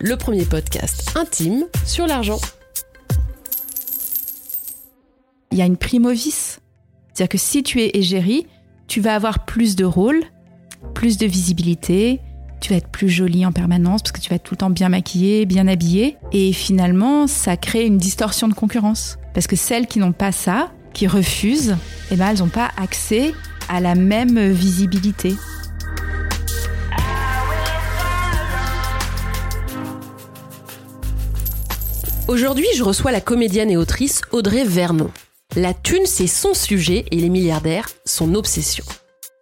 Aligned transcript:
Le 0.00 0.16
premier 0.16 0.46
podcast 0.46 1.12
intime 1.18 1.66
sur 1.84 2.06
l'argent. 2.06 2.40
il 5.50 5.58
y 5.58 5.60
a 5.60 5.66
une 5.66 5.76
primovice. 5.76 6.60
C'est-à-dire 7.12 7.28
que 7.28 7.36
si 7.36 7.62
tu 7.62 7.82
es 7.82 7.90
égérie, 7.92 8.46
tu 8.88 9.02
vas 9.02 9.14
avoir 9.14 9.44
plus 9.44 9.76
de 9.76 9.84
rôles, 9.84 10.22
plus 10.94 11.18
de 11.18 11.26
visibilité, 11.26 12.20
tu 12.62 12.70
vas 12.70 12.76
être 12.76 12.88
plus 12.88 13.10
jolie 13.10 13.44
en 13.44 13.52
permanence 13.52 14.00
parce 14.00 14.12
que 14.12 14.20
tu 14.20 14.30
vas 14.30 14.36
être 14.36 14.44
tout 14.44 14.54
le 14.54 14.58
temps 14.58 14.70
bien 14.70 14.88
maquillée, 14.88 15.44
bien 15.44 15.68
habillée. 15.68 16.16
Et 16.32 16.54
finalement, 16.54 17.26
ça 17.26 17.58
crée 17.58 17.84
une 17.84 17.98
distorsion 17.98 18.48
de 18.48 18.54
concurrence. 18.54 19.18
Parce 19.34 19.46
que 19.46 19.56
celles 19.56 19.86
qui 19.86 19.98
n'ont 19.98 20.12
pas 20.12 20.32
ça, 20.32 20.72
qui 20.94 21.06
refusent, 21.06 21.76
eh 22.10 22.16
ben, 22.16 22.28
elles 22.30 22.38
n'ont 22.38 22.48
pas 22.48 22.70
accès 22.78 23.34
à 23.68 23.80
la 23.80 23.94
même 23.94 24.38
visibilité. 24.52 25.34
Aujourd'hui, 32.28 32.68
je 32.76 32.84
reçois 32.84 33.10
la 33.10 33.20
comédienne 33.20 33.70
et 33.70 33.76
autrice 33.76 34.20
Audrey 34.30 34.64
Vernon. 34.64 35.10
La 35.56 35.74
thune, 35.74 36.06
c'est 36.06 36.28
son 36.28 36.54
sujet 36.54 37.04
et 37.10 37.16
les 37.16 37.28
milliardaires, 37.28 37.88
son 38.04 38.36
obsession. 38.36 38.84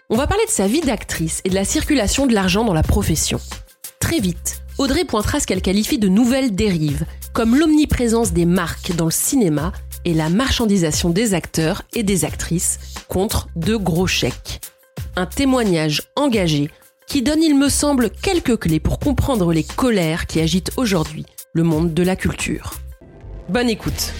On 0.09 0.17
va 0.17 0.27
parler 0.27 0.47
de 0.47 0.50
sa 0.50 0.67
vie 0.67 0.81
d'actrice 0.81 1.42
et 1.45 1.51
de 1.51 1.55
la 1.55 1.67
circulation 1.67 2.27
de 2.27 2.33
l'argent 2.33 2.64
dans 2.64 2.73
la 2.73 2.83
profession. 2.83 3.39
Très 4.01 4.19
vite, 4.19 4.62
Audrey 4.78 5.05
pointera 5.05 5.41
ce 5.41 5.47
qu'elle 5.47 5.61
qualifie 5.61 5.98
de 5.98 6.08
nouvelles 6.08 6.55
dérives, 6.55 7.05
comme 7.34 7.55
l'omniprésence 7.55 8.33
des 8.33 8.47
marques 8.47 8.97
dans 8.97 9.05
le 9.05 9.11
cinéma 9.11 9.73
et 10.06 10.14
la 10.14 10.31
marchandisation 10.31 11.11
des 11.11 11.34
acteurs 11.34 11.83
et 11.92 12.03
des 12.03 12.25
actrices 12.25 12.78
contre 13.08 13.48
de 13.56 13.77
gros 13.77 14.06
chèques. 14.06 14.62
Un 15.17 15.27
témoignage 15.27 16.03
engagé 16.17 16.70
qui 17.06 17.20
donne, 17.20 17.42
il 17.42 17.58
me 17.58 17.69
semble, 17.69 18.08
quelques 18.08 18.56
clés 18.56 18.81
pour 18.81 18.98
comprendre 18.98 19.53
les 19.53 19.64
colères 19.64 20.27
qui 20.27 20.41
agitent 20.41 20.73
aujourd'hui 20.77 21.27
le 21.53 21.65
monde 21.65 21.95
de 21.95 22.03
la 22.05 22.15
culture. 22.15 22.75
Bonne 23.48 23.69
écoute. 23.69 24.12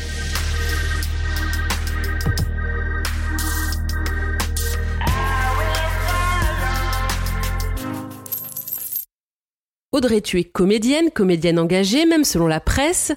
Audrey, 9.93 10.21
tu 10.21 10.39
es 10.39 10.45
comédienne, 10.45 11.11
comédienne 11.11 11.59
engagée, 11.59 12.05
même 12.07 12.25
selon 12.25 12.47
la 12.47 12.61
presse. 12.61 13.13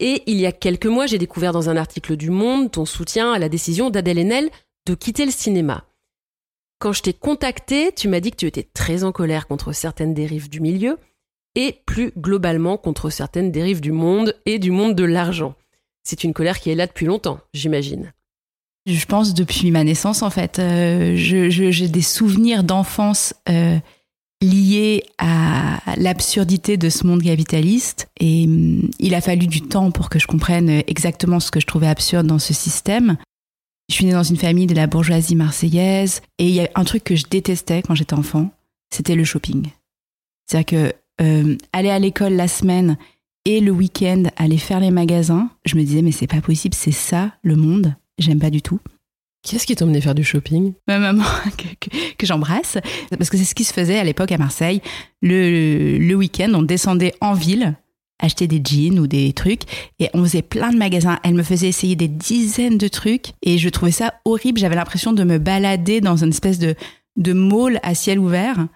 Et 0.00 0.24
il 0.26 0.40
y 0.40 0.46
a 0.46 0.52
quelques 0.52 0.86
mois, 0.86 1.06
j'ai 1.06 1.18
découvert 1.18 1.52
dans 1.52 1.68
un 1.68 1.76
article 1.76 2.16
du 2.16 2.30
Monde 2.30 2.72
ton 2.72 2.84
soutien 2.84 3.32
à 3.32 3.38
la 3.38 3.48
décision 3.48 3.90
d'Adèle 3.90 4.18
Haenel 4.18 4.50
de 4.86 4.94
quitter 4.94 5.24
le 5.24 5.30
cinéma. 5.30 5.84
Quand 6.80 6.92
je 6.92 7.02
t'ai 7.02 7.12
contacté, 7.12 7.92
tu 7.92 8.08
m'as 8.08 8.18
dit 8.18 8.32
que 8.32 8.36
tu 8.36 8.46
étais 8.46 8.64
très 8.64 9.04
en 9.04 9.12
colère 9.12 9.46
contre 9.46 9.72
certaines 9.72 10.14
dérives 10.14 10.48
du 10.48 10.60
milieu 10.60 10.98
et 11.54 11.80
plus 11.86 12.12
globalement 12.16 12.76
contre 12.76 13.10
certaines 13.10 13.52
dérives 13.52 13.80
du 13.80 13.92
monde 13.92 14.34
et 14.46 14.58
du 14.58 14.70
monde 14.70 14.94
de 14.94 15.04
l'argent. 15.04 15.54
C'est 16.04 16.24
une 16.24 16.32
colère 16.32 16.58
qui 16.58 16.70
est 16.70 16.74
là 16.74 16.86
depuis 16.86 17.06
longtemps, 17.06 17.40
j'imagine. 17.54 18.12
Je 18.86 19.06
pense 19.06 19.34
depuis 19.34 19.70
ma 19.70 19.84
naissance, 19.84 20.22
en 20.22 20.30
fait. 20.30 20.58
Euh, 20.58 21.14
J'ai 21.14 21.88
des 21.88 22.02
souvenirs 22.02 22.64
d'enfance 22.64 23.34
euh, 23.48 23.78
liés 24.42 25.04
à 25.18 25.80
l'absurdité 25.96 26.76
de 26.76 26.90
ce 26.90 27.06
monde 27.06 27.22
capitaliste. 27.22 28.08
Et 28.18 28.44
hum, 28.46 28.90
il 28.98 29.14
a 29.14 29.20
fallu 29.20 29.46
du 29.46 29.62
temps 29.62 29.92
pour 29.92 30.10
que 30.10 30.18
je 30.18 30.26
comprenne 30.26 30.82
exactement 30.88 31.38
ce 31.38 31.52
que 31.52 31.60
je 31.60 31.66
trouvais 31.66 31.86
absurde 31.86 32.26
dans 32.26 32.40
ce 32.40 32.52
système. 32.52 33.16
Je 33.88 33.94
suis 33.94 34.04
née 34.04 34.12
dans 34.12 34.22
une 34.22 34.36
famille 34.36 34.66
de 34.66 34.74
la 34.74 34.88
bourgeoisie 34.88 35.36
marseillaise. 35.36 36.22
Et 36.38 36.48
il 36.48 36.54
y 36.54 36.60
a 36.60 36.68
un 36.74 36.84
truc 36.84 37.04
que 37.04 37.14
je 37.14 37.26
détestais 37.30 37.82
quand 37.82 37.94
j'étais 37.94 38.14
enfant, 38.14 38.50
c'était 38.92 39.14
le 39.14 39.24
shopping. 39.24 39.68
C'est-à-dire 40.46 40.66
que 40.66 40.94
euh, 41.22 41.56
aller 41.72 41.90
à 41.90 41.98
l'école 41.98 42.32
la 42.34 42.48
semaine 42.48 42.96
et 43.44 43.60
le 43.60 43.70
week-end 43.70 44.24
aller 44.36 44.58
faire 44.58 44.80
les 44.80 44.90
magasins, 44.90 45.48
je 45.64 45.76
me 45.76 45.82
disais 45.82 46.02
mais 46.02 46.12
c'est 46.12 46.26
pas 46.26 46.40
possible, 46.40 46.74
c'est 46.74 46.92
ça 46.92 47.32
le 47.42 47.56
monde. 47.56 47.94
J'aime 48.18 48.38
pas 48.38 48.50
du 48.50 48.60
tout. 48.62 48.78
Qu'est-ce 49.42 49.66
qui 49.66 49.74
t'emmenait 49.74 50.00
faire 50.00 50.14
du 50.14 50.22
shopping? 50.22 50.74
Ma 50.86 50.98
maman 51.00 51.24
que, 51.56 51.64
que- 51.88 52.14
que 52.16 52.26
j'embrasse, 52.26 52.78
parce 53.18 53.28
que 53.30 53.36
c'est 53.36 53.44
ce 53.44 53.54
qui 53.56 53.64
se 53.64 53.72
faisait 53.72 53.98
à 53.98 54.04
l'époque 54.04 54.30
à 54.30 54.38
Marseille. 54.38 54.80
Le, 55.20 55.98
le 55.98 56.14
week-end, 56.14 56.52
on 56.54 56.62
descendait 56.62 57.14
en 57.20 57.34
ville 57.34 57.74
acheter 58.20 58.46
des 58.46 58.60
jeans 58.64 59.00
ou 59.00 59.08
des 59.08 59.32
trucs 59.32 59.62
et 59.98 60.08
on 60.14 60.22
faisait 60.22 60.42
plein 60.42 60.70
de 60.70 60.76
magasins. 60.78 61.18
Elle 61.24 61.34
me 61.34 61.42
faisait 61.42 61.68
essayer 61.68 61.96
des 61.96 62.06
dizaines 62.06 62.78
de 62.78 62.86
trucs 62.86 63.32
et 63.42 63.58
je 63.58 63.68
trouvais 63.68 63.90
ça 63.90 64.14
horrible. 64.24 64.60
J'avais 64.60 64.76
l'impression 64.76 65.12
de 65.12 65.24
me 65.24 65.38
balader 65.38 66.00
dans 66.00 66.16
une 66.22 66.28
espèce 66.30 66.60
de, 66.60 66.76
de 67.16 67.32
mall 67.32 67.80
à 67.82 67.96
ciel 67.96 68.20
ouvert. 68.20 68.68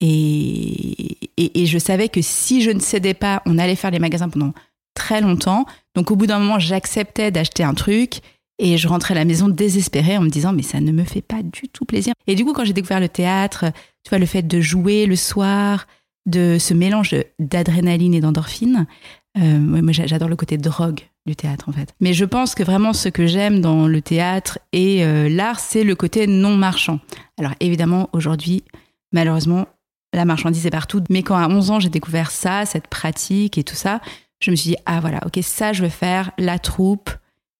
Et, 0.00 1.16
et, 1.36 1.66
je 1.66 1.78
savais 1.78 2.08
que 2.08 2.20
si 2.20 2.62
je 2.62 2.70
ne 2.70 2.80
cédais 2.80 3.14
pas, 3.14 3.42
on 3.46 3.58
allait 3.58 3.76
faire 3.76 3.90
les 3.90 3.98
magasins 3.98 4.28
pendant 4.28 4.52
très 4.94 5.20
longtemps. 5.20 5.64
Donc 5.94 6.10
au 6.10 6.16
bout 6.16 6.26
d'un 6.26 6.38
moment, 6.38 6.58
j'acceptais 6.58 7.30
d'acheter 7.30 7.62
un 7.64 7.74
truc 7.74 8.20
et 8.58 8.76
je 8.76 8.86
rentrais 8.86 9.14
à 9.14 9.16
la 9.16 9.24
maison 9.24 9.48
désespérée 9.48 10.16
en 10.16 10.22
me 10.22 10.28
disant 10.28 10.52
mais 10.52 10.62
ça 10.62 10.80
ne 10.80 10.92
me 10.92 11.04
fait 11.04 11.22
pas 11.22 11.42
du 11.42 11.68
tout 11.72 11.84
plaisir. 11.84 12.12
Et 12.26 12.34
du 12.34 12.44
coup, 12.44 12.52
quand 12.52 12.64
j'ai 12.64 12.72
découvert 12.72 13.00
le 13.00 13.08
théâtre, 13.08 13.64
tu 14.04 14.10
vois, 14.10 14.18
le 14.18 14.26
fait 14.26 14.42
de 14.42 14.60
jouer 14.60 15.06
le 15.06 15.16
soir, 15.16 15.86
de 16.26 16.56
ce 16.58 16.74
mélange 16.74 17.14
d'adrénaline 17.38 18.14
et 18.14 18.20
d'endorphine, 18.20 18.86
euh, 19.36 19.58
moi 19.58 19.92
j'a- 19.92 20.06
j'adore 20.06 20.28
le 20.28 20.36
côté 20.36 20.56
drogue 20.58 21.00
du 21.26 21.34
théâtre 21.34 21.68
en 21.68 21.72
fait. 21.72 21.94
Mais 22.00 22.12
je 22.12 22.24
pense 22.24 22.54
que 22.54 22.62
vraiment 22.62 22.92
ce 22.92 23.08
que 23.08 23.26
j'aime 23.26 23.60
dans 23.60 23.86
le 23.88 24.00
théâtre 24.00 24.58
et 24.72 25.04
euh, 25.04 25.28
l'art, 25.28 25.58
c'est 25.58 25.82
le 25.84 25.94
côté 25.94 26.26
non 26.26 26.56
marchand. 26.56 27.00
Alors 27.38 27.52
évidemment, 27.60 28.08
aujourd'hui, 28.12 28.62
malheureusement, 29.12 29.66
la 30.14 30.24
marchandise 30.24 30.66
est 30.66 30.70
partout. 30.70 31.02
Mais 31.10 31.22
quand 31.22 31.36
à 31.36 31.48
11 31.48 31.70
ans, 31.70 31.80
j'ai 31.80 31.88
découvert 31.88 32.30
ça, 32.30 32.64
cette 32.64 32.86
pratique 32.86 33.58
et 33.58 33.64
tout 33.64 33.74
ça, 33.74 34.00
je 34.40 34.50
me 34.50 34.56
suis 34.56 34.70
dit, 34.70 34.76
ah 34.86 35.00
voilà, 35.00 35.20
ok, 35.26 35.38
ça 35.42 35.72
je 35.72 35.82
veux 35.82 35.88
faire, 35.88 36.30
la 36.38 36.58
troupe, 36.58 37.10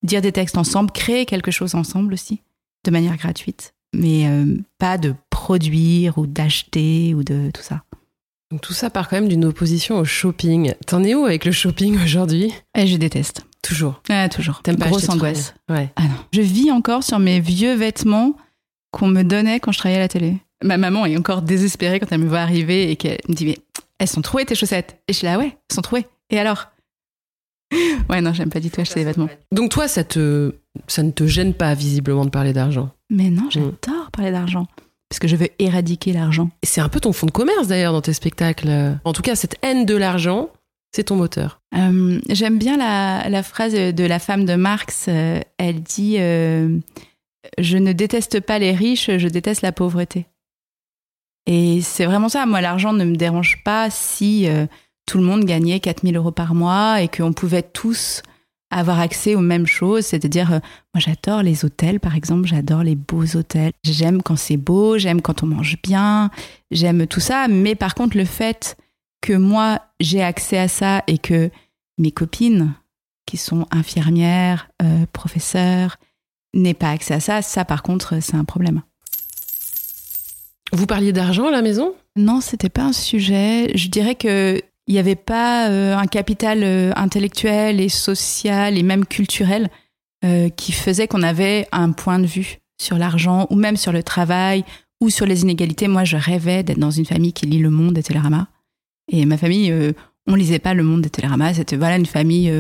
dire 0.03 0.23
des 0.23 0.33
textes 0.33 0.59
ensemble, 0.59 0.91
créer 0.91 1.27
quelque 1.27 1.51
chose 1.51 1.75
ensemble 1.75 2.15
aussi, 2.15 2.41
de 2.85 2.91
manière 2.91 3.17
gratuite. 3.17 3.75
Mais 3.95 4.29
euh, 4.29 4.59
pas 4.79 4.99
de 4.99 5.15
produire 5.31 6.19
ou 6.19 6.27
d'acheter 6.27 7.15
ou 7.15 7.23
de 7.23 7.51
tout 7.53 7.63
ça. 7.63 7.83
Donc 8.51 8.61
tout 8.61 8.73
ça 8.73 8.91
part 8.91 9.09
quand 9.09 9.17
même 9.17 9.29
d'une 9.29 9.45
opposition 9.45 9.99
au 9.99 10.05
shopping. 10.05 10.75
T'en 10.87 11.03
es 11.03 11.15
où 11.15 11.25
avec 11.25 11.45
le 11.45 11.53
shopping 11.53 12.03
aujourd'hui? 12.03 12.53
Et 12.77 12.87
je 12.87 12.97
déteste. 12.97 13.45
Toujours. 13.63 14.03
Ah, 14.11 14.29
toujours. 14.29 14.61
T'aimes 14.63 14.77
pas 14.77 14.89
Grosse 14.89 15.09
angoisse. 15.09 15.55
Ouais. 15.71 15.91
Ah 15.97 16.03
non. 16.03 16.17
Je 16.33 16.43
vis 16.43 16.71
encore 16.71 17.03
sur 17.03 17.19
mes 17.19 17.41
vieux 17.41 17.75
vêtements 17.75 18.37
qu'on 18.91 19.09
me 19.09 19.23
donnait 19.23 19.59
quand 19.59 19.73
je 19.73 19.79
travaillais 19.79 19.99
à 19.99 20.03
la 20.03 20.09
télé. 20.09 20.37
Ma 20.65 20.79
maman 20.79 21.05
est 21.07 21.17
encore 21.17 21.43
désespérée 21.43 22.01
quand 22.01 22.11
elle 22.11 22.21
me 22.21 22.29
voit 22.29 22.41
arriver 22.41 22.91
et 22.91 22.97
qu'elle 22.97 23.19
me 23.29 23.35
dit 23.35 23.45
Mais 23.47 23.59
elles 23.99 24.09
sont 24.09 24.23
trouées 24.23 24.45
tes 24.47 24.55
chaussettes? 24.55 24.99
Et 25.09 25.13
je 25.13 25.19
suis 25.19 25.27
là, 25.27 25.39
ouais, 25.39 25.57
elles 25.71 25.75
sont 25.75 25.83
trouées. 25.83 26.07
Et 26.31 26.39
alors? 26.39 26.69
Ouais, 28.09 28.21
non, 28.21 28.33
j'aime 28.33 28.51
pas 28.51 28.61
du 28.61 28.71
tout 28.71 28.81
acheter 28.81 29.01
des 29.01 29.07
vêtements. 29.07 29.29
Donc 29.51 29.71
toi, 29.71 29.89
ça 29.89 30.05
te, 30.05 30.55
ça 30.87 31.03
ne 31.03 31.11
te 31.11 31.27
gêne 31.27 31.55
pas 31.55 31.75
visiblement 31.75 32.25
de 32.25 32.31
parler 32.31 32.53
d'argent? 32.53 32.91
Mais 33.11 33.31
non, 33.31 33.49
j'adore 33.51 34.11
parler 34.13 34.31
d'argent. 34.31 34.67
Parce 35.09 35.19
que 35.19 35.29
je 35.29 35.37
veux 35.37 35.49
éradiquer 35.59 36.13
l'argent. 36.13 36.51
Et 36.63 36.67
c'est 36.67 36.81
un 36.81 36.89
peu 36.89 37.01
ton 37.01 37.13
fond 37.13 37.27
de 37.27 37.31
commerce 37.33 37.67
d'ailleurs 37.69 37.93
dans 37.93 38.01
tes 38.03 38.13
spectacles. 38.13 38.97
En 39.05 39.13
tout 39.13 39.23
cas, 39.23 39.35
cette 39.37 39.57
haine 39.63 39.87
de 39.87 39.95
l'argent, 39.97 40.51
c'est 40.95 41.05
ton 41.05 41.17
moteur. 41.17 41.61
Euh, 41.77 42.21
J'aime 42.31 42.59
bien 42.59 42.77
la, 42.77 43.29
la 43.29 43.43
phrase 43.43 43.75
de 43.75 44.05
la 44.05 44.19
femme 44.19 44.45
de 44.45 44.55
Marx. 44.55 45.07
euh, 45.09 45.41
elle 45.59 45.83
dit 45.83 46.17
euh, 46.19 46.79
Je 47.59 47.77
ne 47.79 47.93
déteste 47.93 48.41
pas 48.41 48.59
les 48.59 48.73
riches, 48.73 49.11
je 49.17 49.29
déteste 49.29 49.63
la 49.63 49.73
pauvreté. 49.73 50.27
Et 51.47 51.81
c'est 51.83 52.07
vraiment 52.07 52.29
ça. 52.29 52.47
Moi, 52.47 52.61
l'argent 52.61 52.93
ne 52.93 53.05
me 53.05 53.17
dérange 53.17 53.63
pas 53.65 53.91
si 53.91 54.49
euh, 54.49 54.67
tout 55.07 55.19
le 55.19 55.25
monde 55.25 55.45
gagnait 55.45 55.81
4000 55.81 56.17
euros 56.17 56.33
par 56.33 56.55
mois 56.55 57.03
et 57.03 57.09
qu'on 57.09 57.33
pouvait 57.33 57.63
tous 57.63 58.23
avoir 58.71 58.99
accès 58.99 59.35
aux 59.35 59.41
mêmes 59.41 59.67
choses. 59.67 60.07
C'est-à-dire, 60.07 60.53
euh, 60.53 60.59
moi, 60.95 61.01
j'adore 61.01 61.43
les 61.43 61.65
hôtels, 61.65 62.01
par 62.01 62.15
exemple. 62.17 62.47
J'adore 62.47 62.83
les 62.83 62.97
beaux 62.97 63.37
hôtels. 63.37 63.73
J'aime 63.85 64.23
quand 64.23 64.37
c'est 64.37 64.57
beau, 64.57 64.99
j'aime 64.99 65.21
quand 65.21 65.43
on 65.43 65.47
mange 65.47 65.77
bien, 65.83 66.31
j'aime 66.71 67.07
tout 67.07 67.21
ça. 67.21 67.47
Mais 67.49 67.75
par 67.75 67.95
contre, 67.95 68.17
le 68.17 68.25
fait 68.25 68.77
que 69.21 69.35
moi, 69.35 69.81
j'ai 70.01 70.23
accès 70.23 70.59
à 70.59 70.69
ça 70.69 71.03
et 71.07 71.19
que 71.19 71.51
mes 71.99 72.11
copines, 72.11 72.75
qui 73.27 73.37
sont 73.37 73.67
infirmières, 73.71 74.69
euh, 74.83 75.07
professeurs, 75.13 75.97
n'aient 76.53 76.75
pas 76.75 76.91
accès 76.91 77.15
à 77.15 77.21
ça, 77.21 77.43
ça, 77.43 77.65
par 77.65 77.83
contre, 77.83 78.21
c'est 78.21 78.37
un 78.37 78.45
problème. 78.45 78.83
Vous 80.75 80.87
parliez 80.87 81.13
d'argent 81.13 81.47
à 81.47 81.51
la 81.53 81.63
maison? 81.63 81.95
Non, 82.17 82.41
c'était 82.41 82.69
pas 82.69 82.83
un 82.83 82.93
sujet. 82.93 83.71
Je 83.77 83.89
dirais 83.89 84.17
que 84.17 84.61
il 84.87 84.93
n'y 84.93 84.99
avait 84.99 85.15
pas 85.15 85.71
euh, 85.71 85.97
un 85.97 86.07
capital 86.07 86.63
euh, 86.63 86.93
intellectuel 86.97 87.81
et 87.81 87.89
social 87.89 88.77
et 88.77 88.83
même 88.83 89.07
culturel 89.07 89.71
euh, 90.25 90.49
qui 90.51 90.73
faisait 90.73 91.07
qu'on 91.07 91.23
avait 91.23 91.69
un 91.71 91.93
point 91.93 92.19
de 92.19 92.27
vue 92.27 92.59
sur 92.83 92.99
l'argent 92.99 93.47
ou 93.51 93.55
même 93.55 93.77
sur 93.77 93.93
le 93.93 94.03
travail 94.03 94.65
ou 95.01 95.11
sur 95.11 95.27
les 95.27 95.43
inégalités. 95.43 95.87
Moi, 95.87 96.03
je 96.03 96.17
rêvais 96.17 96.65
d'être 96.65 96.81
dans 96.81 96.91
une 96.91 97.07
famille 97.07 97.33
qui 97.33 97.47
lit 97.47 97.61
Le 97.61 97.71
Monde 97.71 97.97
et 97.97 98.03
Télérama. 98.03 98.49
Et 99.11 99.27
ma 99.27 99.39
famille, 99.39 99.73
on 100.27 100.35
lisait 100.35 100.59
pas 100.59 100.75
Le 100.75 100.83
Monde 100.83 101.07
et 101.07 101.11
Télérama. 101.11 101.55
C'était 101.55 101.77
voilà 101.77 101.97
une 101.97 102.07
famille 102.07 102.53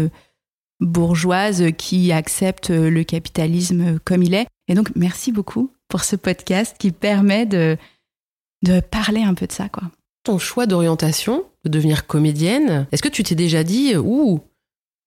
bourgeoise 0.80 1.64
qui 1.76 2.12
accepte 2.12 2.70
le 2.70 3.02
capitalisme 3.02 3.98
comme 4.04 4.22
il 4.22 4.34
est. 4.34 4.46
Et 4.68 4.74
donc, 4.74 4.90
merci 4.94 5.32
beaucoup 5.32 5.70
pour 5.88 6.04
ce 6.04 6.16
podcast 6.16 6.76
qui 6.78 6.90
permet 6.90 7.46
de, 7.46 7.78
de 8.64 8.80
parler 8.80 9.22
un 9.22 9.34
peu 9.34 9.46
de 9.46 9.52
ça, 9.52 9.68
quoi. 9.68 9.84
Ton 10.24 10.38
choix 10.38 10.66
d'orientation, 10.66 11.44
de 11.64 11.70
devenir 11.70 12.06
comédienne, 12.06 12.86
est-ce 12.90 13.02
que 13.02 13.08
tu 13.08 13.22
t'es 13.22 13.34
déjà 13.34 13.62
dit, 13.62 13.94
ouh, 13.96 14.40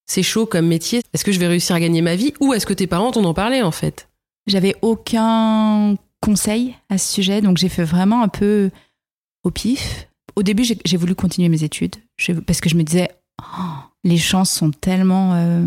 c'est 0.06 0.24
chaud 0.24 0.46
comme 0.46 0.68
métier, 0.68 1.02
est-ce 1.14 1.26
que 1.26 1.32
je 1.32 1.40
vais 1.40 1.48
réussir 1.48 1.76
à 1.76 1.80
gagner 1.80 2.02
ma 2.02 2.16
vie? 2.16 2.34
Ou 2.40 2.54
est-ce 2.54 2.66
que 2.66 2.74
tes 2.74 2.88
parents 2.88 3.12
t'en 3.12 3.26
ont 3.26 3.34
parlé 3.34 3.62
en 3.62 3.72
fait? 3.72 4.10
J'avais 4.46 4.76
aucun 4.82 5.96
conseil 6.22 6.76
à 6.90 6.98
ce 6.98 7.14
sujet, 7.14 7.42
donc 7.42 7.58
j'ai 7.58 7.68
fait 7.68 7.84
vraiment 7.84 8.22
un 8.22 8.28
peu 8.28 8.70
au 9.44 9.52
pif. 9.52 10.08
Au 10.36 10.44
début, 10.44 10.64
j'ai 10.64 10.98
voulu 10.98 11.16
continuer 11.16 11.50
mes 11.50 11.64
études 11.64 11.96
parce 12.46 12.62
que 12.62 12.70
je 12.70 12.76
me 12.76 12.84
disais, 12.84 13.10
oh, 13.42 13.74
les 14.04 14.18
chances 14.18 14.52
sont 14.52 14.72
tellement 14.72 15.34
euh, 15.34 15.66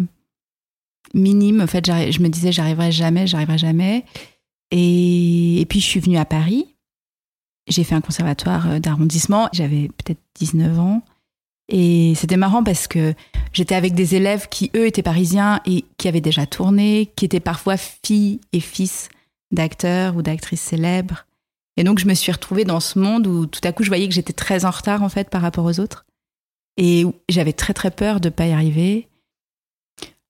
minimes. 1.13 1.61
En 1.61 1.67
fait, 1.67 1.87
je 1.87 2.21
me 2.21 2.29
disais, 2.29 2.53
j'arriverai 2.53 2.93
jamais, 2.93 3.27
j'arriverai 3.27 3.59
jamais. 3.59 4.05
Et, 4.71 5.61
et, 5.61 5.67
puis, 5.67 5.81
je 5.81 5.87
suis 5.87 6.01
venue 6.01 6.17
à 6.19 6.25
Paris 6.25 6.69
j'ai 7.67 7.85
fait 7.85 7.95
un 7.95 8.01
conservatoire 8.01 8.69
euh, 8.69 8.79
d'arrondissement, 8.79 9.49
j'avais 9.53 9.89
peut-être 9.89 10.21
19 10.37 10.79
ans. 10.79 11.03
Et 11.69 12.15
c'était 12.17 12.37
marrant 12.37 12.65
parce 12.65 12.89
que 12.89 13.15
j'étais 13.53 13.77
avec 13.77 13.95
des 13.95 14.17
élèves 14.17 14.49
qui, 14.49 14.71
eux, 14.75 14.87
étaient 14.87 15.03
parisiens 15.03 15.61
et 15.67 15.85
qui 15.99 16.09
avaient 16.09 16.21
déjà 16.21 16.45
tourné, 16.45 17.13
qui 17.15 17.25
étaient 17.25 17.39
parfois 17.39 17.77
filles 17.77 18.41
et 18.53 18.61
fils 18.61 19.09
d'acteurs 19.53 20.17
ou 20.17 20.23
d'actrices 20.23 20.61
célèbres. 20.61 21.27
Et 21.77 21.85
donc, 21.85 22.01
je 22.01 22.07
me 22.07 22.15
suis 22.15 22.33
retrouvée 22.33 22.65
dans 22.65 22.81
ce 22.81 22.99
monde 22.99 23.27
où 23.29 23.47
tout 23.47 23.61
à 23.63 23.73
coup, 23.73 23.85
je 23.85 23.89
voyais 23.89 24.09
que 24.09 24.15
j'étais 24.15 24.33
très 24.33 24.65
en 24.65 24.71
retard, 24.71 25.05
en 25.05 25.09
fait, 25.09 25.31
par 25.31 25.43
rapport 25.43 25.65
aux 25.65 25.79
autres. 25.79 26.05
Et 26.77 27.05
j'avais 27.29 27.53
très, 27.53 27.73
très 27.73 27.91
peur 27.93 28.21
de 28.21 28.29
ne 28.29 28.35
pas 28.35 28.47
y 28.47 28.53
arriver. 28.53 29.09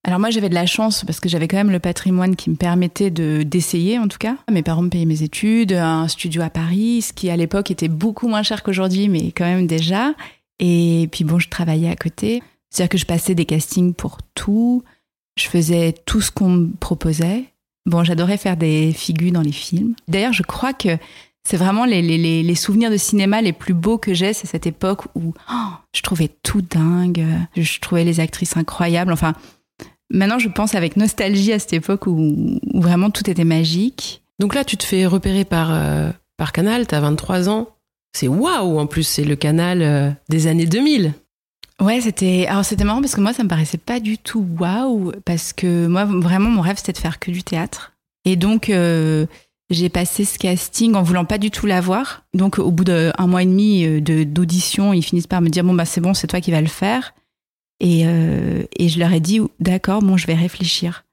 Alors 0.05 0.19
moi 0.19 0.31
j'avais 0.31 0.49
de 0.49 0.55
la 0.55 0.67
chance 0.67 1.05
parce 1.05 1.21
que 1.21 1.29
j'avais 1.29 1.47
quand 1.47 1.59
même 1.59 1.71
le 1.71 1.79
patrimoine 1.79 2.35
qui 2.35 2.49
me 2.49 2.57
permettait 2.57 3.11
de 3.11 3.43
d'essayer 3.43 3.99
en 3.99 4.09
tout 4.09 4.19
cas. 4.19 4.37
Mes 4.51 4.63
parents 4.63 4.83
me 4.83 4.89
payaient 4.89 5.05
mes 5.05 5.23
études, 5.23 5.73
un 5.73 6.09
studio 6.09 6.43
à 6.43 6.51
Paris, 6.51 7.03
ce 7.03 7.13
qui 7.13 7.29
à 7.29 7.37
l'époque 7.37 7.71
était 7.71 7.89
beaucoup 7.89 8.27
moins 8.27 8.43
cher 8.43 8.63
qu'aujourd'hui 8.63 9.09
mais 9.09 9.33
quand 9.33 9.45
même 9.45 9.67
déjà. 9.67 10.15
Et 10.59 11.09
puis 11.13 11.25
bon, 11.25 11.39
je 11.39 11.49
travaillais 11.49 11.91
à 11.91 11.97
côté. 11.97 12.43
C'est-à-dire 12.71 12.91
que 12.91 12.99
je 12.99 13.07
passais 13.07 13.35
des 13.35 13.47
castings 13.47 13.95
pour 13.95 14.19
tout. 14.35 14.83
Je 15.37 15.47
faisais 15.49 15.95
tout 16.07 16.21
ce 16.21 16.31
qu'on 16.31 16.51
me 16.51 16.71
proposait. 16.79 17.45
Bon, 17.87 18.05
j'adorais 18.05 18.37
faire 18.37 18.57
des 18.57 18.93
figures 18.93 19.33
dans 19.33 19.41
les 19.41 19.53
films. 19.53 19.95
D'ailleurs, 20.07 20.35
je 20.35 20.43
crois 20.43 20.73
que 20.73 20.99
c'est 21.45 21.57
vraiment 21.57 21.87
les, 21.87 22.03
les, 22.03 22.43
les, 22.43 22.55
souvenirs 22.55 22.91
de 22.91 22.99
cinéma 22.99 23.41
les 23.41 23.55
plus 23.55 23.73
beaux 23.73 23.97
que 23.97 24.13
j'ai, 24.13 24.35
c'est 24.35 24.47
cette 24.47 24.67
époque 24.67 25.07
où 25.15 25.33
oh, 25.51 25.69
je 25.95 26.03
trouvais 26.03 26.29
tout 26.43 26.61
dingue, 26.61 27.25
je 27.57 27.81
trouvais 27.81 28.05
les 28.05 28.21
actrices 28.21 28.59
incroyables. 28.59 29.13
Enfin, 29.13 29.35
Maintenant, 30.11 30.41
je 30.41 30.49
pense 30.49 30.75
avec 30.75 30.97
nostalgie 30.97 31.53
à 31.53 31.59
cette 31.59 31.73
époque 31.73 32.07
où, 32.07 32.59
vraiment 32.75 33.11
tout 33.11 33.31
était 33.31 33.45
magique. 33.45 34.23
Donc 34.41 34.55
là, 34.55 34.65
tu 34.65 34.77
te 34.77 34.85
fais 34.85 35.07
repérer 35.07 35.45
par, 35.45 35.71
euh, 35.73 36.11
par 36.37 36.53
Canal, 36.53 36.87
tu 36.87 36.95
as 36.95 37.01
23 37.01 37.49
ans. 37.49 37.69
C'est 38.13 38.27
waouh 38.27 38.81
En 38.81 38.87
plus, 38.87 39.05
c'est 39.05 39.25
le 39.25 39.37
Canal 39.37 39.83
euh, 39.83 40.11
des 40.29 40.49
années 40.49 40.67
2000. 40.67 41.13
Ouais, 41.81 42.01
c'était 42.01 42.47
alors 42.47 42.65
c'était 42.65 42.85
marrant 42.85 43.01
parce 43.01 43.15
que 43.15 43.23
moi 43.23 43.33
ça 43.33 43.43
me 43.43 43.49
paraissait 43.49 43.79
pas 43.79 44.01
du 44.01 44.19
tout 44.19 44.47
waouh 44.59 45.13
parce 45.25 45.55
que 45.55 45.87
moi 45.87 46.05
vraiment 46.05 46.51
mon 46.51 46.61
rêve 46.61 46.77
c'était 46.77 46.93
de 46.93 46.99
faire 46.99 47.19
que 47.19 47.31
du 47.31 47.43
théâtre. 47.43 47.95
Et 48.27 48.37
donc 48.37 48.69
euh, 48.69 49.25
j'ai 49.71 49.89
passé 49.89 50.27
ce 50.27 50.39
casting 50.39 50.95
en 50.95 51.03
voulant 51.03 51.25
pas 51.25 51.39
du 51.39 51.51
tout 51.51 51.65
l'avoir. 51.65 52.25
Donc 52.35 52.59
au 52.59 52.71
bout 52.71 52.85
d'un 52.85 53.13
mois 53.21 53.43
et 53.43 53.47
demi 53.47 54.03
de 54.03 54.25
d'audition, 54.25 54.93
ils 54.93 55.03
finissent 55.03 55.27
par 55.27 55.41
me 55.41 55.49
dire 55.49 55.65
bon 55.65 55.73
bah 55.73 55.87
c'est 55.87 56.03
bon, 56.03 56.13
c'est 56.13 56.27
toi 56.27 56.43
qui 56.43 56.51
vas 56.51 56.61
le 56.61 56.67
faire. 56.67 57.15
Et, 57.81 58.07
euh, 58.07 58.63
et 58.77 58.89
je 58.89 58.99
leur 58.99 59.13
ai 59.13 59.21
dit, 59.21 59.41
d'accord, 59.59 60.03
bon, 60.03 60.17
je 60.17 60.27
vais 60.27 60.35
réfléchir. 60.35 61.05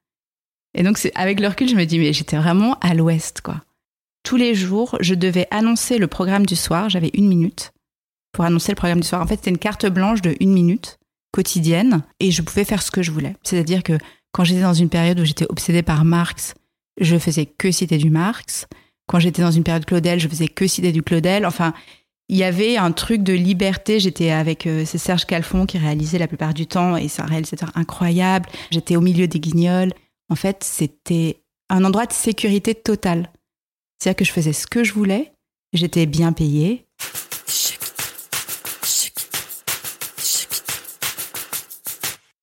Et 0.73 0.83
donc, 0.83 0.99
avec 1.15 1.39
le 1.39 1.47
recul, 1.47 1.67
je 1.69 1.75
me 1.75 1.85
dis, 1.85 1.97
mais 1.97 2.13
j'étais 2.13 2.37
vraiment 2.37 2.77
à 2.81 2.93
l'ouest, 2.93 3.41
quoi. 3.41 3.63
Tous 4.23 4.35
les 4.35 4.55
jours, 4.55 4.97
je 4.99 5.15
devais 5.15 5.47
annoncer 5.51 5.97
le 5.97 6.07
programme 6.07 6.45
du 6.45 6.55
soir. 6.55 6.89
J'avais 6.89 7.11
une 7.13 7.29
minute 7.29 7.71
pour 8.33 8.43
annoncer 8.43 8.73
le 8.73 8.75
programme 8.75 8.99
du 8.99 9.07
soir. 9.07 9.21
En 9.21 9.25
fait, 9.25 9.37
c'était 9.37 9.49
une 9.49 9.57
carte 9.57 9.85
blanche 9.85 10.21
de 10.21 10.35
une 10.41 10.51
minute 10.51 10.99
quotidienne 11.31 12.03
et 12.19 12.31
je 12.31 12.41
pouvais 12.41 12.65
faire 12.65 12.81
ce 12.83 12.91
que 12.91 13.01
je 13.01 13.11
voulais. 13.11 13.35
C'est-à-dire 13.43 13.83
que 13.83 13.97
quand 14.33 14.43
j'étais 14.43 14.61
dans 14.61 14.73
une 14.73 14.89
période 14.89 15.19
où 15.19 15.25
j'étais 15.25 15.45
obsédée 15.49 15.81
par 15.81 16.03
Marx, 16.03 16.55
je 16.99 17.17
faisais 17.17 17.45
que 17.45 17.71
citer 17.71 17.97
du 17.97 18.09
Marx. 18.09 18.67
Quand 19.07 19.19
j'étais 19.19 19.41
dans 19.41 19.51
une 19.51 19.63
période 19.63 19.85
Claudel, 19.85 20.19
je 20.19 20.27
faisais 20.27 20.47
que 20.47 20.67
citer 20.67 20.91
du 20.91 21.01
Claudel. 21.01 21.45
Enfin, 21.45 21.73
il 22.29 22.38
y 22.38 22.44
avait 22.44 22.77
un 22.77 22.91
truc 22.91 23.24
de 23.24 23.33
liberté. 23.33 24.00
J'étais 24.00 24.31
avec 24.31 24.68
euh, 24.68 24.85
Serge 24.85 25.25
Calfon 25.25 25.65
qui 25.65 25.77
réalisait 25.77 26.19
la 26.19 26.27
plupart 26.27 26.53
du 26.53 26.68
temps 26.68 26.97
et 26.97 27.07
c'est 27.07 27.21
un 27.21 27.25
réalisateur 27.25 27.71
incroyable. 27.75 28.50
J'étais 28.71 28.95
au 28.95 29.01
milieu 29.01 29.27
des 29.27 29.39
guignols. 29.39 29.94
En 30.29 30.35
fait, 30.35 30.63
c'était 30.63 31.41
un 31.69 31.85
endroit 31.85 32.06
de 32.06 32.13
sécurité 32.13 32.75
totale. 32.75 33.31
C'est-à-dire 33.97 34.18
que 34.18 34.25
je 34.25 34.31
faisais 34.31 34.53
ce 34.53 34.68
que 34.68 34.83
je 34.83 34.94
voulais, 34.94 35.31
j'étais 35.74 36.06
bien 36.06 36.33
payée. 36.33 36.85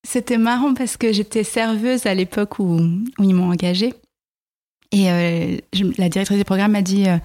C'était 0.03 0.37
marrant 0.37 0.73
parce 0.73 0.97
que 0.97 1.11
j'étais 1.11 1.43
serveuse 1.43 2.05
à 2.05 2.13
l'époque 2.13 2.59
où, 2.59 2.79
où 2.79 3.23
ils 3.23 3.35
m'ont 3.35 3.51
engagée. 3.51 3.93
Et 4.91 5.11
euh, 5.11 5.57
la 5.97 6.09
directrice 6.09 6.37
du 6.37 6.45
programme 6.45 6.71
m'a 6.71 6.81
dit 6.81 7.07
euh, 7.07 7.17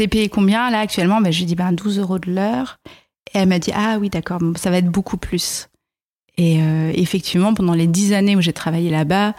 T'es 0.00 0.08
payé 0.08 0.30
combien 0.30 0.70
là 0.70 0.80
actuellement? 0.80 1.20
Ben, 1.20 1.30
Je 1.30 1.40
lui 1.40 1.44
dis 1.44 1.54
ben, 1.54 1.72
12 1.72 1.98
euros 1.98 2.18
de 2.18 2.32
l'heure. 2.32 2.78
Et 3.34 3.38
elle 3.38 3.50
m'a 3.50 3.58
dit 3.58 3.70
Ah 3.74 3.98
oui, 4.00 4.08
d'accord, 4.08 4.40
ça 4.56 4.70
va 4.70 4.78
être 4.78 4.88
beaucoup 4.90 5.18
plus. 5.18 5.68
Et 6.38 6.62
euh, 6.62 6.90
effectivement, 6.94 7.52
pendant 7.52 7.74
les 7.74 7.86
10 7.86 8.14
années 8.14 8.34
où 8.34 8.40
j'ai 8.40 8.54
travaillé 8.54 8.88
là-bas, 8.88 9.34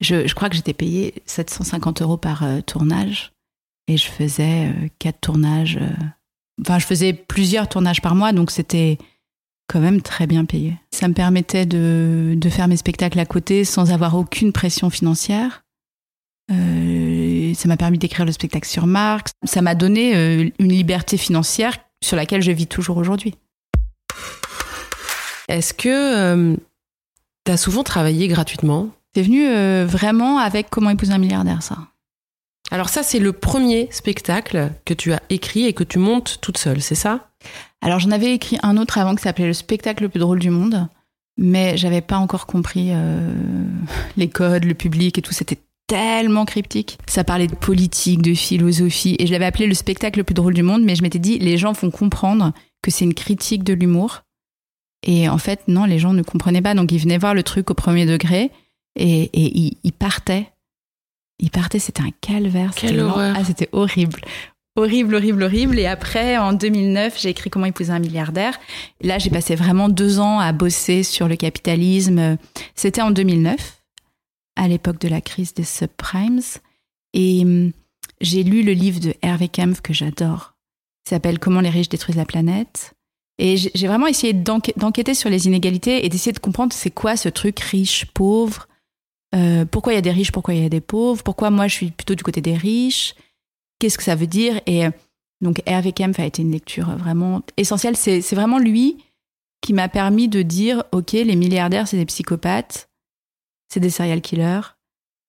je, 0.00 0.32
crois 0.32 0.48
que 0.48 0.54
j'étais 0.54 0.74
payée 0.74 1.14
750 1.26 2.02
euros 2.02 2.16
par 2.16 2.44
euh, 2.44 2.60
tournage. 2.60 3.32
Et 3.88 3.96
je 3.96 4.06
faisais 4.06 4.68
euh, 4.68 4.88
quatre 5.00 5.22
tournages. 5.22 5.80
Enfin, 6.60 6.78
je 6.78 6.86
faisais 6.86 7.12
plusieurs 7.12 7.68
tournages 7.68 8.00
par 8.00 8.14
mois, 8.14 8.30
donc 8.30 8.52
c'était 8.52 8.96
quand 9.66 9.80
même 9.80 10.02
très 10.02 10.28
bien 10.28 10.44
payé. 10.44 10.76
Ça 10.92 11.08
me 11.08 11.14
permettait 11.14 11.66
de 11.66 12.48
faire 12.48 12.68
mes 12.68 12.76
spectacles 12.76 13.18
à 13.18 13.26
côté 13.26 13.64
sans 13.64 13.90
avoir 13.90 14.14
aucune 14.14 14.52
pression 14.52 14.88
financière. 14.88 15.64
Euh, 16.50 17.54
ça 17.54 17.68
m'a 17.68 17.76
permis 17.76 17.98
d'écrire 17.98 18.24
le 18.24 18.32
spectacle 18.32 18.68
sur 18.68 18.86
Marx. 18.86 19.32
Ça 19.44 19.62
m'a 19.62 19.74
donné 19.74 20.16
euh, 20.16 20.48
une 20.58 20.72
liberté 20.72 21.16
financière 21.16 21.76
sur 22.02 22.16
laquelle 22.16 22.42
je 22.42 22.50
vis 22.50 22.66
toujours 22.66 22.96
aujourd'hui. 22.96 23.34
Est-ce 25.48 25.74
que 25.74 25.88
euh, 25.88 26.56
tu 27.44 27.52
as 27.52 27.56
souvent 27.56 27.82
travaillé 27.82 28.28
gratuitement? 28.28 28.88
C'est 29.14 29.22
venu 29.22 29.44
vraiment 29.86 30.38
avec 30.38 30.70
Comment 30.70 30.90
épouser 30.90 31.12
un 31.12 31.18
milliardaire, 31.18 31.64
ça. 31.64 31.78
Alors 32.70 32.88
ça, 32.88 33.02
c'est 33.02 33.18
le 33.18 33.32
premier 33.32 33.88
spectacle 33.90 34.70
que 34.84 34.94
tu 34.94 35.12
as 35.12 35.20
écrit 35.30 35.66
et 35.66 35.72
que 35.72 35.82
tu 35.82 35.98
montes 35.98 36.38
toute 36.40 36.58
seule, 36.58 36.80
c'est 36.80 36.94
ça? 36.94 37.28
Alors 37.82 37.98
j'en 37.98 38.12
avais 38.12 38.32
écrit 38.32 38.58
un 38.62 38.76
autre 38.76 38.98
avant 38.98 39.16
qui 39.16 39.22
s'appelait 39.22 39.48
Le 39.48 39.52
spectacle 39.52 40.04
le 40.04 40.08
plus 40.08 40.20
drôle 40.20 40.38
du 40.38 40.50
monde, 40.50 40.86
mais 41.36 41.76
j'avais 41.76 42.02
pas 42.02 42.18
encore 42.18 42.46
compris 42.46 42.92
les 44.16 44.28
codes, 44.28 44.64
le 44.64 44.74
public 44.74 45.18
et 45.18 45.22
tout. 45.22 45.32
C'était 45.32 45.58
tellement 45.90 46.44
cryptique. 46.44 46.98
Ça 47.08 47.24
parlait 47.24 47.48
de 47.48 47.56
politique, 47.56 48.22
de 48.22 48.32
philosophie, 48.32 49.16
et 49.18 49.26
je 49.26 49.32
l'avais 49.32 49.44
appelé 49.46 49.66
le 49.66 49.74
spectacle 49.74 50.20
le 50.20 50.24
plus 50.24 50.34
drôle 50.34 50.54
du 50.54 50.62
monde, 50.62 50.84
mais 50.84 50.94
je 50.94 51.02
m'étais 51.02 51.18
dit, 51.18 51.40
les 51.40 51.58
gens 51.58 51.74
font 51.74 51.90
comprendre 51.90 52.52
que 52.80 52.92
c'est 52.92 53.04
une 53.04 53.14
critique 53.14 53.64
de 53.64 53.72
l'humour. 53.72 54.22
Et 55.04 55.28
en 55.28 55.38
fait, 55.38 55.62
non, 55.66 55.86
les 55.86 55.98
gens 55.98 56.12
ne 56.12 56.22
comprenaient 56.22 56.62
pas, 56.62 56.74
donc 56.74 56.92
ils 56.92 57.00
venaient 57.00 57.18
voir 57.18 57.34
le 57.34 57.42
truc 57.42 57.72
au 57.72 57.74
premier 57.74 58.06
degré, 58.06 58.52
et, 58.94 59.30
ils, 59.82 59.92
partaient. 59.92 60.46
Ils 61.40 61.50
partaient, 61.50 61.80
c'était 61.80 62.02
un 62.02 62.12
calvaire. 62.20 62.70
Quelle 62.76 63.00
horreur. 63.00 63.34
Ah, 63.36 63.42
c'était 63.44 63.68
horrible. 63.72 64.20
Horrible, 64.76 65.16
horrible, 65.16 65.42
horrible. 65.42 65.78
Et 65.80 65.86
après, 65.86 66.38
en 66.38 66.52
2009, 66.52 67.20
j'ai 67.20 67.30
écrit 67.30 67.50
Comment 67.50 67.66
épouser 67.66 67.90
un 67.90 67.98
milliardaire. 67.98 68.58
Là, 69.00 69.18
j'ai 69.18 69.30
passé 69.30 69.56
vraiment 69.56 69.88
deux 69.88 70.20
ans 70.20 70.38
à 70.38 70.52
bosser 70.52 71.02
sur 71.02 71.26
le 71.26 71.34
capitalisme. 71.34 72.36
C'était 72.76 73.02
en 73.02 73.10
2009 73.10 73.79
à 74.60 74.68
l'époque 74.68 75.00
de 75.00 75.08
la 75.08 75.22
crise 75.22 75.54
des 75.54 75.64
subprimes. 75.64 76.42
Et 77.14 77.42
hum, 77.42 77.72
j'ai 78.20 78.42
lu 78.42 78.62
le 78.62 78.72
livre 78.72 79.00
de 79.00 79.14
Hervé 79.22 79.48
Kempf 79.48 79.80
que 79.80 79.94
j'adore. 79.94 80.54
Il 81.06 81.10
s'appelle 81.10 81.38
Comment 81.38 81.62
les 81.62 81.70
riches 81.70 81.88
détruisent 81.88 82.16
la 82.16 82.26
planète. 82.26 82.92
Et 83.38 83.56
j'ai 83.56 83.86
vraiment 83.86 84.06
essayé 84.06 84.34
d'enquêter 84.34 85.14
sur 85.14 85.30
les 85.30 85.46
inégalités 85.46 86.04
et 86.04 86.10
d'essayer 86.10 86.32
de 86.32 86.38
comprendre 86.38 86.74
c'est 86.74 86.90
quoi 86.90 87.16
ce 87.16 87.30
truc 87.30 87.58
riche, 87.58 88.04
pauvre. 88.12 88.68
Euh, 89.34 89.64
pourquoi 89.64 89.94
il 89.94 89.96
y 89.96 89.98
a 89.98 90.02
des 90.02 90.10
riches, 90.10 90.30
pourquoi 90.30 90.52
il 90.52 90.62
y 90.62 90.66
a 90.66 90.68
des 90.68 90.82
pauvres, 90.82 91.22
pourquoi 91.22 91.48
moi 91.48 91.66
je 91.66 91.74
suis 91.74 91.90
plutôt 91.90 92.14
du 92.14 92.22
côté 92.22 92.42
des 92.42 92.54
riches, 92.54 93.14
qu'est-ce 93.78 93.96
que 93.96 94.04
ça 94.04 94.14
veut 94.14 94.26
dire? 94.26 94.60
Et 94.66 94.82
Donc 95.40 95.62
Hervé 95.64 95.92
Kempf 95.92 96.20
a 96.20 96.26
été 96.26 96.42
une 96.42 96.52
lecture 96.52 96.94
vraiment 96.98 97.40
essentielle. 97.56 97.96
C'est 97.96 98.20
vraiment 98.34 98.58
lui 98.58 98.98
qui 99.62 99.72
m'a 99.72 99.88
permis 99.88 100.28
de 100.28 100.42
dire, 100.42 100.84
OK, 100.92 101.12
les 101.12 101.36
milliardaires, 101.36 101.88
c'est 101.88 101.96
des 101.96 102.04
psychopathes, 102.04 102.89
c'est 103.72 103.80
des 103.80 103.90
serial 103.90 104.20
killers, 104.20 104.60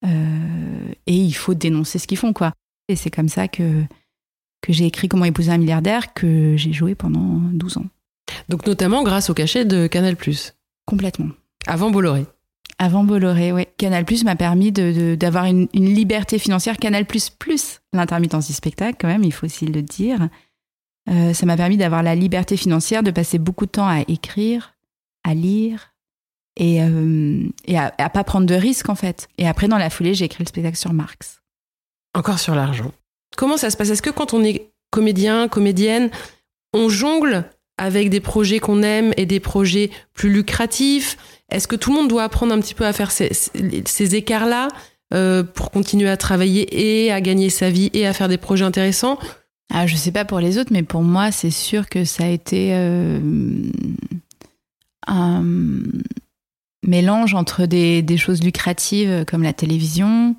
euh, 0.05 0.91
et 1.07 1.15
il 1.15 1.33
faut 1.33 1.53
dénoncer 1.53 1.99
ce 1.99 2.07
qu'ils 2.07 2.17
font, 2.17 2.33
quoi. 2.33 2.53
Et 2.87 2.95
c'est 2.95 3.11
comme 3.11 3.29
ça 3.29 3.47
que, 3.47 3.83
que 4.61 4.73
j'ai 4.73 4.85
écrit 4.85 5.07
Comment 5.07 5.25
épouser 5.25 5.51
un 5.51 5.57
milliardaire, 5.57 6.13
que 6.13 6.55
j'ai 6.57 6.73
joué 6.73 6.95
pendant 6.95 7.39
12 7.53 7.77
ans. 7.77 7.85
Donc 8.49 8.65
notamment 8.65 9.03
grâce 9.03 9.29
au 9.29 9.33
cachet 9.33 9.65
de 9.65 9.87
Canal+. 9.87 10.15
Complètement. 10.85 11.29
Avant 11.67 11.91
Bolloré. 11.91 12.25
Avant 12.79 13.03
Bolloré, 13.03 13.51
oui. 13.51 13.65
Canal 13.77 14.05
Plus 14.05 14.23
m'a 14.23 14.35
permis 14.35 14.71
de- 14.71 14.91
de- 14.91 15.15
d'avoir 15.15 15.45
une, 15.45 15.67
une 15.73 15.93
liberté 15.93 16.39
financière. 16.39 16.77
Canal 16.77 17.05
Plus 17.05 17.29
plus 17.29 17.81
l'intermittence 17.93 18.47
du 18.47 18.53
spectacle, 18.53 18.97
quand 18.99 19.07
même, 19.07 19.23
il 19.23 19.31
faut 19.31 19.45
aussi 19.45 19.65
le 19.67 19.81
dire. 19.83 20.27
Euh, 21.09 21.33
ça 21.33 21.45
m'a 21.45 21.57
permis 21.57 21.77
d'avoir 21.77 22.01
la 22.03 22.15
liberté 22.15 22.57
financière, 22.57 23.03
de 23.03 23.11
passer 23.11 23.37
beaucoup 23.37 23.65
de 23.65 23.71
temps 23.71 23.87
à 23.87 24.01
écrire, 24.07 24.73
à 25.23 25.33
lire 25.35 25.90
et, 26.57 26.81
euh, 26.81 27.43
et 27.65 27.77
à, 27.77 27.93
à 27.97 28.09
pas 28.09 28.23
prendre 28.23 28.45
de 28.45 28.55
risques, 28.55 28.89
en 28.89 28.95
fait. 28.95 29.27
Et 29.37 29.47
après, 29.47 29.67
dans 29.67 29.77
la 29.77 29.89
foulée, 29.89 30.13
j'ai 30.13 30.25
écrit 30.25 30.43
le 30.43 30.47
spectacle 30.47 30.77
sur 30.77 30.93
Marx. 30.93 31.41
Encore 32.13 32.39
sur 32.39 32.55
l'argent. 32.55 32.91
Comment 33.37 33.57
ça 33.57 33.69
se 33.69 33.77
passe? 33.77 33.89
Est-ce 33.89 34.01
que 34.01 34.09
quand 34.09 34.33
on 34.33 34.43
est 34.43 34.69
comédien, 34.89 35.47
comédienne, 35.47 36.09
on 36.73 36.89
jongle 36.89 37.45
avec 37.77 38.09
des 38.09 38.19
projets 38.19 38.59
qu'on 38.59 38.83
aime 38.83 39.13
et 39.17 39.25
des 39.25 39.39
projets 39.39 39.89
plus 40.13 40.29
lucratifs? 40.29 41.17
Est-ce 41.49 41.67
que 41.67 41.75
tout 41.75 41.91
le 41.91 41.97
monde 41.97 42.09
doit 42.09 42.23
apprendre 42.23 42.53
un 42.53 42.59
petit 42.59 42.75
peu 42.75 42.85
à 42.85 42.93
faire 42.93 43.11
ces, 43.11 44.15
écarts-là 44.15 44.67
euh, 45.13 45.43
pour 45.43 45.71
continuer 45.71 46.09
à 46.09 46.17
travailler 46.17 47.05
et 47.05 47.11
à 47.11 47.21
gagner 47.21 47.49
sa 47.49 47.69
vie 47.69 47.89
et 47.93 48.05
à 48.05 48.13
faire 48.13 48.27
des 48.27 48.37
projets 48.37 48.65
intéressants? 48.65 49.17
Ah, 49.73 49.87
je 49.87 49.95
sais 49.95 50.11
pas 50.11 50.25
pour 50.25 50.39
les 50.39 50.57
autres, 50.57 50.71
mais 50.73 50.83
pour 50.83 51.01
moi, 51.01 51.31
c'est 51.31 51.49
sûr 51.49 51.87
que 51.87 52.03
ça 52.03 52.25
a 52.25 52.27
été 52.27 52.73
euh, 52.73 53.19
un 55.07 55.33
mélange 56.85 57.33
entre 57.33 57.65
des, 57.65 58.17
choses 58.17 58.43
lucratives 58.43 59.25
comme 59.25 59.43
la 59.43 59.53
télévision 59.53 60.35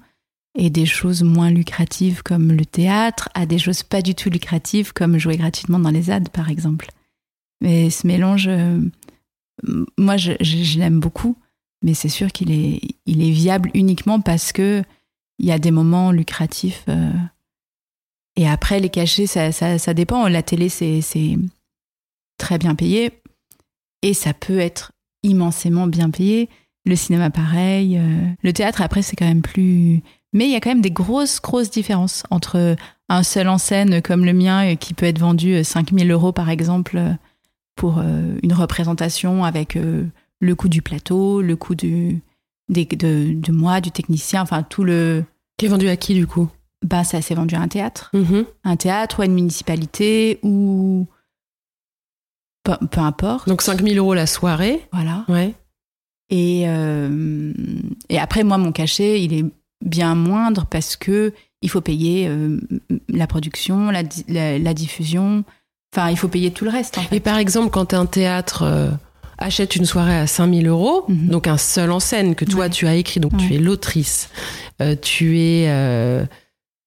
et 0.57 0.71
des 0.71 0.87
choses 0.87 1.23
moins 1.23 1.51
lucratives 1.51 2.23
comme 2.23 2.53
le 2.53 2.67
théâtre, 2.67 3.29
à 3.35 3.47
des 3.47 3.59
choses 3.59 3.83
pas 3.83 4.03
du 4.03 4.15
tout 4.15 4.29
lucratives 4.29 4.93
comme 4.93 5.19
jouer 5.19 5.37
gratuitement 5.37 5.79
dans 5.79 5.91
les 5.91 6.03
ZAD, 6.03 6.29
par 6.29 6.51
exemple. 6.51 6.89
Mais 7.63 7.91
ce 7.91 8.07
mélange, 8.07 8.49
euh, 8.49 8.81
moi, 9.97 10.17
je, 10.17 10.79
l'aime 10.79 11.01
beaucoup, 11.01 11.37
mais 11.83 11.95
c'est 11.95 12.09
sûr 12.09 12.33
qu'il 12.33 12.51
est, 12.51 12.81
il 13.07 13.23
est 13.23 13.31
viable 13.31 13.71
uniquement 13.75 14.21
parce 14.21 14.53
que 14.53 14.83
il 15.39 15.47
y 15.47 15.53
a 15.53 15.59
des 15.59 15.71
moments 15.71 16.13
lucratifs. 16.13 16.85
euh, 16.89 17.13
et 18.37 18.49
après, 18.49 18.81
les 18.81 18.89
cachets, 18.89 19.27
ça, 19.27 19.53
ça, 19.53 19.79
ça 19.79 19.95
dépend. 19.95 20.27
La 20.29 20.43
télé, 20.43 20.69
c'est 20.69 21.37
très 22.39 22.59
bien 22.59 22.75
payé. 22.75 23.11
Et 24.03 24.15
ça 24.15 24.33
peut 24.33 24.59
être 24.59 24.93
immensément 25.23 25.87
bien 25.87 26.11
payé. 26.11 26.49
Le 26.85 26.97
cinéma, 26.97 27.31
pareil. 27.31 27.97
euh, 27.99 28.27
Le 28.43 28.53
théâtre, 28.53 28.83
après, 28.83 29.03
c'est 29.03 29.17
quand 29.17 29.27
même 29.27 29.43
plus... 29.43 30.03
Mais 30.33 30.47
il 30.47 30.51
y 30.51 30.57
a 30.57 30.61
quand 30.61 30.71
même 30.71 30.81
des 30.81 30.91
grosses, 30.91 31.41
grosses 31.41 31.71
différences 31.71 32.23
entre 32.31 32.75
un 33.11 33.23
seul 33.23 33.49
en 33.49 33.59
scène 33.59 34.01
comme 34.03 34.25
le 34.25 34.33
mien, 34.33 34.73
euh, 34.73 34.75
qui 34.77 34.95
peut 34.95 35.07
être 35.07 35.19
vendu 35.19 35.53
euh, 35.55 35.63
5000 35.63 36.11
euros, 36.11 36.33
par 36.33 36.49
exemple, 36.51 36.97
euh, 36.97 37.13
pour 37.77 37.99
euh, 37.99 38.37
une 38.43 38.53
représentation 38.55 39.45
avec 39.45 39.77
euh, 39.77 40.05
le 40.41 40.55
coût 40.55 40.69
du 40.69 40.81
plateau, 40.83 41.43
le 41.43 41.55
coût 41.55 41.75
du, 41.75 42.21
des- 42.69 42.87
de, 42.87 43.33
de 43.35 43.53
moi, 43.53 43.81
du 43.81 43.91
technicien, 43.91 44.43
enfin, 44.43 44.63
tout 44.63 44.85
le... 44.85 45.25
Qui 45.59 45.67
est 45.67 45.69
vendu 45.69 45.89
à 45.89 45.97
qui 45.97 46.15
du 46.15 46.27
coup? 46.27 46.49
Ben, 46.85 47.05
ça 47.05 47.21
s'est 47.23 47.35
vendu 47.37 47.55
à 47.55 47.61
un 47.61 47.69
théâtre 47.69 48.11
Mhm. 48.15 48.45
un 48.65 48.77
théâtre 48.77 49.19
ou 49.21 49.23
à 49.23 49.27
une 49.27 49.35
municipalité 49.35 50.41
ou 50.43 51.07
peu, 52.65 52.73
peu 52.91 53.01
importe. 53.01 53.49
Donc 53.49 53.63
5000 53.63 53.99
euros 53.99 54.15
la 54.15 54.27
soirée. 54.27 54.87
Voilà. 54.93 55.25
Ouais. 55.29 55.55
Et, 56.31 56.65
euh, 56.67 57.53
et 58.09 58.19
après, 58.19 58.43
moi, 58.45 58.59
mon 58.59 58.73
cachet, 58.73 59.23
il 59.23 59.33
est 59.35 59.45
bien 59.85 60.15
moindre 60.15 60.67
parce 60.67 60.97
que 60.97 61.33
il 61.61 61.69
faut 61.71 61.81
payer 61.81 62.27
euh, 62.29 62.59
la 63.09 63.27
production, 63.27 63.91
la, 63.91 64.03
di- 64.03 64.25
la, 64.29 64.59
la 64.59 64.75
diffusion. 64.75 65.45
Enfin, 65.95 66.11
il 66.11 66.17
faut 66.17 66.29
payer 66.29 66.51
tout 66.51 66.65
le 66.65 66.71
reste. 66.71 66.99
En 66.99 67.03
fait. 67.03 67.17
Et 67.17 67.21
par 67.21 67.37
exemple, 67.39 67.71
quand 67.71 67.93
un 67.95 68.07
théâtre 68.07 68.63
euh, 68.63 68.91
achète 69.39 69.77
une 69.77 69.85
soirée 69.85 70.17
à 70.17 70.27
5000 70.27 70.67
euros, 70.69 71.05
Mhm. 71.09 71.29
donc 71.29 71.47
un 71.49 71.59
seul 71.59 71.91
en 71.91 72.01
scène 72.01 72.35
que 72.35 72.45
toi 72.45 72.63
Ouais. 72.65 72.71
tu 72.71 72.87
as 72.87 72.95
écrit, 72.95 73.21
donc 73.21 73.37
tu 73.37 73.55
es 73.55 73.59
l'autrice, 73.59 74.31
tu 75.03 75.39
es 75.39 76.25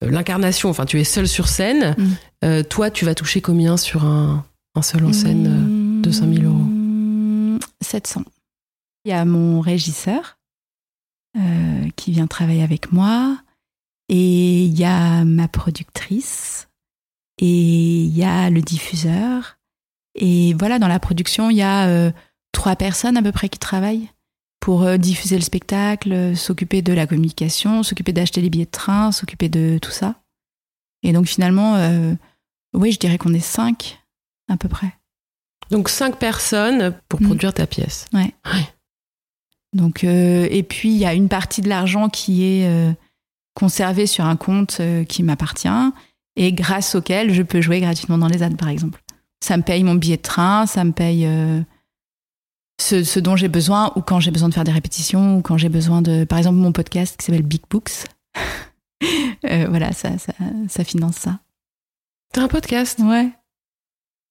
l'incarnation, 0.02 0.70
enfin 0.70 0.86
tu 0.86 1.00
es 1.00 1.04
seule 1.04 1.28
sur 1.28 1.48
scène, 1.48 1.96
Mhm. 2.44 2.64
toi 2.66 2.90
tu 2.90 3.06
vas 3.06 3.14
toucher 3.16 3.42
combien 3.42 3.78
sur 3.78 4.06
un, 4.06 4.46
un 4.76 4.82
seul 4.82 5.06
en 5.06 5.14
scène 5.14 5.48
euh, 5.48 6.02
de 6.02 6.12
5000 6.12 6.46
euros 6.46 6.56
Mmh, 6.56 7.60
700. 7.82 8.24
Il 9.06 9.10
y 9.10 9.14
a 9.14 9.24
mon 9.24 9.62
régisseur 9.62 10.38
euh, 11.38 11.90
qui 11.96 12.12
vient 12.12 12.28
travailler 12.28 12.64
avec 12.64 12.92
moi. 12.92 13.38
Et 14.10 14.66
il 14.66 14.78
y 14.78 14.84
a 14.84 15.24
ma 15.24 15.48
productrice. 15.48 16.68
Et 17.40 18.04
il 18.04 18.16
y 18.16 18.24
a 18.24 18.50
le 18.50 18.62
diffuseur. 18.62 19.58
Et 20.16 20.54
voilà, 20.54 20.80
dans 20.80 20.88
la 20.88 21.00
production, 21.00 21.50
il 21.50 21.58
y 21.58 21.62
a 21.62 21.88
euh, 21.88 22.12
trois 22.52 22.76
personnes 22.76 23.18
à 23.18 23.22
peu 23.22 23.32
près 23.32 23.50
qui 23.50 23.60
travaillent 23.60 24.10
pour 24.60 24.98
diffuser 24.98 25.36
le 25.36 25.44
spectacle, 25.44 26.36
s'occuper 26.36 26.82
de 26.82 26.92
la 26.92 27.06
communication, 27.06 27.84
s'occuper 27.84 28.14
d'acheter 28.14 28.42
les 28.42 28.50
billets 28.50 28.66
de 28.66 28.72
train, 28.72 29.12
s'occuper 29.12 29.48
de 29.48 29.78
tout 29.80 29.92
ça. 29.92 30.16
Et 31.04 31.14
donc 31.14 31.28
finalement, 31.28 31.78
oui, 32.74 32.92
je 32.92 32.98
dirais 32.98 33.20
qu'on 33.20 33.36
est 33.36 33.40
cinq 33.40 34.00
à 34.50 34.58
peu 34.58 34.68
près. 34.70 34.94
Donc 35.72 35.90
5 35.90 36.18
personnes 36.18 36.94
pour 37.10 37.22
Mhm. 37.22 37.28
produire 37.28 37.54
ta 37.54 37.66
pièce. 37.68 38.06
Donc, 39.74 40.04
euh, 40.04 40.48
et 40.52 40.64
puis 40.64 40.90
il 40.90 40.98
y 40.98 41.06
a 41.06 41.14
une 41.14 41.28
partie 41.28 41.62
de 41.62 41.68
l'argent 41.70 42.08
qui 42.10 42.44
est 42.46 42.68
euh, 42.68 42.94
conservée 43.56 44.08
sur 44.08 44.26
un 44.26 44.36
compte 44.38 44.78
euh, 44.80 45.04
qui 45.04 45.22
m'appartient 45.24 45.68
et 46.38 46.54
grâce 46.54 46.96
auquel 46.96 47.34
je 47.34 47.42
peux 47.44 47.62
jouer 47.62 47.82
gratuitement 47.82 48.18
dans 48.18 48.28
les 48.28 48.38
ZAD, 48.40 48.58
par 48.58 48.70
exemple. 48.70 49.02
Ça 49.44 49.58
me 49.58 49.64
paye 49.64 49.84
mon 49.84 49.96
billet 49.96 50.18
de 50.18 50.22
train, 50.22 50.66
ça 50.66 50.84
me 50.84 50.92
paye 50.92 51.28
ce, 52.82 53.04
ce 53.04 53.20
dont 53.20 53.36
j'ai 53.36 53.48
besoin 53.48 53.92
ou 53.96 54.02
quand 54.02 54.20
j'ai 54.20 54.32
besoin 54.32 54.50
de 54.50 54.54
faire 54.54 54.64
des 54.64 54.72
répétitions 54.72 55.38
ou 55.38 55.42
quand 55.42 55.58
j'ai 55.58 55.70
besoin 55.70 56.02
de, 56.02 56.24
par 56.26 56.38
exemple, 56.38 56.58
mon 56.58 56.72
podcast 56.72 57.16
qui 57.18 57.26
s'appelle 57.26 57.44
Big 57.44 57.62
Books. 57.70 58.06
Voilà, 59.44 59.92
ça, 59.92 60.18
ça, 60.18 60.34
ça 60.68 60.84
finance 60.84 61.18
ça. 61.18 61.40
T'as 62.34 62.42
un 62.44 62.48
podcast? 62.48 63.00
Ouais. 63.00 63.30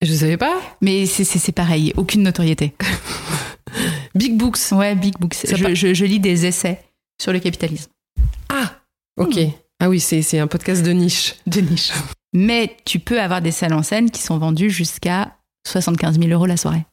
Je 0.05 0.13
savais 0.13 0.37
pas. 0.37 0.55
Mais 0.81 1.07
c'est- 1.07 1.53
pareil, 1.53 1.93
aucune 1.97 2.23
notoriété. 2.23 2.75
Big 4.15 4.37
Books. 4.37 4.59
Ouais, 4.73 4.95
Big 4.95 5.15
Books. 5.19 5.37
Je, 5.53 5.63
pa- 5.63 5.75
je- 5.75 5.95
je 5.95 6.05
lis 6.05 6.21
des 6.21 6.47
essais 6.47 6.81
sur 7.21 7.33
le 7.33 7.41
capitalisme. 7.41 7.91
Ah, 8.49 8.81
ok. 9.19 9.37
Hmm. 9.37 9.51
Ah 9.81 9.89
oui, 9.89 9.99
c'est 10.01 10.23
c'est 10.23 10.39
un 10.39 10.47
podcast 10.47 10.83
de 10.85 10.93
niche. 10.93 11.35
de 11.47 11.61
niche. 11.61 11.91
Mais 12.33 12.77
tu 12.85 12.99
peux 13.01 13.21
avoir 13.21 13.43
des 13.43 13.51
salles 13.51 13.75
en 13.75 13.83
scène 13.83 14.11
qui 14.11 14.23
sont 14.23 14.39
vendues 14.39 14.71
jusqu'à 14.71 15.37
75 15.67 16.19
000 16.19 16.31
euros 16.31 16.47
la 16.47 16.57
soirée. 16.57 16.85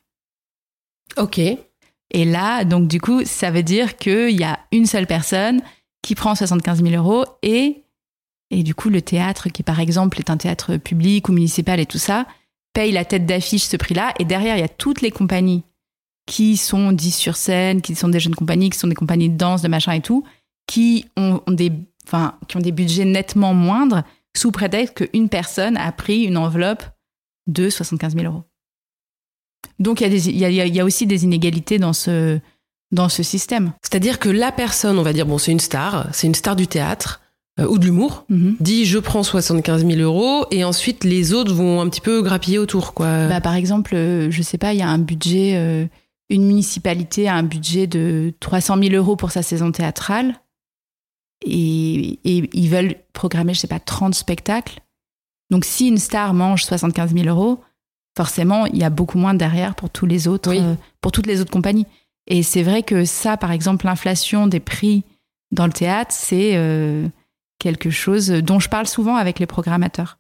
Ok. 1.18 1.40
Et 1.40 2.26
là, 2.26 2.64
donc 2.66 2.88
du 2.88 3.00
coup, 3.00 3.24
ça 3.26 3.52
veut 3.52 3.64
dire 3.64 3.98
qu'il 3.98 4.32
y 4.40 4.44
a 4.44 4.60
une 4.72 4.86
seule 4.86 5.08
personne 5.08 5.62
qui 6.02 6.16
prend 6.16 6.36
75 6.36 6.84
000 6.84 6.96
euros 6.96 7.26
et, 7.44 7.84
et 8.50 8.64
du 8.64 8.76
coup, 8.76 8.90
le 8.90 9.02
théâtre, 9.02 9.50
qui 9.50 9.64
par 9.64 9.80
exemple 9.80 10.20
est 10.20 10.30
un 10.30 10.38
théâtre 10.38 10.78
public 10.78 11.30
ou 11.30 11.32
municipal 11.34 11.80
et 11.80 11.86
tout 11.86 11.98
ça, 12.00 12.26
paye 12.74 12.92
la 12.92 13.06
tête 13.06 13.26
d'affiche 13.26 13.64
ce 13.64 13.78
prix-là. 13.78 14.14
Et 14.20 14.26
derrière, 14.26 14.58
il 14.58 14.62
y 14.62 14.64
a 14.64 14.70
toutes 14.70 15.02
les 15.02 15.12
compagnies 15.12 15.64
qui 16.28 16.58
sont 16.58 16.92
10 16.92 17.12
sur 17.16 17.36
scène, 17.36 17.82
qui 17.82 17.96
sont 17.96 18.08
des 18.10 18.20
jeunes 18.20 18.36
compagnies, 18.36 18.70
qui 18.70 18.78
sont 18.80 18.88
des 18.88 18.96
compagnies 18.96 19.30
de 19.30 19.38
danse, 19.38 19.62
de 19.62 19.68
machin 19.68 19.94
et 19.94 20.02
tout, 20.02 20.24
qui 20.68 21.06
ont, 21.18 21.42
des, 21.48 21.72
enfin, 22.06 22.38
qui 22.48 22.58
ont 22.58 22.62
des 22.62 22.72
budgets 22.72 23.06
nettement 23.06 23.54
moindres 23.54 24.04
sous 24.38 24.52
prétexte 24.52 24.96
qu'une 24.96 25.28
personne 25.30 25.76
a 25.78 25.92
pris 25.92 26.24
une 26.24 26.38
enveloppe 26.38 26.84
de 27.48 27.70
75 27.70 28.16
000 28.16 28.26
euros. 28.32 28.44
Donc 29.80 30.02
il 30.02 30.08
y, 30.38 30.46
a 30.46 30.50
il 30.50 30.76
y 30.76 30.80
a- 30.80 30.86
aussi 30.86 31.08
des 31.08 31.24
inégalités 31.24 31.80
dans 31.80 31.94
ce, 31.94 32.40
dans 32.92 33.10
ce 33.10 33.24
système. 33.24 33.74
C'est-à-dire 33.82 34.20
que 34.20 34.30
la 34.30 34.52
personne, 34.52 34.98
on 35.00 35.04
va 35.04 35.12
dire, 35.12 35.26
bon, 35.26 35.38
c'est 35.38 35.52
une 35.52 35.60
star, 35.60 36.08
c'est 36.14 36.28
une 36.28 36.36
star 36.36 36.56
du 36.56 36.68
théâtre 36.68 37.22
ou 37.70 37.78
de 37.78 37.86
l'humour, 37.86 38.26
Mhm. 38.30 38.56
dit 38.60 38.86
je 38.86 39.00
prends 39.00 39.24
75 39.24 39.86
000 39.86 40.00
euros 40.02 40.46
et 40.52 40.64
ensuite 40.64 41.04
les 41.04 41.34
autres 41.34 41.54
vont 41.54 41.82
un 41.82 41.90
petit 41.90 42.02
peu 42.02 42.22
grappiller 42.22 42.58
autour, 42.58 42.94
quoi. 42.94 43.28
Bah, 43.28 43.42
par 43.42 43.56
exemple, 43.56 43.96
euh, 43.96 44.30
je 44.32 44.42
sais 44.42 44.58
pas, 44.58 44.74
il 44.74 44.80
y 44.80 44.84
a 44.84 44.90
un 44.90 44.98
budget, 45.00 45.54
euh, 45.56 45.86
une 46.30 46.46
municipalité 46.46 47.28
a 47.28 47.36
un 47.36 47.44
budget 47.44 47.88
de 47.88 48.34
300 48.40 48.78
000 48.82 48.96
euros 48.96 49.16
pour 49.16 49.32
sa 49.32 49.42
saison 49.44 49.72
théâtrale 49.72 50.36
et, 51.46 52.20
et 52.24 52.50
ils 52.54 52.70
veulent 52.70 52.96
programmer, 53.14 53.54
je 53.54 53.60
sais 53.60 53.68
pas, 53.68 53.80
30 53.80 54.14
spectacles. 54.16 54.80
Donc 55.50 55.66
si 55.66 55.88
une 55.88 55.98
star 55.98 56.34
mange 56.34 56.64
75 56.64 57.14
000 57.14 57.28
euros, 57.28 57.60
forcément, 58.16 58.66
il 58.68 58.78
y 58.78 58.84
a 58.84 58.90
beaucoup 58.90 59.18
moins 59.18 59.34
derrière 59.34 59.76
pour 59.76 59.90
tous 59.90 60.06
les 60.06 60.28
autres, 60.28 60.50
Oui. 60.50 60.60
euh, 60.62 60.76
pour 61.02 61.12
toutes 61.12 61.28
les 61.28 61.42
autres 61.42 61.52
compagnies. 61.52 61.86
Et 62.28 62.44
c'est 62.44 62.64
vrai 62.64 62.84
que 62.84 63.04
ça, 63.06 63.36
par 63.38 63.52
exemple, 63.52 63.86
l'inflation 63.86 64.48
des 64.48 64.60
prix 64.60 65.04
dans 65.52 65.66
le 65.66 65.74
théâtre, 65.74 66.14
c'est 66.18 66.52
euh, 66.56 67.08
quelque 67.62 67.92
chose 67.92 68.30
dont 68.30 68.60
je 68.60 68.70
parle 68.70 68.88
souvent 68.88 69.16
avec 69.16 69.40
les 69.40 69.46
programmateurs. 69.46 70.18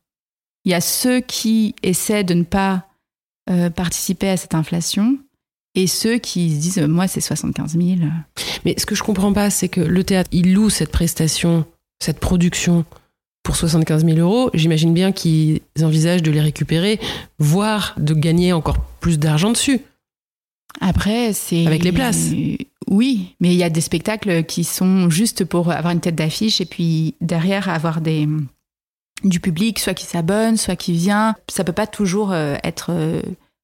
Il 0.63 0.71
y 0.71 0.75
a 0.75 0.81
ceux 0.81 1.19
qui 1.19 1.75
essaient 1.81 2.23
de 2.23 2.35
ne 2.35 2.43
pas 2.43 2.85
euh, 3.49 3.71
participer 3.71 4.29
à 4.29 4.37
cette 4.37 4.53
inflation 4.53 5.17
et 5.73 5.87
ceux 5.87 6.19
qui 6.19 6.55
se 6.55 6.61
disent 6.61 6.79
moi 6.79 7.07
c'est 7.07 7.19
75 7.19 7.77
000. 7.77 8.01
Mais 8.63 8.75
ce 8.77 8.85
que 8.85 8.93
je 8.93 9.01
comprends 9.01 9.33
pas, 9.33 9.49
c'est 9.49 9.69
que 9.69 9.81
le 9.81 10.03
théâtre, 10.03 10.29
il 10.31 10.53
loue 10.53 10.69
cette 10.69 10.91
prestation, 10.91 11.65
cette 11.99 12.19
production 12.19 12.85
pour 13.41 13.55
75 13.55 14.05
000 14.05 14.19
euros. 14.19 14.51
J'imagine 14.53 14.93
bien 14.93 15.11
qu'ils 15.11 15.61
envisagent 15.81 16.21
de 16.21 16.29
les 16.29 16.41
récupérer, 16.41 16.99
voire 17.39 17.95
de 17.97 18.13
gagner 18.13 18.53
encore 18.53 18.79
plus 18.99 19.17
d'argent 19.17 19.49
dessus. 19.49 19.81
Après, 20.79 21.33
c'est. 21.33 21.65
Avec 21.65 21.83
les 21.83 21.91
places. 21.91 22.29
Oui, 22.89 23.35
mais 23.39 23.49
il 23.49 23.57
y 23.57 23.63
a 23.63 23.69
des 23.69 23.81
spectacles 23.81 24.43
qui 24.43 24.63
sont 24.63 25.09
juste 25.09 25.45
pour 25.45 25.71
avoir 25.71 25.93
une 25.93 26.01
tête 26.01 26.15
d'affiche 26.15 26.61
et 26.61 26.65
puis 26.65 27.15
derrière 27.21 27.69
avoir 27.69 28.01
des 28.01 28.27
du 29.23 29.39
public, 29.39 29.79
soit 29.79 29.93
qui 29.93 30.05
s'abonne, 30.05 30.57
soit 30.57 30.75
qui 30.75 30.93
vient. 30.93 31.35
Ça 31.49 31.63
peut 31.63 31.73
pas 31.73 31.87
toujours 31.87 32.31
euh, 32.31 32.55
être 32.63 32.87
euh, 32.89 33.21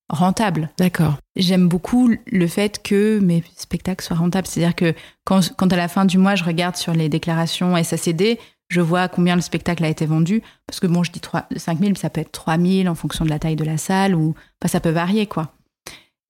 rentable. 0.09 0.69
D'accord. 0.77 1.17
J'aime 1.35 1.67
beaucoup 1.67 2.11
le 2.25 2.47
fait 2.47 2.81
que 2.83 3.19
mes 3.19 3.43
spectacles 3.55 4.05
soient 4.05 4.17
rentables. 4.17 4.47
C'est-à-dire 4.47 4.75
que 4.75 4.93
quand, 5.25 5.53
quand, 5.55 5.71
à 5.73 5.75
la 5.75 5.87
fin 5.87 6.05
du 6.05 6.17
mois, 6.17 6.35
je 6.35 6.43
regarde 6.43 6.75
sur 6.75 6.93
les 6.93 7.09
déclarations 7.09 7.81
SACD, 7.81 8.37
je 8.69 8.81
vois 8.81 9.07
combien 9.07 9.35
le 9.35 9.41
spectacle 9.41 9.83
a 9.83 9.89
été 9.89 10.05
vendu. 10.05 10.41
Parce 10.67 10.79
que 10.79 10.87
bon, 10.87 11.03
je 11.03 11.11
dis 11.11 11.19
3, 11.19 11.47
5 11.55 11.79
000, 11.79 11.95
ça 11.95 12.09
peut 12.09 12.21
être 12.21 12.31
3 12.31 12.57
000 12.57 12.87
en 12.87 12.95
fonction 12.95 13.25
de 13.25 13.29
la 13.29 13.39
taille 13.39 13.55
de 13.55 13.63
la 13.63 13.77
salle, 13.77 14.15
ou 14.15 14.35
enfin, 14.61 14.71
ça 14.71 14.79
peut 14.79 14.89
varier, 14.89 15.25
quoi. 15.25 15.53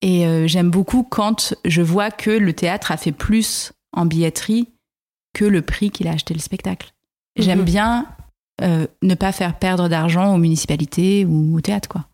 Et 0.01 0.25
euh, 0.25 0.47
j'aime 0.47 0.69
beaucoup 0.69 1.03
quand 1.03 1.55
je 1.65 1.81
vois 1.81 2.11
que 2.11 2.29
le 2.29 2.53
théâtre 2.53 2.91
a 2.91 2.97
fait 2.97 3.11
plus 3.11 3.71
en 3.93 4.05
billetterie 4.05 4.69
que 5.33 5.45
le 5.45 5.61
prix 5.61 5.91
qu'il 5.91 6.07
a 6.07 6.11
acheté 6.11 6.33
le 6.33 6.39
spectacle. 6.39 6.93
J'aime 7.35 7.59
mhm. 7.59 7.65
bien 7.65 8.07
euh, 8.61 8.87
ne 9.01 9.15
pas 9.15 9.31
faire 9.31 9.57
perdre 9.57 9.87
d'argent 9.87 10.33
aux 10.33 10.37
municipalités 10.37 11.25
ou 11.25 11.57
au 11.57 11.61
théâtre, 11.61 11.89
quoi. 11.89 12.05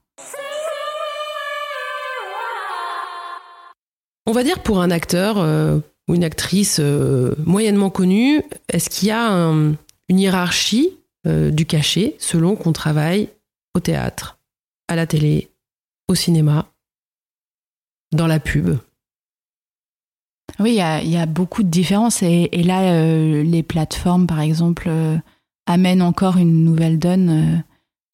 On 4.26 4.32
va 4.32 4.44
dire 4.44 4.64
pour 4.64 4.82
un 4.82 4.90
acteur 4.90 5.38
euh, 5.38 5.80
ou 6.08 6.16
une 6.16 6.24
actrice 6.24 6.80
moyennement 7.46 7.90
connue, 7.90 8.42
est-ce 8.70 8.90
qu'il 8.90 9.10
y 9.10 9.12
a 9.12 9.30
une 9.30 10.20
hiérarchie 10.20 10.98
du 11.26 11.66
cachet 11.66 12.16
selon 12.20 12.56
qu'on 12.56 12.74
travaille 12.74 13.30
au 13.76 13.80
théâtre, 13.80 14.38
à 14.88 14.96
la 14.96 15.08
télé, 15.08 15.50
au 16.10 16.16
cinéma 16.16 16.73
dans 18.16 18.28
la 18.28 18.40
pub 18.40 18.78
Oui, 20.60 20.72
il 20.72 21.10
y, 21.10 21.18
a, 21.18 21.26
beaucoup 21.26 21.64
de 21.64 21.70
différences. 21.70 22.24
Et, 22.24 22.50
là, 22.64 22.94
euh, 22.94 23.44
les 23.44 23.64
plateformes, 23.64 24.28
par 24.28 24.40
exemple, 24.40 24.88
euh, 24.88 25.18
amènent 25.66 26.02
encore 26.02 26.38
une 26.38 26.64
nouvelle 26.64 27.00
donne 27.00 27.30
euh, 27.30 27.58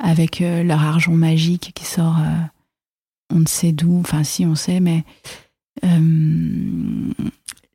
avec 0.02 0.40
leur 0.40 0.82
argent 0.82 1.12
magique 1.12 1.72
qui 1.76 1.84
sort, 1.84 2.16
on 3.34 3.42
ne 3.42 3.48
sait 3.48 3.74
d'où, 3.74 4.00
enfin 4.00 4.24
si 4.24 4.46
on 4.46 4.56
sait, 4.56 4.80
mais 4.80 5.04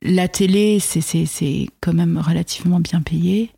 la 0.01 0.27
télé, 0.27 0.79
c'est 0.79 1.69
quand 1.81 1.93
même 1.93 2.17
relativement 2.17 2.79
bien 2.79 3.01
payé. 3.01 3.51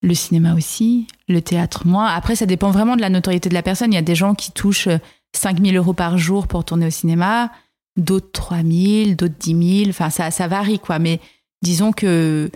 Le 0.00 0.14
cinéma 0.14 0.54
aussi, 0.54 1.08
le 1.26 1.42
théâtre 1.42 1.88
moins. 1.88 2.06
Après, 2.06 2.36
ça 2.36 2.46
dépend 2.46 2.70
vraiment 2.70 2.94
de 2.94 3.00
la 3.00 3.10
notoriété 3.10 3.48
de 3.48 3.54
la 3.54 3.64
personne. 3.64 3.92
Il 3.92 3.96
y 3.96 3.98
a 3.98 4.02
des 4.02 4.14
gens 4.14 4.36
qui 4.36 4.52
touchent 4.52 4.88
5000 5.34 5.76
euros 5.76 5.92
par 5.92 6.18
jour 6.18 6.46
pour 6.46 6.64
tourner 6.64 6.86
au 6.86 6.90
cinéma 6.90 7.50
d'autres 7.98 8.30
3000, 8.32 9.16
d'autres 9.16 9.34
10 9.38 9.80
000. 9.84 9.90
Enfin, 9.90 10.08
ça, 10.08 10.30
ça 10.30 10.48
varie, 10.48 10.78
quoi. 10.78 10.98
Mais 10.98 11.20
disons 11.62 11.92
que 11.92 12.50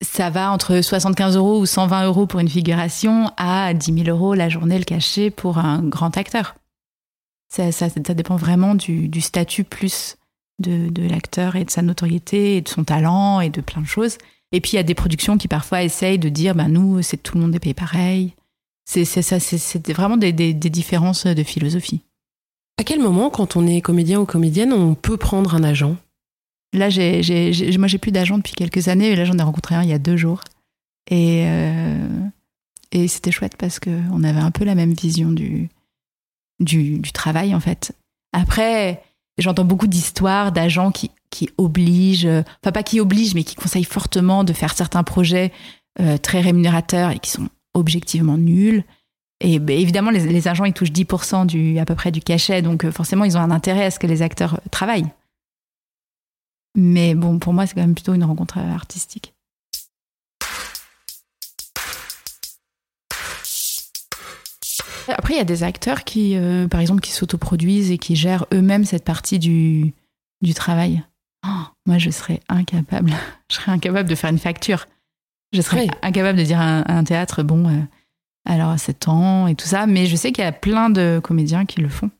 ça 0.00 0.30
va 0.30 0.50
entre 0.50 0.80
75 0.80 1.36
euros 1.36 1.60
ou 1.60 1.66
120 1.66 2.06
euros 2.06 2.26
pour 2.26 2.40
une 2.40 2.48
figuration 2.48 3.30
à 3.36 3.74
10 3.74 4.04
000 4.04 4.08
euros 4.08 4.34
la 4.34 4.48
journée, 4.48 4.78
le 4.78 4.84
cachet 4.84 5.30
pour 5.30 5.58
un 5.58 5.82
grand 5.82 6.16
acteur. 6.16 6.54
Ça, 7.50 7.72
ça, 7.72 7.88
dépend 7.88 8.36
vraiment 8.36 8.74
du, 8.74 9.20
statut 9.20 9.64
plus 9.64 10.16
de, 10.58 11.08
l'acteur 11.08 11.56
et 11.56 11.64
de 11.64 11.70
sa 11.70 11.80
notoriété 11.82 12.56
et 12.56 12.60
de 12.60 12.68
son 12.68 12.84
talent 12.84 13.40
et 13.40 13.48
de 13.48 13.62
plein 13.62 13.80
de 13.80 13.86
choses. 13.86 14.18
Et 14.52 14.60
puis 14.60 14.72
il 14.72 14.76
y 14.76 14.80
a 14.80 14.82
des 14.82 14.94
productions 14.94 15.38
qui 15.38 15.48
parfois 15.48 15.82
essayent 15.82 16.18
de 16.18 16.28
dire, 16.28 16.54
ben 16.54 16.68
nous, 16.68 17.02
c'est 17.02 17.16
tout 17.16 17.36
le 17.36 17.42
monde 17.42 17.54
est 17.54 17.60
payé 17.60 17.74
pareil. 17.74 18.34
C'est 18.84 19.04
ça, 19.04 19.40
c'est 19.40 19.90
vraiment 19.90 20.16
des 20.16 20.32
différences 20.32 21.26
de 21.26 21.42
philosophie. 21.42 22.02
À 22.78 22.84
quel 22.84 23.00
moment, 23.00 23.28
quand 23.28 23.56
on 23.56 23.66
est 23.66 23.80
comédien 23.80 24.20
ou 24.20 24.24
comédienne, 24.24 24.72
on 24.72 24.94
peut 24.94 25.16
prendre 25.16 25.54
un 25.56 25.64
agent? 25.64 25.96
Là, 26.72 26.88
j'ai, 26.90 27.20
moi, 27.76 27.88
j'ai 27.88 27.98
plus 27.98 28.12
d'agent 28.12 28.38
depuis 28.38 28.52
quelques 28.52 28.86
années, 28.86 29.10
et 29.10 29.16
là, 29.16 29.24
j'en 29.24 29.36
ai 29.36 29.42
rencontré 29.42 29.74
un 29.74 29.82
il 29.82 29.88
y 29.88 29.92
a 29.92 29.98
deux 29.98 30.16
jours. 30.16 30.42
Et, 31.10 31.44
euh, 31.46 32.06
et 32.92 33.08
c'était 33.08 33.32
chouette 33.32 33.56
parce 33.56 33.80
qu'on 33.80 34.22
avait 34.22 34.40
un 34.40 34.52
peu 34.52 34.64
la 34.64 34.76
même 34.76 34.92
vision 34.92 35.32
du, 35.32 35.68
du, 36.60 37.02
travail, 37.12 37.52
en 37.52 37.60
fait. 37.60 37.92
Après, 38.32 39.02
j'entends 39.38 39.64
beaucoup 39.64 39.88
d'histoires 39.88 40.52
d'agents 40.52 40.92
qui, 40.92 41.10
qui 41.30 41.50
obligent, 41.58 42.28
enfin, 42.62 42.72
pas 42.72 42.84
qui 42.84 43.00
obligent, 43.00 43.34
mais 43.34 43.44
qui 43.44 43.56
conseillent 43.56 43.84
fortement 43.84 44.44
de 44.44 44.52
faire 44.52 44.74
certains 44.74 45.02
projets 45.02 45.52
euh, 46.00 46.16
très 46.16 46.40
rémunérateurs 46.40 47.10
et 47.10 47.18
qui 47.18 47.30
sont 47.30 47.48
objectivement 47.74 48.38
nuls. 48.38 48.84
Et 49.40 49.58
bah, 49.60 49.72
évidemment, 49.72 50.10
les, 50.10 50.48
agents, 50.48 50.64
ils 50.64 50.72
touchent 50.72 50.92
10% 50.92 51.46
du, 51.46 51.78
à 51.78 51.84
peu 51.84 51.94
près 51.94 52.10
du 52.10 52.20
cachet, 52.20 52.60
donc 52.62 52.84
euh, 52.84 52.90
forcément, 52.90 53.24
ils 53.24 53.36
ont 53.36 53.40
un 53.40 53.50
intérêt 53.50 53.84
à 53.84 53.90
ce 53.90 53.98
que 53.98 54.06
les 54.06 54.22
acteurs 54.22 54.54
euh, 54.54 54.68
travaillent. 54.70 55.06
Mais 56.74 57.14
bon, 57.14 57.38
pour 57.38 57.52
moi, 57.52 57.66
c'est 57.66 57.74
quand 57.74 57.80
même 57.80 57.94
plutôt 57.94 58.14
une 58.14 58.24
rencontre 58.24 58.58
euh, 58.58 58.74
artistique. 58.74 59.34
Après, 65.08 65.34
il 65.34 65.36
y 65.38 65.40
a 65.40 65.44
des 65.44 65.62
acteurs 65.62 66.04
qui, 66.04 66.36
par 66.70 66.80
exemple, 66.80 67.00
qui 67.00 67.12
s'autoproduisent 67.12 67.90
et 67.90 67.96
qui 67.96 68.14
gèrent 68.14 68.44
eux-mêmes 68.52 68.84
cette 68.84 69.04
partie 69.04 69.38
du, 69.38 69.94
du 70.42 70.52
travail. 70.52 71.02
Oh, 71.46 71.62
moi, 71.86 71.96
je 71.96 72.10
serais 72.10 72.40
incapable. 72.50 73.14
Je 73.50 73.56
serais 73.56 73.72
incapable 73.72 74.06
de 74.06 74.14
faire 74.14 74.28
une 74.28 74.38
facture. 74.38 74.86
Je 75.54 75.62
serais 75.62 75.86
incapable 76.02 76.38
de 76.38 76.44
dire 76.44 76.60
à 76.60 76.92
un, 76.92 77.04
théâtre, 77.04 77.42
bon, 77.42 77.86
alors 78.48 78.70
à 78.70 78.78
7 78.78 79.08
ans 79.08 79.46
et 79.46 79.54
tout 79.54 79.66
ça. 79.66 79.86
Mais 79.86 80.06
je 80.06 80.16
sais 80.16 80.32
qu'il 80.32 80.42
y 80.42 80.46
a 80.46 80.52
plein 80.52 80.90
de 80.90 81.20
comédiens 81.22 81.66
qui 81.66 81.80
le 81.80 81.88
font. 81.88 82.10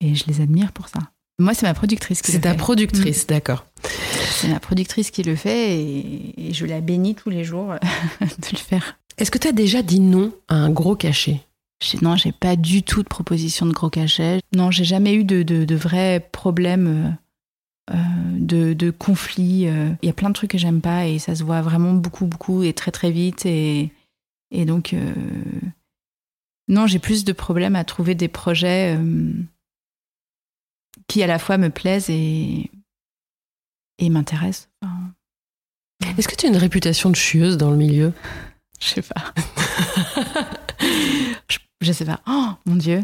Et 0.00 0.14
je 0.14 0.24
les 0.26 0.40
admire 0.40 0.72
pour 0.72 0.88
ça. 0.88 0.98
Moi, 1.38 1.54
c'est 1.54 1.66
ma 1.66 1.74
productrice 1.74 2.22
qui 2.22 2.32
le 2.32 2.38
fait. 2.38 2.48
C'est 2.48 2.52
ta 2.52 2.54
productrice, 2.54 3.24
mm. 3.24 3.26
d'accord. 3.28 3.66
C'est 3.82 4.48
ma 4.48 4.60
productrice 4.60 5.10
qui 5.10 5.22
le 5.22 5.36
fait 5.36 5.78
et, 5.78 6.52
je 6.52 6.66
la 6.66 6.80
bénis 6.80 7.14
tous 7.14 7.30
les 7.30 7.44
jours 7.44 7.74
de 8.20 8.48
le 8.52 8.58
faire. 8.58 8.98
Est-ce 9.18 9.30
que 9.30 9.38
tu 9.38 9.48
as 9.48 9.52
déjà 9.52 9.82
dit 9.82 10.00
non 10.00 10.32
à 10.48 10.56
un 10.56 10.70
gros 10.70 10.96
cachet? 10.96 11.40
Non, 12.02 12.16
j'ai 12.16 12.32
pas 12.32 12.56
du 12.56 12.82
tout 12.82 13.02
de 13.02 13.08
proposition 13.08 13.66
de 13.66 13.72
gros 13.72 13.90
cachet. 13.90 14.40
Non, 14.54 14.70
j'ai 14.70 14.84
jamais 14.84 15.14
eu 15.14 15.24
de, 15.24 15.42
de, 15.42 15.74
vrais 15.74 16.26
problèmes. 16.32 17.16
Euh, 17.90 17.96
de, 18.38 18.72
de 18.72 18.90
conflits. 18.90 19.68
Euh. 19.68 19.90
Il 20.00 20.06
y 20.06 20.10
a 20.10 20.14
plein 20.14 20.30
de 20.30 20.34
trucs 20.34 20.52
que 20.52 20.58
j'aime 20.58 20.80
pas 20.80 21.06
et 21.06 21.18
ça 21.18 21.34
se 21.34 21.44
voit 21.44 21.60
vraiment 21.60 21.92
beaucoup, 21.92 22.24
beaucoup 22.24 22.62
et 22.62 22.72
très, 22.72 22.90
très 22.90 23.10
vite. 23.10 23.44
Et, 23.44 23.92
et 24.54 24.64
donc, 24.64 24.92
euh, 24.92 25.12
non, 26.68 26.86
j'ai 26.86 27.00
plus 27.00 27.24
de 27.24 27.32
problèmes 27.32 27.74
à 27.74 27.82
trouver 27.82 28.14
des 28.14 28.28
projets 28.28 28.96
euh, 28.96 29.32
qui 31.08 31.24
à 31.24 31.26
la 31.26 31.40
fois 31.40 31.58
me 31.58 31.70
plaisent 31.70 32.08
et, 32.08 32.70
et 33.98 34.08
m'intéressent. 34.10 34.70
Est-ce 36.16 36.28
que 36.28 36.36
tu 36.36 36.46
as 36.46 36.50
une 36.50 36.56
réputation 36.56 37.10
de 37.10 37.16
chieuse 37.16 37.56
dans 37.56 37.72
le 37.72 37.76
milieu? 37.76 38.12
Je 38.80 38.86
sais 38.86 39.02
pas. 39.02 39.34
je, 41.48 41.58
je, 41.80 41.92
sais 41.92 42.04
pas. 42.04 42.20
Oh, 42.28 42.50
mon 42.64 42.76
Dieu. 42.76 43.00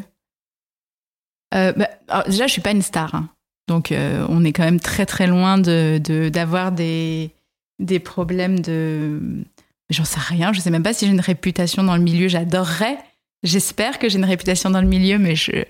Euh, 1.55 1.73
bah, 1.73 1.89
déjà, 2.29 2.47
je 2.47 2.53
suis 2.53 2.63
pas 2.63 2.71
une 2.71 2.83
star. 2.83 3.13
Hein. 3.17 3.29
Donc, 3.67 3.93
on 3.93 4.45
est 4.45 4.53
quand 4.53 4.65
même 4.65 4.81
très 4.81 5.07
très 5.07 5.27
loin 5.27 5.59
d'avoir 5.59 6.71
de, 6.71 6.77
des, 6.77 7.35
des 7.81 7.99
problèmes 7.99 8.61
de 8.61 9.45
J'en 9.91 10.05
sais 10.05 10.21
rien, 10.21 10.53
je 10.53 10.61
sais 10.61 10.71
même 10.71 10.83
pas 10.83 10.95
si 10.95 11.05
j'ai 11.05 11.13
une 11.13 11.21
réputation 11.21 11.83
dans 11.83 11.97
le 11.97 12.03
milieu. 12.03 12.29
J'adorerais. 12.29 12.99
J'espère 13.43 13.99
que 13.99 14.09
j'ai 14.09 14.19
une 14.19 14.25
réputation 14.25 14.71
dans 14.71 14.81
le 14.81 14.87
milieu, 14.87 15.19
mais 15.19 15.35
je 15.35 15.65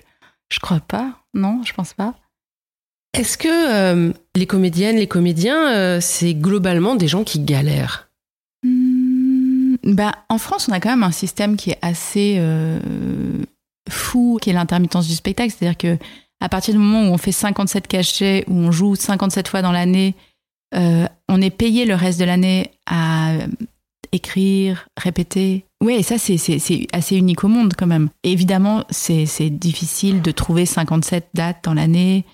je 0.51 0.59
crois 0.59 0.81
pas. 0.81 1.13
Non, 1.33 1.61
je 1.65 1.73
pense 1.73 1.93
pas. 1.93 2.13
Est-ce 3.13 3.37
que 3.37 3.47
euh, 3.47 4.13
les 4.35 4.45
comédiennes, 4.45 4.97
les 4.97 5.07
comédiens, 5.07 5.73
euh, 5.73 5.99
c'est 6.01 6.33
globalement 6.33 6.95
des 6.95 7.07
gens 7.07 7.23
qui 7.23 7.39
galèrent? 7.39 8.09
Hmm, 8.63 9.75
bah, 9.83 10.13
En 10.29 10.37
France, 10.37 10.67
on 10.69 10.73
a 10.73 10.79
quand 10.79 10.89
même 10.89 11.03
un 11.03 11.11
système 11.11 11.57
qui 11.57 11.71
est 11.71 11.79
assez 11.81 12.35
euh, 12.39 12.79
fou, 13.89 14.37
qui 14.41 14.49
est 14.49 14.53
l'intermittence 14.53 15.07
du 15.07 15.15
spectacle. 15.15 15.53
C'est-à-dire 15.57 15.77
que 15.77 15.97
à 16.39 16.49
partir 16.49 16.73
du 16.73 16.79
moment 16.79 17.09
où 17.09 17.13
on 17.13 17.17
fait 17.17 17.31
57 17.31 17.87
cachets, 17.87 18.43
où 18.47 18.53
on 18.53 18.71
joue 18.71 18.95
57 18.95 19.47
fois 19.47 19.61
dans 19.61 19.71
l'année, 19.71 20.15
on 20.73 21.41
est 21.41 21.51
payé 21.51 21.85
le 21.85 21.95
reste 21.95 22.19
de 22.19 22.25
l'année 22.25 22.71
à 22.87 23.33
écrire, 24.11 24.87
répéter. 24.97 25.65
Oui, 25.81 26.03
ça, 26.03 26.17
c'est 26.17 26.37
assez 26.93 27.15
unique 27.15 27.43
au 27.43 27.47
monde 27.47 27.73
quand 27.77 27.87
même. 27.87 28.09
évidemment, 28.23 28.83
c'est 28.89 29.49
difficile 29.49 30.21
de 30.21 30.31
trouver 30.31 30.65
57 30.65 31.29
dates 31.33 31.63
dans 31.63 31.73
l'année. 31.73 32.25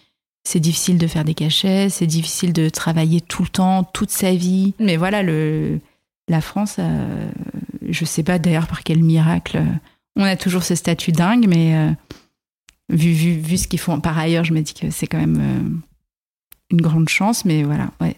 C'est 0.43 0.59
difficile 0.59 0.97
de 0.97 1.07
faire 1.07 1.25
des 1.25 1.33
cachets, 1.33 1.89
c'est 1.89 2.07
difficile 2.07 2.53
de 2.53 2.69
travailler 2.69 3.19
tout 3.19 3.43
le 3.43 3.49
temps, 3.49 3.83
toute 3.83 4.11
sa 4.11 4.33
vie. 4.33 4.73
Mais 4.79 4.95
voilà, 4.95 5.21
le, 5.21 5.81
la 6.29 6.39
France, 6.39 6.75
je 6.77 6.83
euh, 6.83 7.29
je 7.89 8.05
sais 8.05 8.23
pas 8.23 8.39
d'ailleurs 8.39 8.67
par 8.67 8.83
quel 8.83 9.03
miracle 9.03 9.61
on 10.17 10.23
a 10.23 10.35
toujours 10.35 10.63
ce 10.63 10.75
statut 10.75 11.11
dingue, 11.11 11.47
mais 11.47 11.75
euh, 11.75 11.91
vu, 12.89 13.11
vu, 13.11 13.33
vu 13.33 13.57
ce 13.57 13.67
qu'ils 13.67 13.79
font 13.79 13.99
par 13.99 14.17
ailleurs, 14.17 14.43
je 14.43 14.53
me 14.53 14.61
dis 14.61 14.73
que 14.73 14.89
c'est 14.89 15.07
quand 15.07 15.19
même 15.19 15.37
euh, 15.39 15.79
une 16.71 16.81
grande 16.81 17.07
chance, 17.07 17.45
mais 17.45 17.63
voilà, 17.63 17.91
ouais. 18.01 18.17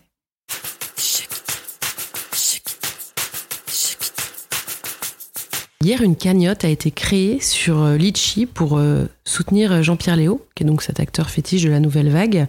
Hier, 5.82 6.02
une 6.02 6.18
cagnotte 6.18 6.66
a 6.66 6.68
été 6.68 6.92
créée 6.92 7.40
sur 7.40 7.82
euh, 7.82 7.96
Litchi 7.96 8.46
pour 8.46 8.78
euh, 8.78 9.06
soutenir 9.24 9.72
euh, 9.72 9.82
Jean-Pierre 9.82 10.18
Léo, 10.18 10.46
qui 10.54 10.64
est 10.64 10.66
donc 10.66 10.82
cet 10.82 11.00
acteur 11.00 11.30
fétiche 11.30 11.64
de 11.64 11.70
la 11.70 11.80
nouvelle 11.80 12.10
vague, 12.10 12.48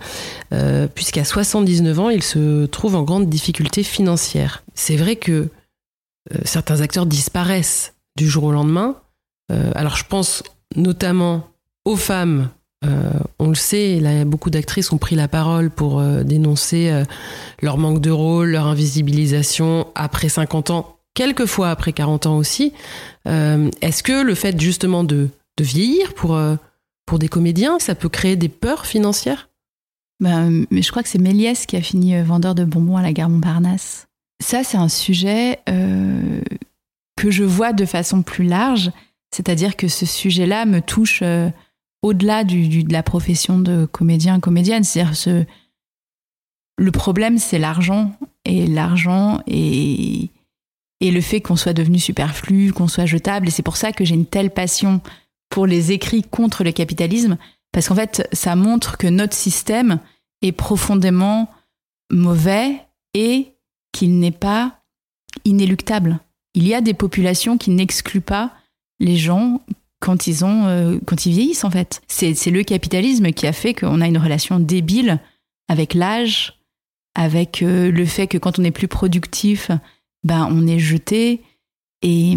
puisqu'à 0.96 1.24
79 1.24 2.00
ans, 2.00 2.10
il 2.10 2.24
se 2.24 2.66
trouve 2.66 2.96
en 2.96 3.04
grande 3.04 3.28
difficulté 3.28 3.84
financière. 3.84 4.64
C'est 4.74 4.96
vrai 4.96 5.14
que 5.14 5.48
certains 6.44 6.80
acteurs 6.80 7.06
disparaissent 7.06 7.94
du 8.16 8.28
jour 8.28 8.44
au 8.44 8.52
lendemain. 8.52 8.96
Alors, 9.74 9.96
je 9.96 10.04
pense 10.04 10.42
notamment 10.74 11.48
aux 11.84 11.96
femmes. 11.96 12.50
On 13.38 13.48
le 13.48 13.54
sait, 13.54 14.24
beaucoup 14.24 14.50
d'actrices 14.50 14.92
ont 14.92 14.98
pris 14.98 15.14
la 15.14 15.28
parole 15.28 15.70
pour 15.70 16.02
dénoncer 16.02 17.04
leur 17.62 17.78
manque 17.78 18.00
de 18.00 18.10
rôle, 18.10 18.50
leur 18.50 18.66
invisibilisation 18.66 19.86
après 19.94 20.28
50 20.28 20.70
ans, 20.70 20.99
quelquefois 21.14 21.70
après 21.70 21.92
40 21.92 22.26
ans 22.26 22.36
aussi. 22.36 22.72
Euh, 23.26 23.70
Est-ce 23.80 24.02
que 24.02 24.22
le 24.22 24.34
fait 24.34 24.58
justement 24.60 25.04
de, 25.04 25.28
de 25.56 25.64
vieillir 25.64 26.14
pour, 26.14 26.34
euh, 26.34 26.56
pour 27.06 27.18
des 27.18 27.28
comédiens, 27.28 27.78
ça 27.78 27.94
peut 27.94 28.08
créer 28.08 28.36
des 28.36 28.48
peurs 28.48 28.86
financières? 28.86 29.48
Ben, 30.20 30.66
je 30.70 30.90
crois 30.90 31.02
que 31.02 31.08
c'est 31.08 31.18
Méliès 31.18 31.66
qui 31.66 31.76
a 31.76 31.82
fini 31.82 32.14
euh, 32.14 32.22
vendeur 32.22 32.54
de 32.54 32.64
bonbons 32.64 32.96
à 32.96 33.02
la 33.02 33.12
gare 33.12 33.30
Montparnasse. 33.30 34.06
Ça, 34.42 34.64
c'est 34.64 34.78
un 34.78 34.88
sujet 34.88 35.58
que 35.66 37.30
je 37.30 37.44
vois 37.44 37.74
de 37.74 37.84
façon 37.84 38.22
plus 38.22 38.44
large, 38.44 38.90
c'est-à-dire 39.30 39.76
que 39.76 39.86
ce 39.86 40.06
sujet-là 40.06 40.64
me 40.64 40.80
touche 40.80 41.22
au-delà 42.00 42.44
du, 42.44 42.82
de 42.82 42.92
la 42.92 43.02
profession 43.02 43.58
de 43.58 43.84
comédien, 43.84 44.40
comédienne. 44.40 44.82
C'est-à-dire 44.82 45.14
ce, 45.14 45.44
le 46.78 46.90
problème, 46.90 47.36
c'est 47.36 47.58
l'argent 47.58 48.12
et 48.46 48.66
l'argent 48.66 49.42
et, 49.46 50.30
et 51.00 51.10
le 51.10 51.20
fait 51.20 51.40
qu'on 51.40 51.56
soit 51.56 51.72
devenu 51.72 51.98
superflu, 51.98 52.72
qu'on 52.72 52.88
soit 52.88 53.06
jetable. 53.06 53.48
Et 53.48 53.50
c'est 53.50 53.62
pour 53.62 53.76
ça 53.76 53.92
que 53.92 54.04
j'ai 54.04 54.14
une 54.14 54.26
telle 54.26 54.50
passion 54.50 55.00
pour 55.48 55.66
les 55.66 55.92
écrits 55.92 56.22
contre 56.22 56.62
le 56.62 56.72
capitalisme, 56.72 57.36
parce 57.72 57.88
qu'en 57.88 57.94
fait, 57.94 58.28
ça 58.32 58.56
montre 58.56 58.98
que 58.98 59.06
notre 59.06 59.34
système 59.34 60.00
est 60.42 60.52
profondément 60.52 61.50
mauvais 62.10 62.80
et 63.14 63.48
qu'il 63.92 64.18
n'est 64.18 64.30
pas 64.30 64.80
inéluctable. 65.44 66.20
Il 66.54 66.66
y 66.66 66.74
a 66.74 66.80
des 66.80 66.94
populations 66.94 67.58
qui 67.58 67.70
n'excluent 67.70 68.20
pas 68.20 68.52
les 68.98 69.16
gens 69.16 69.60
quand 70.00 70.26
ils 70.26 70.44
ont 70.44 70.66
euh, 70.66 70.98
quand 71.06 71.26
ils 71.26 71.32
vieillissent 71.32 71.64
en 71.64 71.70
fait. 71.70 72.02
C'est 72.08 72.50
le 72.50 72.62
capitalisme 72.62 73.32
qui 73.32 73.46
a 73.46 73.52
fait 73.52 73.74
qu'on 73.74 74.00
a 74.00 74.06
une 74.06 74.18
relation 74.18 74.58
débile 74.58 75.20
avec 75.68 75.94
l'âge, 75.94 76.60
avec 77.14 77.62
euh, 77.62 77.90
le 77.90 78.04
fait 78.04 78.26
que 78.26 78.38
quand 78.38 78.58
on 78.58 78.64
est 78.64 78.70
plus 78.70 78.88
productif, 78.88 79.70
ben 80.24 80.48
on 80.50 80.66
est 80.66 80.78
jeté 80.78 81.42
et 82.02 82.36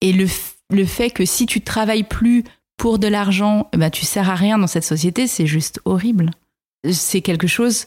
et 0.00 0.12
le 0.12 0.26
le 0.70 0.86
fait 0.86 1.10
que 1.10 1.24
si 1.24 1.46
tu 1.46 1.60
travailles 1.60 2.04
plus 2.04 2.44
pour 2.78 2.98
de 2.98 3.06
l'argent, 3.06 3.68
ben 3.74 3.90
tu 3.90 4.04
sers 4.06 4.30
à 4.30 4.34
rien 4.34 4.58
dans 4.58 4.66
cette 4.66 4.84
société, 4.84 5.26
c'est 5.26 5.46
juste 5.46 5.80
horrible. 5.84 6.30
C'est 6.90 7.20
quelque 7.20 7.46
chose 7.46 7.84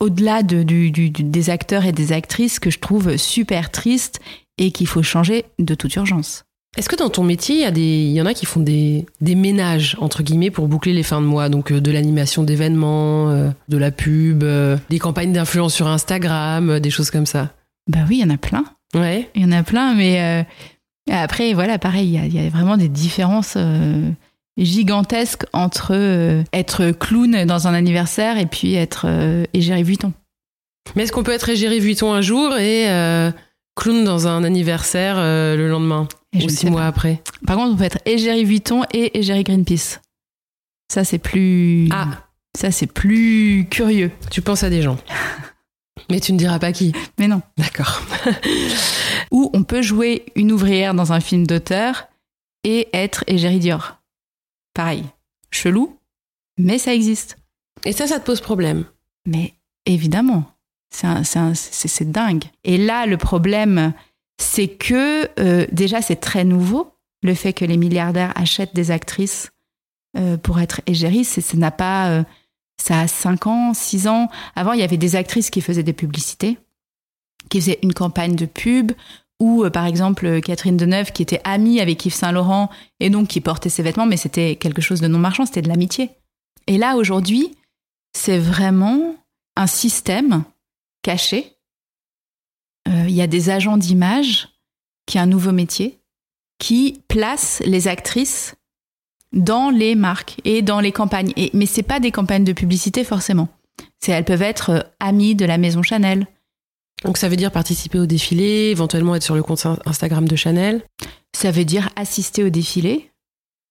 au-delà 0.00 0.42
de- 0.42 0.62
du- 0.64 0.90
du- 0.90 1.10
des 1.10 1.50
acteurs 1.50 1.84
et 1.86 1.92
des 1.92 2.12
actrices 2.12 2.58
que 2.58 2.70
je 2.70 2.78
trouve 2.80 3.16
super 3.16 3.70
triste 3.70 4.20
et 4.58 4.72
qu'il 4.72 4.86
faut 4.88 5.02
changer 5.02 5.44
de 5.58 5.74
toute 5.74 5.94
urgence. 5.96 6.44
Est-ce 6.76 6.90
que 6.90 6.96
dans 6.96 7.08
ton 7.08 7.22
métier, 7.24 7.56
il 7.56 7.60
y, 7.62 7.64
a 7.64 7.70
des, 7.70 7.80
il 7.80 8.12
y 8.12 8.20
en 8.20 8.26
a 8.26 8.34
qui 8.34 8.44
font 8.44 8.60
des, 8.60 9.06
des 9.22 9.34
ménages, 9.34 9.96
entre 9.98 10.22
guillemets, 10.22 10.50
pour 10.50 10.68
boucler 10.68 10.92
les 10.92 11.02
fins 11.02 11.22
de 11.22 11.26
mois? 11.26 11.48
Donc 11.48 11.72
euh, 11.72 11.80
de 11.80 11.90
l'animation 11.90 12.42
d'événements, 12.42 13.30
euh, 13.30 13.48
de 13.68 13.78
la 13.78 13.90
pub, 13.90 14.42
euh, 14.42 14.76
des 14.90 14.98
campagnes 14.98 15.32
d'influence 15.32 15.74
sur 15.74 15.88
Instagram, 15.88 16.78
des 16.78 16.90
choses 16.90 17.10
comme 17.10 17.26
ça? 17.26 17.52
Bah 17.88 18.00
oui, 18.08 18.18
il 18.18 18.20
y 18.20 18.24
en 18.24 18.34
a 18.34 18.36
plein. 18.36 18.64
Ouais. 18.94 19.30
Il 19.34 19.42
y 19.42 19.44
en 19.46 19.52
a 19.52 19.62
plein, 19.62 19.94
mais 19.94 20.20
euh, 20.20 20.42
après, 21.10 21.54
voilà, 21.54 21.78
pareil, 21.78 22.08
il 22.08 22.14
y 22.14 22.18
a, 22.18 22.26
il 22.26 22.34
y 22.34 22.46
a 22.46 22.50
vraiment 22.50 22.76
des 22.76 22.88
différences 22.88 23.54
euh, 23.56 24.10
gigantesques 24.58 25.44
entre 25.52 25.92
euh, 25.92 26.42
être 26.52 26.90
clown 26.90 27.44
dans 27.46 27.68
un 27.68 27.74
anniversaire 27.74 28.38
et 28.38 28.46
puis 28.46 28.74
être 28.74 29.06
euh, 29.08 29.44
égérie 29.54 29.82
Vuitton. 29.82 30.12
Mais 30.94 31.04
est-ce 31.04 31.12
qu'on 31.12 31.22
peut 31.22 31.32
être 31.32 31.48
égérie 31.48 31.80
Vuitton 31.80 32.12
un 32.12 32.20
jour 32.20 32.56
et 32.56 32.90
euh, 32.90 33.30
clown 33.76 34.04
dans 34.04 34.28
un 34.28 34.44
anniversaire 34.44 35.16
le 35.16 35.68
lendemain? 35.68 36.06
Et 36.40 36.44
Ou 36.44 36.48
six 36.48 36.66
mois 36.66 36.82
pas. 36.82 36.86
après 36.88 37.22
Par 37.46 37.56
contre, 37.56 37.72
on 37.72 37.76
peut 37.76 37.84
être 37.84 37.98
égérie 38.04 38.44
Vuitton 38.44 38.82
et 38.92 39.18
égérie 39.18 39.44
Greenpeace. 39.44 40.00
Ça, 40.92 41.04
c'est 41.04 41.18
plus. 41.18 41.88
Ah, 41.90 42.08
Ça, 42.56 42.70
c'est 42.70 42.86
plus 42.86 43.66
curieux. 43.70 44.10
tu 44.30 44.42
penses 44.42 44.62
à 44.62 44.70
des 44.70 44.82
gens. 44.82 44.98
Mais 46.10 46.20
tu 46.20 46.32
ne 46.32 46.38
diras 46.38 46.58
pas 46.58 46.72
qui. 46.72 46.92
Mais 47.18 47.26
non. 47.26 47.42
D'accord. 47.56 48.02
Ou 49.30 49.50
on 49.54 49.64
peut 49.64 49.82
jouer 49.82 50.24
une 50.36 50.52
ouvrière 50.52 50.94
dans 50.94 51.12
un 51.12 51.20
film 51.20 51.46
d'auteur 51.46 52.08
et 52.64 52.88
être 52.92 53.24
égérie 53.26 53.58
Dior. 53.58 53.98
Pareil. 54.74 55.04
Chelou, 55.50 55.96
mais 56.58 56.78
ça 56.78 56.94
existe. 56.94 57.38
Et 57.84 57.92
ça, 57.92 58.06
ça 58.06 58.20
te 58.20 58.26
pose 58.26 58.40
problème 58.40 58.84
Mais 59.26 59.54
évidemment, 59.86 60.44
c'est 60.90 62.10
dingue. 62.10 62.44
Et 62.64 62.76
là, 62.76 63.06
le 63.06 63.16
problème, 63.16 63.92
c'est 64.38 64.68
que 64.68 65.28
euh, 65.40 65.66
déjà, 65.72 66.02
c'est 66.02 66.16
très 66.16 66.44
nouveau, 66.44 66.92
le 67.22 67.34
fait 67.34 67.52
que 67.52 67.64
les 67.64 67.76
milliardaires 67.76 68.32
achètent 68.36 68.74
des 68.74 68.90
actrices 68.90 69.50
euh, 70.16 70.36
pour 70.36 70.60
être 70.60 70.80
égéries. 70.86 71.24
c'est- 71.24 71.40
Ça 71.40 71.56
n'a 71.56 71.70
pas. 71.70 72.10
euh, 72.10 72.22
ça 72.78 73.00
a 73.00 73.08
5 73.08 73.46
ans, 73.46 73.72
6 73.74 74.06
ans. 74.06 74.28
Avant, 74.54 74.72
il 74.74 74.80
y 74.80 74.82
avait 74.82 74.98
des 74.98 75.16
actrices 75.16 75.48
qui 75.50 75.62
faisaient 75.62 75.82
des 75.82 75.94
publicités, 75.94 76.58
qui 77.48 77.60
faisaient 77.60 77.78
une 77.82 77.94
campagne 77.94 78.36
de 78.36 78.44
pub, 78.46 78.92
ou 79.40 79.64
euh, 79.64 79.70
par 79.70 79.86
exemple 79.86 80.40
Catherine 80.42 80.76
Deneuve 80.76 81.12
qui 81.12 81.22
était 81.22 81.40
amie 81.44 81.80
avec 81.80 82.04
Yves 82.04 82.14
Saint 82.14 82.32
Laurent 82.32 82.70
et 83.00 83.08
donc 83.10 83.28
qui 83.28 83.40
portait 83.40 83.70
ses 83.70 83.82
vêtements, 83.82 84.04
mais 84.06 84.16
c'était 84.18 84.56
quelque 84.56 84.82
chose 84.82 85.00
de 85.00 85.08
non 85.08 85.18
marchand, 85.18 85.46
c'était 85.46 85.62
de 85.62 85.68
l'amitié. 85.68 86.10
Et 86.66 86.76
là, 86.78 86.96
aujourd'hui, 86.96 87.54
c'est 88.14 88.38
vraiment 88.38 89.14
un 89.56 89.66
système 89.66 90.44
caché. 91.02 91.55
Euh, 92.86 93.06
Il 93.08 93.14
y 93.14 93.22
a 93.22 93.26
des 93.26 93.50
agents 93.50 93.76
d'image, 93.76 94.48
qui 95.06 95.18
est 95.18 95.20
un 95.20 95.26
nouveau 95.26 95.52
métier, 95.52 95.98
qui 96.58 97.02
placent 97.08 97.62
les 97.66 97.88
actrices 97.88 98.54
dans 99.32 99.70
les 99.70 99.94
marques 99.94 100.36
et 100.44 100.62
dans 100.62 100.80
les 100.80 100.92
campagnes. 100.92 101.32
Et, 101.36 101.50
mais 101.52 101.66
c'est 101.66 101.82
pas 101.82 102.00
des 102.00 102.10
campagnes 102.10 102.44
de 102.44 102.52
publicité 102.52 103.04
forcément. 103.04 103.48
C'est, 104.00 104.12
elles 104.12 104.24
peuvent 104.24 104.42
être 104.42 104.70
euh, 104.70 104.80
amies 105.00 105.34
de 105.34 105.44
la 105.44 105.58
maison 105.58 105.82
Chanel. 105.82 106.26
Donc 107.04 107.18
ça 107.18 107.28
veut 107.28 107.36
dire 107.36 107.52
participer 107.52 107.98
au 107.98 108.06
défilé, 108.06 108.70
éventuellement 108.70 109.14
être 109.14 109.22
sur 109.22 109.34
le 109.34 109.42
compte 109.42 109.66
Instagram 109.84 110.26
de 110.26 110.36
Chanel? 110.36 110.82
Ça 111.36 111.50
veut 111.50 111.66
dire 111.66 111.90
assister 111.94 112.42
au 112.42 112.48
défilé, 112.48 113.10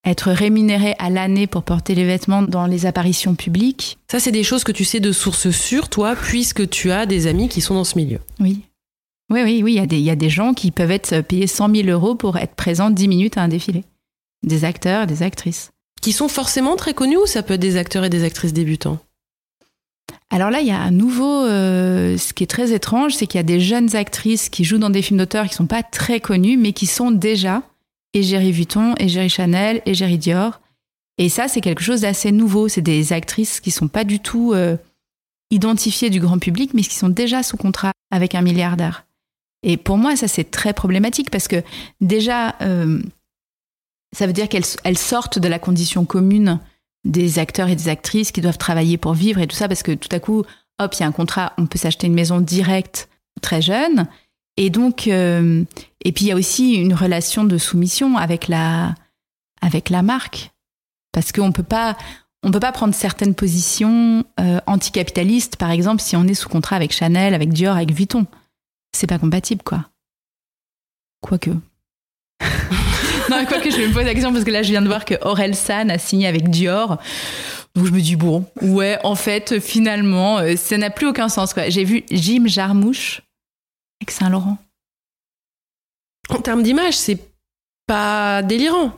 être 0.05 0.31
rémunéré 0.31 0.93
à 0.99 1.09
l'année 1.09 1.47
pour 1.47 1.63
porter 1.63 1.95
les 1.95 2.05
vêtements 2.05 2.43
dans 2.43 2.67
les 2.67 2.85
apparitions 2.85 3.33
publiques. 3.33 3.97
Ça, 4.11 4.19
c'est 4.19 4.31
des 4.31 4.43
choses 4.43 4.63
que 4.63 4.71
tu 4.71 4.85
sais 4.85 4.99
de 4.99 5.11
source 5.11 5.49
sûre, 5.49 5.89
toi, 5.89 6.15
puisque 6.15 6.69
tu 6.69 6.91
as 6.91 7.07
des 7.07 7.25
amis 7.25 7.49
qui 7.49 7.61
sont 7.61 7.73
dans 7.73 7.83
ce 7.83 7.97
milieu. 7.97 8.19
Oui. 8.39 8.61
Oui, 9.31 9.41
oui, 9.43 9.61
oui. 9.63 9.73
Il 9.73 9.75
y, 9.77 9.79
a 9.79 9.85
des- 9.85 9.97
il 9.97 10.03
y 10.03 10.09
a 10.11 10.15
des 10.15 10.29
gens 10.29 10.53
qui 10.53 10.71
peuvent 10.71 10.91
être 10.91 11.21
payés 11.21 11.47
100 11.47 11.73
000 11.73 11.87
euros 11.89 12.15
pour 12.15 12.37
être 12.37 12.55
présents 12.55 12.89
10 12.91 13.07
minutes 13.07 13.37
à 13.37 13.41
un 13.41 13.47
défilé. 13.47 13.83
Des 14.43 14.63
acteurs 14.65 15.03
et 15.03 15.07
des 15.07 15.23
actrices. 15.23 15.71
Qui 16.01 16.11
sont 16.11 16.27
forcément 16.27 16.75
très 16.75 16.93
connus 16.93 17.17
ou 17.17 17.25
ça 17.25 17.41
peut 17.41 17.55
être 17.55 17.59
des 17.61 17.77
acteurs 17.77 18.03
et 18.05 18.09
des 18.09 18.23
actrices 18.23 18.53
débutants? 18.53 18.99
Alors 20.29 20.51
là, 20.51 20.61
il 20.61 20.67
y 20.67 20.71
a 20.71 20.79
un 20.79 20.91
nouveau. 20.91 21.45
euh, 21.45 22.17
ce 22.17 22.33
qui 22.33 22.43
est 22.43 22.47
très 22.47 22.71
étrange, 22.73 23.15
c'est 23.15 23.25
qu'il 23.25 23.37
y 23.37 23.39
a 23.39 23.43
des 23.43 23.59
jeunes 23.59 23.95
actrices 23.95 24.49
qui 24.49 24.63
jouent 24.63 24.77
dans 24.77 24.89
des 24.91 25.01
films 25.01 25.17
d'auteur 25.19 25.47
qui 25.47 25.55
sont 25.55 25.65
pas 25.67 25.81
très 25.83 26.19
connus, 26.19 26.57
mais 26.57 26.73
qui 26.73 26.85
sont 26.85 27.09
déjà 27.11 27.63
Égérie 28.13 28.51
Vuitton, 28.51 28.93
Égérie 28.99 29.29
Chanel, 29.29 29.81
Égérie 29.85 30.17
Dior. 30.19 30.61
Et 31.17 31.29
ça, 31.29 31.47
c'est 31.47 31.61
quelque 31.61 31.81
chose 31.83 32.01
d'assez 32.01 32.31
nouveau. 32.31 32.67
C'est 32.67 32.81
des 32.81 33.13
actrices 33.13 33.59
qui 33.59 33.71
sont 33.71 33.87
pas 33.87 34.03
du 34.03 34.19
tout 34.19 34.53
euh, 34.53 34.77
identifiées 35.49 36.09
du 36.09 36.19
grand 36.19 36.37
public, 36.39 36.71
mais 36.73 36.81
qui 36.81 36.95
sont 36.95 37.09
déjà 37.09 37.41
sous 37.41 37.57
contrat 37.57 37.91
avec 38.11 38.35
un 38.35 38.41
milliardaire. 38.41 39.04
Et 39.65 39.77
pour 39.77 39.97
moi, 39.97 40.15
ça, 40.15 40.27
c'est 40.27 40.49
très 40.49 40.73
problématique 40.73 41.31
parce 41.31 41.47
que 41.47 41.63
déjà, 41.99 42.55
euh, 42.61 43.01
ça 44.15 44.27
veut 44.27 44.33
dire 44.33 44.47
qu'elles 44.47 44.63
elles 44.83 44.97
sortent 44.97 45.39
de 45.39 45.47
la 45.47 45.57
condition 45.57 46.05
commune 46.05 46.59
des 47.03 47.39
acteurs 47.39 47.67
et 47.67 47.75
des 47.75 47.89
actrices 47.89 48.31
qui 48.31 48.41
doivent 48.41 48.59
travailler 48.59 48.97
pour 48.97 49.13
vivre 49.13 49.41
et 49.41 49.47
tout 49.47 49.55
ça, 49.55 49.67
parce 49.67 49.81
que 49.81 49.91
tout 49.91 50.09
à 50.11 50.19
coup, 50.19 50.43
hop, 50.79 50.93
il 50.93 50.99
y 50.99 51.03
a 51.03 51.07
un 51.07 51.11
contrat, 51.11 51.53
on 51.57 51.65
peut 51.65 51.79
s'acheter 51.79 52.05
une 52.05 52.13
maison 52.13 52.41
directe 52.41 53.09
très 53.41 53.61
jeune. 53.61 54.07
Et 54.55 54.69
donc, 54.69 55.07
euh, 55.07 55.63
et 56.03 56.11
puis 56.11 56.25
il 56.25 56.27
y 56.27 56.31
a 56.31 56.35
aussi 56.35 56.75
une 56.75 56.93
relation 56.93 57.43
de 57.43 57.57
soumission 57.57 58.17
avec 58.17 58.47
la, 58.47 58.93
avec 59.61 59.89
la 59.89 60.03
marque. 60.03 60.51
Parce 61.11 61.31
qu'on 61.31 61.51
peut 61.51 61.63
pas, 61.63 61.97
on 62.43 62.51
peut 62.51 62.59
pas 62.59 62.71
prendre 62.71 62.93
certaines 62.93 63.33
positions 63.33 64.25
euh, 64.39 64.59
anticapitalistes, 64.67 65.55
par 65.55 65.71
exemple, 65.71 66.03
si 66.03 66.15
on 66.15 66.25
est 66.27 66.35
sous 66.35 66.49
contrat 66.49 66.75
avec 66.75 66.93
Chanel, 66.93 67.33
avec 67.33 67.51
Dior, 67.51 67.75
avec 67.75 67.91
Vuitton. 67.91 68.27
C'est 68.95 69.07
pas 69.07 69.19
compatible, 69.19 69.61
quoi. 69.61 69.89
Quoique. 71.21 71.49
non, 72.39 73.45
quoi 73.45 73.59
que 73.59 73.69
je 73.69 73.85
me 73.85 73.93
pose 73.93 74.05
la 74.05 74.13
question 74.13 74.31
parce 74.31 74.45
que 74.45 74.51
là, 74.51 74.63
je 74.63 74.69
viens 74.69 74.81
de 74.81 74.87
voir 74.87 75.03
que 75.03 75.15
Aurel 75.25 75.53
San 75.53 75.91
a 75.91 75.97
signé 75.97 76.27
avec 76.27 76.49
Dior. 76.49 76.97
Donc 77.75 77.87
je 77.87 77.91
me 77.91 77.99
dis 77.99 78.15
bon, 78.15 78.49
ouais, 78.61 78.97
en 79.03 79.15
fait, 79.15 79.59
finalement, 79.59 80.37
euh, 80.37 80.55
ça 80.55 80.77
n'a 80.77 80.89
plus 80.89 81.07
aucun 81.07 81.27
sens. 81.27 81.53
Quoi. 81.53 81.67
J'ai 81.67 81.83
vu 81.83 82.05
Jim 82.09 82.43
Jarmouche 82.45 83.21
avec 84.01 84.11
Saint 84.11 84.29
Laurent. 84.29 84.57
En 86.29 86.39
termes 86.39 86.63
d'image, 86.63 86.97
c'est 86.97 87.19
pas 87.87 88.43
délirant. 88.43 88.93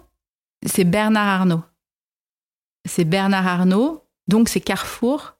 C'est 0.63 0.83
Bernard 0.83 1.27
Arnault. 1.27 1.63
C'est 2.87 3.03
Bernard 3.03 3.47
Arnault, 3.47 4.05
donc 4.27 4.47
c'est 4.47 4.61
Carrefour, 4.61 5.36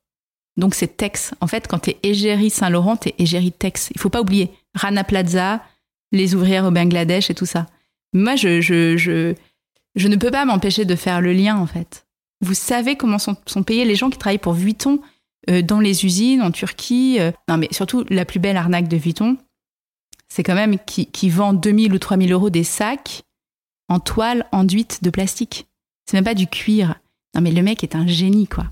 donc 0.58 0.76
c'est 0.76 0.98
Tex. 0.98 1.34
En 1.40 1.48
fait, 1.48 1.68
quand 1.68 1.80
t'es 1.80 1.98
égérie 2.04 2.50
Saint-Laurent, 2.50 2.98
t'es 2.98 3.16
égérie 3.20 3.52
Tex. 3.52 3.90
Il 3.94 4.00
faut 4.02 4.10
pas 4.10 4.22
oublier 4.22 4.50
Rana 4.74 5.04
Plaza, 5.04 5.64
les 6.12 6.36
ouvrières 6.36 6.66
au 6.66 6.72
Bangladesh 6.72 7.30
et 7.30 7.36
tout 7.36 7.46
ça. 7.46 7.68
Moi, 8.14 8.36
je, 8.36 8.62
je, 8.62 8.98
je, 8.98 9.36
je 9.96 10.08
ne 10.08 10.16
peux 10.16 10.32
pas 10.32 10.46
m'empêcher 10.46 10.86
de 10.86 10.96
faire 10.96 11.22
le 11.22 11.34
lien, 11.34 11.58
en 11.58 11.68
fait. 11.68 12.06
Vous 12.42 12.54
savez 12.54 12.96
comment 12.96 13.20
sont, 13.20 13.36
sont 13.46 13.64
payés 13.64 13.86
les 13.86 13.96
gens 13.96 14.10
qui 14.10 14.18
travaillent 14.18 14.38
pour 14.38 14.54
Vuitton 14.54 15.00
euh, 15.50 15.62
dans 15.62 15.80
les 15.80 16.06
usines 16.06 16.42
en 16.42 16.52
Turquie. 16.52 17.18
euh. 17.20 17.32
non, 17.48 17.58
mais 17.58 17.68
surtout, 17.72 18.06
la 18.10 18.26
plus 18.26 18.40
belle 18.40 18.58
arnaque 18.58 18.88
de 18.88 18.98
Vuitton, 18.98 19.38
c'est 20.30 20.44
quand 20.44 20.56
même 20.56 20.78
qui, 20.80 21.06
qui 21.06 21.30
vend 21.30 21.54
2000 21.54 21.94
ou 21.94 22.00
3000 22.00 22.32
euros 22.32 22.50
des 22.50 22.64
sacs 22.64 23.24
en 23.90 24.00
toile 24.00 24.46
enduite 24.52 25.04
de 25.04 25.10
plastique. 25.10 25.68
C'est 26.06 26.18
même 26.18 26.26
pas 26.26 26.36
du 26.36 26.48
cuir. 26.48 26.96
Non, 27.36 27.42
mais 27.42 27.52
le 27.52 27.62
mec 27.62 27.84
est 27.84 27.96
un 27.96 28.08
génie, 28.08 28.48
quoi. 28.48 28.66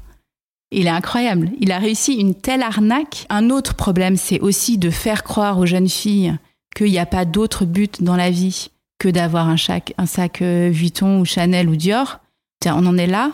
Il 0.71 0.87
est 0.87 0.89
incroyable. 0.89 1.51
Il 1.59 1.71
a 1.71 1.79
réussi 1.79 2.13
une 2.13 2.35
telle 2.35 2.63
arnaque. 2.63 3.25
Un 3.29 3.49
autre 3.49 3.75
problème, 3.75 4.17
c'est 4.17 4.39
aussi 4.39 4.77
de 4.77 4.89
faire 4.89 5.23
croire 5.23 5.57
aux 5.59 5.65
jeunes 5.65 5.89
filles 5.89 6.37
qu'il 6.75 6.91
n'y 6.91 6.99
a 6.99 7.05
pas 7.05 7.23
d'autre 7.25 7.65
but 7.65 8.03
dans 8.03 8.15
la 8.17 8.29
vie 8.31 8.69
que 8.99 9.07
d'avoir 9.07 9.47
un, 9.47 9.57
sac- 9.57 9.93
un 9.97 10.05
sac 10.05 10.41
euh, 10.41 10.69
Vuitton 10.71 11.19
ou 11.19 11.25
Chanel 11.25 11.69
ou 11.69 11.75
Dior. 11.75 12.19
On 12.65 12.85
en 12.87 12.97
est 12.97 13.05
là. 13.07 13.31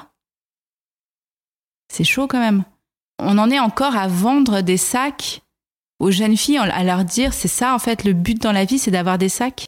C'est 1.92 2.04
chaud 2.04 2.28
quand 2.28 2.40
même. 2.40 2.64
On 3.20 3.38
en 3.38 3.50
est 3.50 3.60
encore 3.60 3.96
à 3.96 4.08
vendre 4.08 4.62
des 4.62 4.78
sacs 4.78 5.42
aux 6.00 6.12
jeunes 6.12 6.36
filles, 6.36 6.58
à 6.58 6.84
leur 6.84 7.06
dire 7.06 7.34
c'est 7.34 7.48
ça 7.48 7.74
en 7.76 7.80
fait 7.80 8.04
le 8.04 8.14
but 8.14 8.42
dans 8.42 8.52
la 8.52 8.66
vie, 8.66 8.80
c'est 8.80 8.92
d'avoir 8.92 9.18
des 9.18 9.30
sacs. 9.30 9.68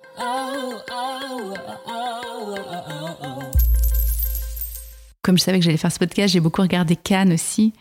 Comme 5.24 5.38
je 5.38 5.44
savais 5.44 5.60
que 5.60 5.66
j'allais 5.66 5.78
faire 5.78 5.92
ce 5.92 6.00
podcast, 6.00 6.34
j'ai 6.34 6.40
beaucoup 6.40 6.62
regardé 6.62 6.96
Cannes 6.96 7.34
aussi, 7.34 7.74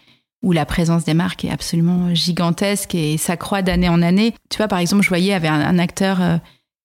où 0.42 0.52
la 0.52 0.64
présence 0.64 1.04
des 1.04 1.14
marques 1.14 1.44
est 1.44 1.50
absolument 1.50 2.14
gigantesque 2.14 2.94
et 2.94 3.18
ça 3.18 3.36
croît 3.36 3.62
d'année 3.62 3.88
en 3.88 4.00
année. 4.00 4.34
Tu 4.48 4.56
vois, 4.56 4.68
par 4.68 4.78
exemple, 4.78 5.02
je 5.02 5.08
voyais, 5.08 5.34
avait 5.34 5.48
un, 5.48 5.60
un 5.60 5.78
acteur 5.78 6.22
euh, 6.22 6.38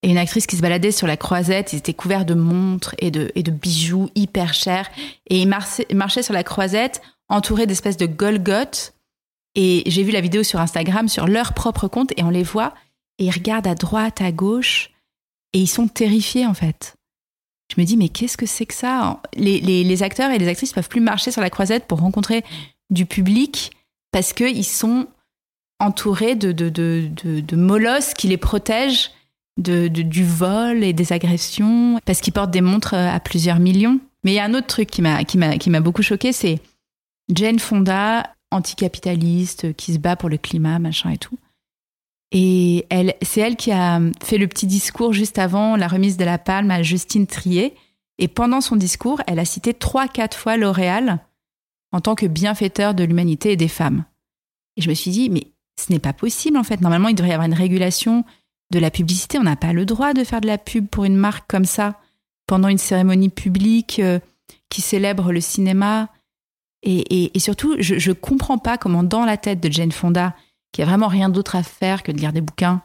et 0.03 0.09
une 0.09 0.17
actrice 0.17 0.47
qui 0.47 0.55
se 0.55 0.61
baladaient 0.61 0.91
sur 0.91 1.07
la 1.07 1.17
croisette, 1.17 1.73
ils 1.73 1.77
étaient 1.77 1.93
couverts 1.93 2.25
de 2.25 2.33
montres 2.33 2.95
et 2.99 3.09
de, 3.09 3.51
bijoux 3.51 4.09
hyper 4.15 4.53
chers, 4.53 4.89
et 5.27 5.41
ils 5.41 5.47
marchaient, 5.47 6.23
sur 6.23 6.33
la 6.33 6.43
croisette 6.43 7.01
entourés 7.29 7.65
d'espèces 7.65 7.97
de 7.97 8.05
Golgoth. 8.05 8.93
Et 9.55 9.83
j'ai 9.87 10.03
vu 10.03 10.11
la 10.11 10.21
vidéo 10.21 10.43
sur 10.43 10.59
Instagram 10.59 11.07
sur 11.07 11.27
leur 11.27 11.53
propre 11.53 11.87
compte, 11.87 12.13
et 12.15 12.23
on 12.23 12.29
les 12.29 12.43
voit, 12.43 12.73
et 13.17 13.25
ils 13.25 13.31
regardent 13.31 13.67
à 13.67 13.75
droite, 13.75 14.21
à 14.21 14.31
gauche, 14.31 14.91
et 15.53 15.59
ils 15.59 15.67
sont 15.67 15.87
terrifiés 15.87 16.45
en 16.45 16.53
fait. 16.53 16.96
Je 17.73 17.81
me 17.81 17.85
dis, 17.85 17.97
mais 17.97 18.09
qu'est-ce 18.09 18.37
que 18.37 18.45
c'est 18.45 18.65
que 18.65 18.73
ça 18.73 19.21
les, 19.35 20.03
acteurs 20.03 20.31
et 20.31 20.37
les 20.37 20.47
actrices 20.47 20.73
peuvent 20.73 20.89
plus 20.89 21.01
marcher 21.01 21.31
sur 21.31 21.41
la 21.41 21.49
croisette 21.49 21.85
pour 21.85 21.99
rencontrer 21.99 22.43
du 22.89 23.05
public 23.05 23.71
parce 24.11 24.33
qu'ils 24.33 24.65
sont 24.65 25.07
entourés 25.79 26.35
de, 26.35 26.51
de, 26.51 26.69
de, 26.69 27.09
de, 27.41 27.55
molosses 27.55 28.13
qui 28.13 28.27
les 28.27 28.37
protègent 28.37 29.11
du 29.57 30.25
vol 30.25 30.83
et 30.83 30.93
des 30.93 31.13
agressions, 31.13 31.99
parce 32.05 32.21
qu'ils 32.21 32.33
portent 32.33 32.51
des 32.51 32.61
montres 32.61 32.93
à 32.93 33.19
plusieurs 33.19 33.59
millions. 33.59 33.99
Mais 34.23 34.31
il 34.31 34.35
y 34.35 34.39
a 34.39 34.45
un 34.45 34.53
autre 34.53 34.67
truc 34.67 34.89
qui 34.89 35.01
m'a 35.01 35.79
beaucoup 35.81 36.03
choqué, 36.03 36.31
c'est 36.31 36.59
Jane 37.33 37.59
Fonda, 37.59 38.33
anticapitaliste, 38.51 39.75
qui 39.75 39.93
se 39.93 39.99
bat 39.99 40.15
pour 40.15 40.29
le 40.29 40.37
climat, 40.37 40.79
machin 40.79 41.09
et 41.09 41.17
tout. 41.17 41.37
Et 42.31 42.85
c'est 43.21 43.41
elle 43.41 43.55
qui 43.55 43.71
a 43.71 44.01
fait 44.23 44.37
le 44.37 44.47
petit 44.47 44.67
discours 44.67 45.13
juste 45.13 45.39
avant 45.39 45.75
la 45.75 45.87
remise 45.87 46.17
de 46.17 46.25
la 46.25 46.37
palme 46.37 46.71
à 46.71 46.83
Justine 46.83 47.27
Trier. 47.27 47.73
Et 48.19 48.27
pendant 48.27 48.61
son 48.61 48.75
discours, 48.75 49.21
elle 49.27 49.39
a 49.39 49.45
cité 49.45 49.73
trois, 49.73 50.07
quatre 50.07 50.37
fois 50.37 50.57
L'Oréal 50.57 51.19
en 51.93 52.01
tant 52.01 52.15
que 52.15 52.25
bienfaiteur 52.25 52.93
de 52.93 53.03
l'humanité 53.03 53.53
et 53.53 53.57
des 53.57 53.67
femmes. 53.69 54.03
Et 54.75 54.81
je 54.81 54.89
me 54.89 54.93
suis 54.93 55.11
dit, 55.11 55.29
mais 55.29 55.47
ce 55.79 55.91
n'est 55.91 55.99
pas 55.99 56.13
possible 56.13 56.57
en 56.57 56.63
fait. 56.63 56.81
Normalement, 56.81 57.07
il 57.07 57.15
devrait 57.15 57.29
y 57.29 57.33
avoir 57.33 57.47
une 57.47 57.53
régulation 57.53 58.25
de 58.71 58.79
la 58.79 58.91
publicité. 58.91 59.37
On 59.37 59.43
n'a 59.43 59.55
pas 59.55 59.71
le 59.71 59.85
droit 59.85 60.13
de 60.13 60.23
faire 60.25 60.41
de 60.41 60.47
la 60.47 60.57
pub 60.57 60.87
pour 60.87 61.05
une 61.05 61.15
marque 61.15 61.49
comme 61.49 61.65
ça 61.65 61.99
pendant 62.47 62.67
une 62.67 62.77
cérémonie 62.77 63.29
publique 63.29 63.99
euh, 63.99 64.19
qui 64.69 64.81
célèbre 64.81 65.31
le 65.31 65.39
cinéma. 65.39 66.09
Et- 66.83 67.35
et 67.35 67.39
surtout, 67.39 67.75
je 67.79 68.09
ne 68.09 68.13
comprends 68.13 68.57
pas 68.57 68.77
comment 68.77 69.03
dans 69.03 69.25
la 69.25 69.37
tête 69.37 69.59
de 69.59 69.71
Jane 69.71 69.91
Fonda, 69.91 70.35
qui 70.77 70.83
a 70.83 70.85
vraiment 70.85 71.07
rien 71.07 71.29
d'autre 71.29 71.55
à 71.55 71.63
faire 71.63 72.03
que 72.03 72.11
de 72.11 72.19
lire 72.19 72.33
des 72.33 72.41
bouquins, 72.41 72.83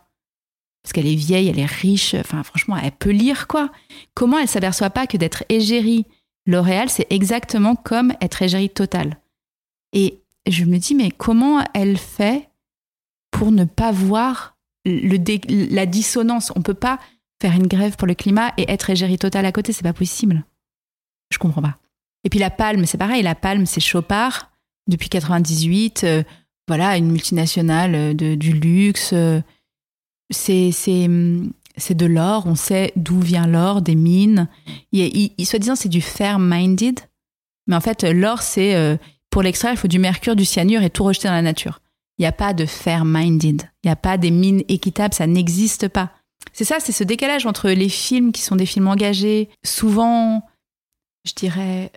parce 0.82 0.94
qu'elle 0.94 1.06
est 1.06 1.14
vieille, 1.14 1.48
elle 1.48 1.58
est 1.58 1.66
riche, 1.66 2.14
enfin 2.14 2.42
franchement, 2.42 2.74
elle 2.78 2.92
peut 2.92 3.10
lire 3.10 3.46
quoi. 3.46 3.70
Comment 4.14 4.38
elle 4.38 4.48
s'aperçoit 4.48 4.88
pas 4.88 5.06
que 5.06 5.18
d'être 5.18 5.44
égérie 5.50 6.06
L'Oréal, 6.46 6.88
c'est 6.88 7.06
exactement 7.12 7.76
comme 7.76 8.14
être 8.22 8.40
égérie 8.40 8.70
totale. 8.70 9.20
Et 9.92 10.22
je 10.48 10.64
me 10.64 10.78
dis, 10.78 10.94
mais 10.94 11.10
comment 11.10 11.62
elle 11.74 11.98
fait 11.98 12.48
pour 13.30 13.52
ne 13.52 13.64
pas 13.64 13.92
voir 13.92 14.56
la 14.86 15.84
dissonance? 15.84 16.50
On 16.56 16.62
peut 16.62 16.72
pas 16.72 16.98
faire 17.42 17.52
une 17.52 17.66
grève 17.66 17.96
pour 17.96 18.06
le 18.06 18.14
climat 18.14 18.54
et 18.56 18.70
être 18.70 18.88
égérie 18.88 19.18
totale 19.18 19.44
à 19.44 19.52
côté, 19.52 19.74
c'est 19.74 19.82
pas 19.82 19.92
possible. 19.92 20.46
Je 21.30 21.36
comprends 21.36 21.60
pas. 21.60 21.76
Et 22.24 22.30
puis 22.30 22.38
la 22.38 22.48
Palme, 22.48 22.86
c'est 22.86 22.96
pareil, 22.96 23.22
la 23.22 23.34
Palme, 23.34 23.66
c'est 23.66 23.80
Chopard 23.80 24.50
depuis 24.88 25.10
98, 25.10 26.04
euh, 26.04 26.22
voilà, 26.68 26.96
une 26.96 27.10
multinationale 27.10 27.94
euh, 27.94 28.14
de, 28.14 28.34
du 28.34 28.52
luxe. 28.52 29.10
euh, 29.12 29.40
hum, 30.30 31.52
c'est 31.76 31.94
de 31.94 32.06
l'or, 32.06 32.44
on 32.46 32.54
sait 32.54 32.92
d'où 32.96 33.20
vient 33.20 33.46
l'or, 33.46 33.80
des 33.82 33.94
mines. 33.94 34.48
Il, 34.92 35.32
il- 35.38 35.46
soi-disant, 35.46 35.74
c'est 35.76 35.88
du 35.88 36.00
fair-minded, 36.02 37.00
mais 37.66 37.76
en 37.76 37.80
fait, 37.80 38.02
l'or, 38.04 38.42
c'est 38.42 38.74
euh, 38.74 38.96
pour 39.30 39.42
l'extraire, 39.42 39.72
il 39.72 39.78
faut 39.78 39.88
du 39.88 39.98
mercure, 39.98 40.36
du 40.36 40.44
cyanure 40.44 40.82
et 40.82 40.90
tout 40.90 41.04
rejeter 41.04 41.28
dans 41.28 41.34
la 41.34 41.42
nature. 41.42 41.80
Il 42.18 42.22
n'y 42.22 42.26
a 42.26 42.32
pas 42.32 42.52
de 42.52 42.66
fair-minded. 42.66 43.62
Il 43.82 43.86
n'y 43.86 43.90
a 43.92 43.96
pas 43.96 44.18
des 44.18 44.30
mines 44.30 44.62
équitables, 44.68 45.14
ça 45.14 45.26
n'existe 45.26 45.88
pas. 45.88 46.12
C'est 46.52 46.64
ça, 46.64 46.76
c'est 46.78 46.92
ce 46.92 47.04
décalage 47.04 47.46
entre 47.46 47.70
les 47.70 47.88
films 47.88 48.32
qui 48.32 48.42
sont 48.42 48.56
des 48.56 48.66
films 48.66 48.88
engagés, 48.88 49.48
souvent, 49.64 50.42
je 51.24 51.32
dirais, 51.32 51.90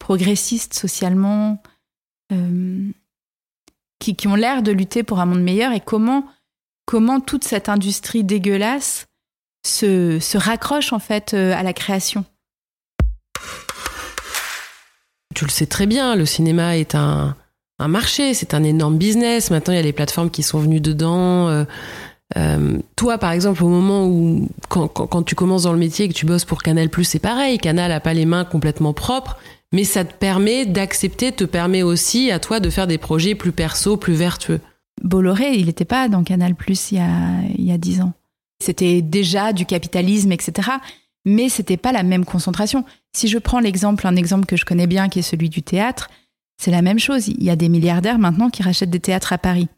progressistes 0.00 0.74
socialement, 0.74 1.62
qui, 4.02 4.28
ont 4.28 4.34
l'air 4.34 4.62
de 4.62 4.72
lutter 4.72 5.02
pour 5.02 5.20
un 5.20 5.26
monde 5.26 5.42
meilleur, 5.42 5.72
et 5.72 5.80
comment, 5.80 6.24
comment 6.86 7.20
toute 7.20 7.44
cette 7.44 7.68
industrie 7.68 8.24
dégueulasse 8.24 9.06
se, 9.64 10.18
se 10.18 10.36
raccroche 10.36 10.92
en 10.92 10.98
fait 10.98 11.34
euh, 11.34 11.54
à 11.54 11.62
la 11.62 11.72
création. 11.72 12.24
Tu 15.34 15.44
le 15.44 15.50
sais 15.50 15.66
très 15.66 15.86
bien, 15.86 16.16
le 16.16 16.26
cinéma 16.26 16.76
est 16.76 16.94
un, 16.94 17.36
un 17.78 17.88
marché, 17.88 18.34
c'est 18.34 18.54
un 18.54 18.64
énorme 18.64 18.98
business. 18.98 19.50
Maintenant, 19.50 19.72
il 19.72 19.76
y 19.76 19.80
a 19.80 19.82
les 19.82 19.92
plateformes 19.92 20.30
qui 20.30 20.42
sont 20.42 20.58
venues 20.58 20.80
dedans. 20.80 21.48
Euh, 21.48 21.64
euh, 22.36 22.78
toi, 22.96 23.18
par 23.18 23.32
exemple, 23.32 23.62
au 23.64 23.68
moment 23.68 24.06
où, 24.06 24.48
quand, 24.68 24.88
quand, 24.88 25.06
quand 25.06 25.22
tu 25.22 25.34
commences 25.34 25.62
dans 25.62 25.72
le 25.72 25.78
métier 25.78 26.06
et 26.06 26.08
que 26.08 26.14
tu 26.14 26.26
bosses 26.26 26.44
pour 26.44 26.62
Canal+, 26.62 26.88
c'est 27.02 27.18
pareil. 27.18 27.58
Canal 27.58 27.90
n'a 27.90 28.00
pas 28.00 28.14
les 28.14 28.26
mains 28.26 28.44
complètement 28.44 28.92
propres, 28.92 29.38
mais 29.72 29.84
ça 29.84 30.04
te 30.04 30.14
permet 30.14 30.66
d'accepter, 30.66 31.32
te 31.32 31.44
permet 31.44 31.82
aussi 31.82 32.30
à 32.30 32.38
toi 32.38 32.60
de 32.60 32.70
faire 32.70 32.86
des 32.86 32.98
projets 32.98 33.34
plus 33.34 33.52
perso, 33.52 33.96
plus 33.96 34.14
vertueux. 34.14 34.60
Bolloré, 35.02 35.54
il 35.54 35.66
n'était 35.66 35.84
pas 35.84 36.08
dans 36.08 36.22
Canal 36.22 36.54
Plus 36.54 36.92
il 36.92 36.98
y 37.58 37.72
a 37.72 37.78
dix 37.78 38.00
ans. 38.00 38.12
C'était 38.62 39.02
déjà 39.02 39.52
du 39.52 39.66
capitalisme, 39.66 40.30
etc. 40.30 40.70
Mais 41.24 41.48
c'était 41.48 41.76
pas 41.76 41.92
la 41.92 42.02
même 42.02 42.24
concentration. 42.24 42.84
Si 43.12 43.28
je 43.28 43.38
prends 43.38 43.60
l'exemple, 43.60 44.06
un 44.06 44.16
exemple 44.16 44.46
que 44.46 44.56
je 44.56 44.64
connais 44.64 44.86
bien, 44.86 45.08
qui 45.08 45.18
est 45.18 45.22
celui 45.22 45.48
du 45.48 45.62
théâtre, 45.62 46.08
c'est 46.58 46.70
la 46.70 46.82
même 46.82 46.98
chose. 46.98 47.28
Il 47.28 47.42
y 47.42 47.50
a 47.50 47.56
des 47.56 47.68
milliardaires 47.68 48.18
maintenant 48.18 48.50
qui 48.50 48.62
rachètent 48.62 48.90
des 48.90 49.00
théâtres 49.00 49.32
à 49.32 49.38
Paris. 49.38 49.68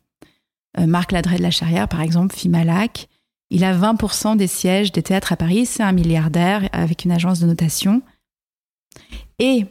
Euh, 0.79 0.87
Marc 0.87 1.13
Ladré 1.13 1.39
de 1.39 1.43
la 1.43 1.51
Charrière, 1.51 1.89
par 1.89 2.03
exemple, 2.03 2.35
Fimalac, 2.35 3.09
il 3.51 3.65
a 3.65 3.75
20% 3.77 4.37
des 4.37 4.47
sièges 4.47 4.93
des 4.93 5.03
théâtres 5.03 5.33
à 5.33 5.37
Paris. 5.37 5.65
C'est 5.65 5.83
un 5.83 5.93
milliardaire 5.93 6.69
avec 6.73 7.05
une 7.05 7.13
agence 7.13 7.41
de 7.41 7.47
notation. 7.47 8.03
Et 9.39 9.65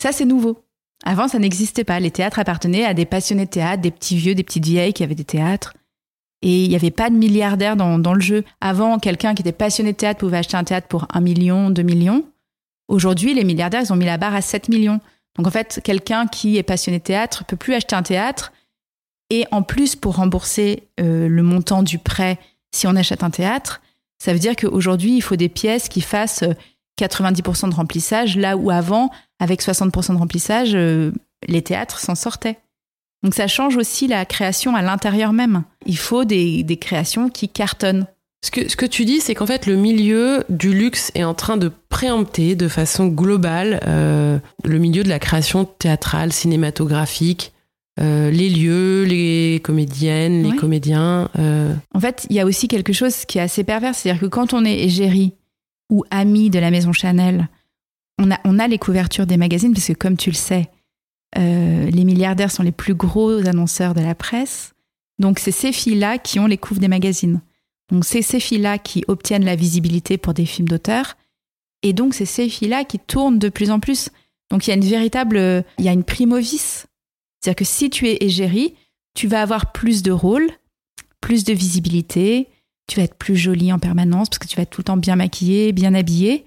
ça, 0.00 0.12
c'est 0.12 0.24
nouveau. 0.24 0.64
Avant, 1.04 1.28
ça 1.28 1.38
n'existait 1.38 1.84
pas. 1.84 2.00
Les 2.00 2.10
théâtres 2.10 2.38
appartenaient 2.38 2.84
à 2.84 2.94
des 2.94 3.04
passionnés 3.04 3.46
de 3.46 3.50
théâtre, 3.50 3.82
des 3.82 3.90
petits 3.90 4.16
vieux, 4.16 4.34
des 4.34 4.42
petites 4.42 4.64
vieilles 4.64 4.92
qui 4.92 5.02
avaient 5.02 5.14
des 5.14 5.24
théâtres. 5.24 5.74
Et 6.42 6.64
il 6.64 6.70
n'y 6.70 6.76
avait 6.76 6.90
pas 6.90 7.10
de 7.10 7.16
milliardaires 7.16 7.76
dans, 7.76 7.98
dans 7.98 8.14
le 8.14 8.20
jeu. 8.20 8.44
Avant, 8.60 8.98
quelqu'un 8.98 9.34
qui 9.34 9.42
était 9.42 9.52
passionné 9.52 9.92
de 9.92 9.96
théâtre 9.96 10.20
pouvait 10.20 10.38
acheter 10.38 10.56
un 10.56 10.64
théâtre 10.64 10.88
pour 10.88 11.06
1 11.10 11.20
million, 11.20 11.70
2 11.70 11.82
millions. 11.82 12.24
Aujourd'hui, 12.88 13.34
les 13.34 13.44
milliardaires, 13.44 13.82
ils 13.82 13.92
ont 13.92 13.96
mis 13.96 14.06
la 14.06 14.16
barre 14.16 14.34
à 14.34 14.40
7 14.40 14.68
millions. 14.70 15.00
Donc 15.36 15.46
en 15.46 15.50
fait, 15.50 15.80
quelqu'un 15.84 16.26
qui 16.26 16.56
est 16.56 16.62
passionné 16.62 16.98
de 16.98 17.04
théâtre 17.04 17.44
peut 17.44 17.56
plus 17.56 17.74
acheter 17.74 17.94
un 17.94 18.02
théâtre. 18.02 18.52
Et 19.28 19.44
en 19.50 19.62
plus, 19.62 19.96
pour 19.96 20.16
rembourser 20.16 20.88
euh, 20.98 21.28
le 21.28 21.42
montant 21.42 21.82
du 21.82 21.98
prêt, 21.98 22.38
si 22.74 22.86
on 22.86 22.96
achète 22.96 23.22
un 23.22 23.30
théâtre, 23.30 23.80
Ça 24.18 24.32
veut 24.32 24.38
dire 24.38 24.56
qu'aujourd'hui, 24.56 25.16
il 25.16 25.20
faut 25.22 25.36
des 25.36 25.48
pièces 25.48 25.88
qui 25.88 26.00
fassent 26.00 26.44
90% 27.06 27.70
de 27.70 27.74
remplissage, 27.74 28.36
là 28.36 28.56
où 28.56 28.70
avant, 28.70 29.10
avec 29.38 29.62
60% 29.62 30.12
de 30.14 30.18
remplissage, 30.18 30.70
euh, 30.74 31.12
les 31.48 31.62
théâtres 31.62 31.98
s'en 32.00 32.14
sortaient. 32.14 32.58
Donc 33.22 33.34
ça 33.34 33.46
change 33.48 33.76
aussi 33.76 34.06
la 34.06 34.24
création 34.24 34.74
à 34.74 34.82
l'intérieur 34.82 35.32
même. 35.32 35.62
Il 35.86 35.98
faut 35.98 36.24
des, 36.24 36.62
des 36.62 36.76
créations 36.78 37.28
qui 37.28 37.48
cartonnent. 37.48 38.06
Ce 38.42 38.50
que, 38.50 38.70
ce 38.70 38.76
que 38.76 38.86
tu 38.86 39.04
dis, 39.04 39.20
c'est 39.20 39.34
qu'en 39.34 39.46
fait, 39.46 39.66
le 39.66 39.76
milieu 39.76 40.44
du 40.48 40.72
luxe 40.72 41.12
est 41.14 41.24
en 41.24 41.34
train 41.34 41.58
de 41.58 41.70
préempter 41.90 42.54
de 42.56 42.68
façon 42.68 43.06
globale 43.08 43.80
euh, 43.86 44.38
le 44.64 44.78
milieu 44.78 45.02
de 45.02 45.10
la 45.10 45.18
création 45.18 45.66
théâtrale, 45.66 46.32
cinématographique, 46.32 47.52
euh, 48.00 48.30
les 48.30 48.48
lieux, 48.48 49.04
les 49.04 49.60
comédiennes, 49.62 50.42
les 50.42 50.50
Ouais. 50.50 50.56
comédiens. 50.56 51.28
euh, 51.38 51.74
En 51.94 52.00
fait, 52.00 52.26
il 52.30 52.36
y 52.36 52.40
a 52.40 52.46
aussi 52.46 52.66
quelque 52.68 52.94
chose 52.94 53.26
qui 53.26 53.36
est 53.36 53.42
assez 53.42 53.62
pervers, 53.64 53.94
c'est-à-dire 53.94 54.22
que 54.22 54.26
quand 54.26 54.54
on 54.54 54.64
est 54.64 54.78
égérie 54.84 55.34
ou 55.90 56.04
ami 56.10 56.50
de 56.50 56.58
la 56.58 56.70
maison 56.70 56.92
Chanel, 56.92 57.48
on 58.18 58.30
a, 58.30 58.40
on 58.44 58.58
a 58.58 58.68
les 58.68 58.78
couvertures 58.78 59.26
des 59.26 59.36
magazines, 59.36 59.72
parce 59.72 59.86
que 59.86 59.92
comme 59.92 60.16
tu 60.16 60.30
le 60.30 60.36
sais, 60.36 60.70
euh, 61.38 61.90
les 61.90 62.04
milliardaires 62.04 62.50
sont 62.50 62.62
les 62.62 62.72
plus 62.72 62.94
gros 62.94 63.46
annonceurs 63.46 63.94
de 63.94 64.00
la 64.00 64.14
presse. 64.14 64.74
Donc 65.18 65.38
c'est 65.38 65.52
ces 65.52 65.72
filles-là 65.72 66.18
qui 66.18 66.38
ont 66.40 66.46
les 66.46 66.58
couves 66.58 66.80
des 66.80 66.88
magazines. 66.88 67.40
Donc 67.90 68.04
c'est 68.04 68.22
ces 68.22 68.40
filles-là 68.40 68.78
qui 68.78 69.04
obtiennent 69.08 69.44
la 69.44 69.56
visibilité 69.56 70.18
pour 70.18 70.34
des 70.34 70.46
films 70.46 70.68
d'auteur. 70.68 71.16
Et 71.82 71.92
donc 71.92 72.14
c'est 72.14 72.24
ces 72.24 72.48
filles-là 72.48 72.84
qui 72.84 72.98
tournent 72.98 73.38
de 73.38 73.48
plus 73.48 73.70
en 73.70 73.80
plus. 73.80 74.10
Donc 74.50 74.66
il 74.66 74.70
y 74.70 74.72
a 74.72 74.76
une 74.76 74.84
véritable, 74.84 75.64
il 75.78 75.84
y 75.84 75.88
a 75.88 75.92
une 75.92 76.04
primovice. 76.04 76.86
C'est-à-dire 77.40 77.56
que 77.56 77.64
si 77.64 77.90
tu 77.90 78.08
es 78.08 78.18
égérie, 78.20 78.74
tu 79.14 79.28
vas 79.28 79.42
avoir 79.42 79.72
plus 79.72 80.02
de 80.02 80.12
rôles, 80.12 80.50
plus 81.20 81.44
de 81.44 81.52
visibilité, 81.52 82.48
tu 82.90 82.98
vas 82.98 83.04
être 83.04 83.14
plus 83.14 83.36
jolie 83.36 83.72
en 83.72 83.78
permanence 83.78 84.28
parce 84.28 84.38
que 84.40 84.46
tu 84.48 84.56
vas 84.56 84.62
être 84.62 84.70
tout 84.70 84.80
le 84.80 84.84
temps 84.86 84.96
bien 84.96 85.14
maquillée, 85.16 85.72
bien 85.72 85.94
habillée. 85.94 86.44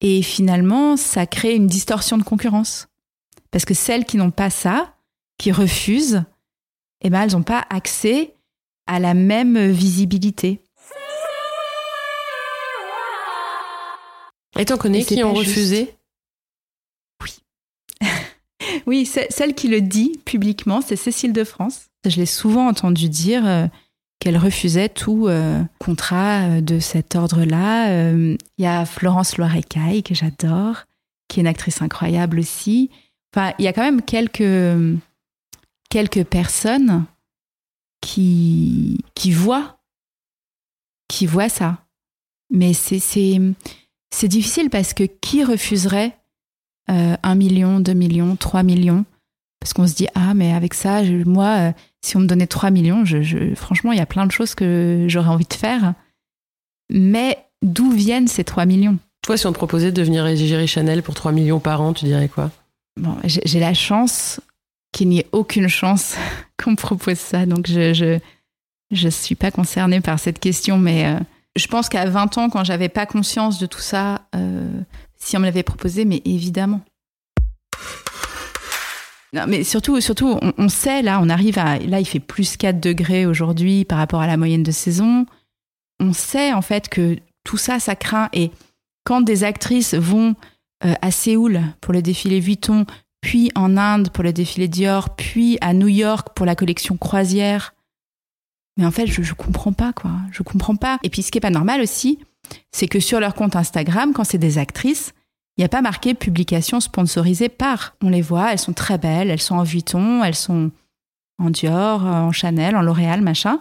Et 0.00 0.22
finalement, 0.22 0.96
ça 0.96 1.26
crée 1.26 1.54
une 1.54 1.68
distorsion 1.68 2.18
de 2.18 2.24
concurrence. 2.24 2.88
Parce 3.52 3.64
que 3.64 3.72
celles 3.74 4.04
qui 4.04 4.16
n'ont 4.16 4.32
pas 4.32 4.50
ça, 4.50 4.96
qui 5.38 5.52
refusent, 5.52 6.24
eh 7.02 7.10
ben, 7.10 7.22
elles 7.22 7.32
n'ont 7.32 7.44
pas 7.44 7.64
accès 7.70 8.34
à 8.86 8.98
la 8.98 9.14
même 9.14 9.70
visibilité. 9.70 10.60
Et 14.58 14.64
t'en 14.64 14.76
connais 14.76 15.04
qui 15.04 15.22
ont 15.22 15.34
juste. 15.36 15.48
refusé? 15.48 15.94
Oui, 18.86 19.06
ce- 19.06 19.20
celle 19.30 19.54
qui 19.54 19.68
le 19.68 19.80
dit 19.80 20.20
publiquement, 20.24 20.80
c'est 20.80 20.96
Cécile 20.96 21.32
de 21.32 21.44
France. 21.44 21.86
Je 22.04 22.16
l'ai 22.16 22.26
souvent 22.26 22.66
entendu 22.66 23.08
dire 23.08 23.46
euh, 23.46 23.66
qu'elle 24.22 24.38
refusait 24.38 24.88
tout 24.88 25.26
euh, 25.26 25.60
contrat 25.80 26.42
euh, 26.42 26.60
de 26.60 26.78
cet 26.78 27.16
ordre-là. 27.16 27.90
Euh, 27.90 28.36
Il 28.56 28.62
y 28.62 28.68
a 28.68 28.84
Florence 28.86 29.36
Loirecaille, 29.36 30.04
que 30.04 30.14
j'adore, 30.14 30.84
qui 31.26 31.40
est 31.40 31.42
une 31.42 31.48
actrice 31.48 31.82
incroyable 31.82 32.38
aussi. 32.38 32.88
Enfin, 33.34 33.52
il 33.58 33.64
y 33.64 33.68
a 33.68 33.72
quand 33.72 33.82
même 33.82 34.00
quelques, 34.00 34.44
quelques 35.90 36.22
personnes 36.22 37.04
qui, 38.00 39.00
qui 39.16 39.32
voient, 39.32 39.80
qui 41.08 41.26
voient 41.26 41.48
ça. 41.48 41.84
Mais 42.48 42.74
c'est- 42.74 43.40
difficile 44.28 44.70
parce 44.70 44.94
que 44.94 45.02
qui 45.02 45.42
refuserait 45.42 46.16
euh, 46.90 47.16
1 47.24 47.34
million, 47.34 47.80
2 47.80 47.92
millions, 47.92 48.36
3 48.36 48.62
millions? 48.62 49.04
Parce 49.58 49.72
qu'on 49.72 49.88
se 49.88 49.94
dit, 49.94 50.06
ah, 50.14 50.32
mais 50.34 50.52
avec 50.52 50.74
ça, 50.74 51.02
moi, 51.24 51.56
euh, 51.58 51.72
si 52.04 52.16
on 52.16 52.20
me 52.20 52.26
donnait 52.26 52.46
3 52.46 52.70
millions, 52.70 53.04
je, 53.04 53.22
je- 53.22 53.54
franchement, 53.54 53.92
il 53.92 53.98
y 53.98 54.02
a 54.02 54.06
plein 54.06 54.26
de 54.26 54.32
choses 54.32 54.54
que 54.54 55.06
j'aurais 55.08 55.28
envie 55.28 55.46
de 55.46 55.54
faire. 55.54 55.94
Mais 56.90 57.38
d'où 57.62 57.90
viennent 57.92 58.28
ces 58.28 58.44
3 58.44 58.66
millions? 58.66 58.98
Toi, 59.22 59.36
si 59.36 59.46
on 59.46 59.52
te 59.52 59.56
proposait 59.58 59.92
de 59.92 59.96
devenir 59.96 60.26
égérie 60.26 60.66
Chanel 60.66 61.02
pour 61.02 61.14
3 61.14 61.32
millions 61.32 61.60
par 61.60 61.80
an, 61.80 61.92
tu 61.92 62.04
dirais 62.04 62.28
quoi? 62.28 62.50
Bon, 63.00 63.16
j'ai 63.24 63.60
la 63.60 63.72
chance 63.72 64.40
qu'il 64.92 65.08
n'y 65.08 65.20
ait 65.20 65.26
aucune 65.32 65.68
chance 65.68 66.16
qu'on 66.62 66.72
me 66.72 66.76
propose 66.76 67.18
ça. 67.18 67.46
Donc, 67.46 67.66
je 67.68 67.94
je, 67.94 68.18
je 68.90 69.08
suis 69.08 69.36
pas 69.36 69.50
concernée 69.50 70.00
par 70.00 70.18
cette 70.18 70.40
question. 70.40 70.76
Mais 70.78 71.06
euh, 71.06 71.18
je 71.56 71.66
pense 71.68 71.88
qu'à 71.88 72.04
20 72.04 72.36
ans, 72.38 72.50
quand 72.50 72.64
j'avais 72.64 72.88
pas 72.88 73.06
conscience 73.06 73.58
de 73.60 73.66
tout 73.66 73.80
ça, 73.80 74.22
euh, 74.34 74.68
si 75.16 75.36
on 75.36 75.40
me 75.40 75.44
l'avait 75.46 75.62
proposé, 75.62 76.04
mais 76.04 76.20
évidemment. 76.24 76.80
Non, 79.34 79.44
mais 79.48 79.64
surtout, 79.64 80.00
surtout 80.00 80.38
on, 80.58 80.68
sait, 80.68 81.00
là, 81.00 81.18
on 81.22 81.28
arrive 81.30 81.58
à. 81.58 81.78
Là, 81.78 82.00
il 82.00 82.04
fait 82.04 82.20
plus 82.20 82.56
4 82.56 82.80
degrés 82.80 83.24
aujourd'hui 83.24 83.84
par 83.84 83.98
rapport 83.98 84.20
à 84.20 84.26
la 84.26 84.36
moyenne 84.36 84.62
de 84.62 84.70
saison. 84.70 85.26
On 86.00 86.12
sait, 86.12 86.52
en 86.52 86.60
fait, 86.60 86.88
que 86.88 87.16
tout 87.44 87.56
ça, 87.56 87.80
ça 87.80 87.96
craint. 87.96 88.28
Et 88.34 88.50
quand 89.04 89.22
des 89.22 89.44
actrices 89.44 89.94
vont 89.94 90.34
euh, 90.84 90.94
à 91.00 91.10
Séoul 91.10 91.62
pour 91.80 91.94
le 91.94 92.02
défilé 92.02 92.40
Vuitton, 92.40 92.84
puis 93.22 93.50
en 93.54 93.76
Inde 93.78 94.10
pour 94.10 94.22
le 94.22 94.34
défilé 94.34 94.68
Dior, 94.68 95.16
puis 95.16 95.56
à 95.62 95.72
New 95.72 95.88
York 95.88 96.28
pour 96.34 96.44
la 96.44 96.54
collection 96.54 96.98
croisière. 96.98 97.74
Mais 98.76 98.84
en 98.84 98.90
fait, 98.90 99.06
je, 99.06 99.22
je 99.22 99.32
comprends 99.32 99.72
pas, 99.72 99.94
quoi. 99.94 100.10
Je 100.30 100.42
comprends 100.42 100.76
pas. 100.76 100.98
Et 101.04 101.10
puis, 101.10 101.22
ce 101.22 101.30
qui 101.30 101.38
est 101.38 101.42
pas 101.42 101.50
normal 101.50 101.80
aussi, 101.80 102.18
c'est 102.70 102.88
que 102.88 103.00
sur 103.00 103.20
leur 103.20 103.34
compte 103.34 103.56
Instagram, 103.56 104.12
quand 104.12 104.24
c'est 104.24 104.38
des 104.38 104.58
actrices, 104.58 105.14
il 105.56 105.60
n'y 105.60 105.64
a 105.64 105.68
pas 105.68 105.82
marqué 105.82 106.14
publication 106.14 106.80
sponsorisée 106.80 107.48
par. 107.48 107.94
On 108.02 108.08
les 108.08 108.22
voit, 108.22 108.52
elles 108.52 108.58
sont 108.58 108.72
très 108.72 108.98
belles, 108.98 109.30
elles 109.30 109.40
sont 109.40 109.56
en 109.56 109.64
Vuitton, 109.64 110.24
elles 110.24 110.34
sont 110.34 110.70
en 111.38 111.50
Dior, 111.50 112.04
en 112.04 112.32
Chanel, 112.32 112.74
en 112.74 112.82
L'Oréal, 112.82 113.20
machin. 113.20 113.60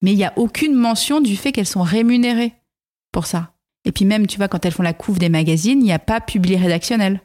Mais 0.00 0.12
il 0.12 0.16
n'y 0.16 0.24
a 0.24 0.32
aucune 0.36 0.74
mention 0.74 1.20
du 1.20 1.36
fait 1.36 1.52
qu'elles 1.52 1.66
sont 1.66 1.82
rémunérées 1.82 2.54
pour 3.12 3.26
ça. 3.26 3.52
Et 3.84 3.92
puis 3.92 4.04
même, 4.04 4.26
tu 4.26 4.38
vois, 4.38 4.48
quand 4.48 4.64
elles 4.64 4.72
font 4.72 4.82
la 4.82 4.94
couve 4.94 5.18
des 5.18 5.28
magazines, 5.28 5.80
il 5.80 5.84
n'y 5.84 5.92
a 5.92 5.98
pas 5.98 6.20
publié 6.20 6.56
rédactionnel. 6.56 7.20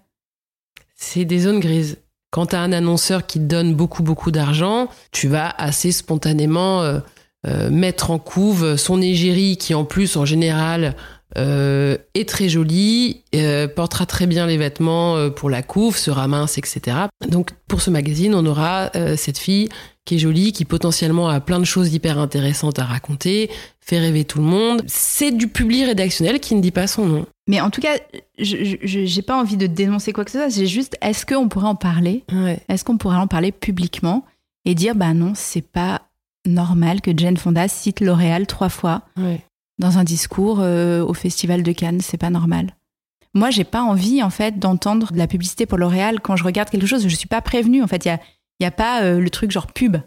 C'est 0.96 1.26
des 1.26 1.40
zones 1.40 1.60
grises. 1.60 2.00
Quand 2.32 2.48
t'as 2.48 2.60
un 2.60 2.74
annonceur 2.74 3.26
qui 3.26 3.40
te 3.40 3.46
donne 3.46 3.74
beaucoup, 3.74 4.04
beaucoup 4.04 4.32
d'argent, 4.32 4.90
tu 5.12 5.28
vas 5.28 5.50
assez 5.58 5.92
spontanément 5.92 6.82
euh, 6.82 7.00
euh, 7.46 7.70
mettre 7.70 8.12
en 8.12 8.20
couve 8.20 8.76
son 8.76 9.02
égérie 9.02 9.58
qui, 9.58 9.74
en 9.74 9.86
plus, 9.86 10.18
en 10.18 10.26
général, 10.26 10.96
euh, 11.38 11.98
est 12.14 12.28
très 12.28 12.50
jolie, 12.50 13.24
euh, 13.36 13.68
portera 13.68 14.06
très 14.06 14.28
bien 14.28 14.48
les 14.48 14.58
vêtements 14.58 15.16
euh, 15.16 15.30
pour 15.30 15.50
la 15.50 15.62
couve, 15.62 15.98
sera 15.98 16.28
mince, 16.28 16.58
etc. 16.58 16.98
Donc, 17.28 17.52
pour 17.68 17.82
ce 17.82 17.90
magazine, 17.90 18.34
on 18.34 18.46
aura 18.46 18.92
cette 19.18 19.38
fille 19.38 19.70
qui 20.06 20.16
est 20.16 20.20
jolie, 20.20 20.54
qui 20.54 20.64
potentiellement 20.64 21.28
a 21.28 21.40
plein 21.42 21.60
de 21.60 21.66
choses 21.66 21.94
hyper 21.94 22.18
intéressantes 22.18 22.80
à 22.80 22.86
raconter, 22.86 23.52
fait 23.82 24.00
rêver 24.00 24.24
tout 24.24 24.40
le 24.40 24.46
monde. 24.46 24.82
C'est 24.88 25.32
du 25.32 25.48
public 25.48 25.86
rédactionnel 25.86 26.40
qui 26.40 26.56
ne 26.56 26.62
dit 26.62 26.72
pas 26.72 26.88
son 26.88 27.06
nom. 27.06 27.26
Mais 27.48 27.60
en 27.60 27.70
tout 27.70 27.82
cas, 27.82 27.98
je 28.40 29.16
n'ai 29.16 29.22
pas 29.22 29.40
envie 29.40 29.58
de 29.58 29.68
dénoncer 29.68 30.14
quoi 30.14 30.24
que 30.26 30.32
ce 30.32 30.40
soit. 30.40 30.50
C'est 30.50 30.66
juste, 30.66 30.98
est-ce 31.02 31.26
qu'on 31.26 31.50
pourrait 31.50 31.68
en 31.68 31.76
parler? 31.76 32.24
Ouais. 32.32 32.60
Est-ce 32.70 32.86
qu'on 32.86 32.98
pourrait 32.98 33.18
en 33.18 33.28
parler 33.28 33.52
publiquement 33.52 34.26
et 34.66 34.76
dire, 34.76 34.96
bah 34.96 35.14
non, 35.14 35.34
c'est 35.36 35.62
pas 35.62 36.04
normal 36.46 37.02
que 37.02 37.12
Jane 37.16 37.38
Fonda 37.38 37.68
cite 37.68 38.00
L'Oréal 38.00 38.48
trois 38.48 38.70
fois? 38.70 39.04
Ouais. 39.18 39.42
Dans 39.80 39.98
un 39.98 40.04
discours 40.04 40.60
euh, 40.62 41.04
au 41.04 41.14
Festival 41.14 41.64
de 41.64 41.72
Cannes. 41.72 42.02
C'est 42.02 42.18
pas 42.18 42.30
normal. 42.30 42.76
Moi, 43.34 43.50
j'ai 43.52 43.64
pas 43.66 43.82
envie, 43.84 44.24
en 44.24 44.30
fait, 44.30 44.58
d'entendre 44.58 45.12
de 45.12 45.18
la 45.18 45.28
publicité 45.28 45.66
pour 45.66 45.78
L'Oréal 45.78 46.20
quand 46.22 46.36
je 46.36 46.44
regarde 46.44 46.70
quelque 46.70 46.88
chose. 46.88 47.08
Je 47.08 47.16
suis 47.16 47.28
pas 47.28 47.42
prévenue. 47.42 47.84
En 47.84 47.88
fait, 47.88 48.06
il 48.06 48.08
y 48.08 48.12
a, 48.12 48.20
il 48.60 48.64
y 48.64 48.66
a 48.66 48.72
pas 48.72 49.04
euh, 49.04 49.20
le 49.20 49.30
truc 49.30 49.52
genre 49.52 49.68
pub. 49.68 49.98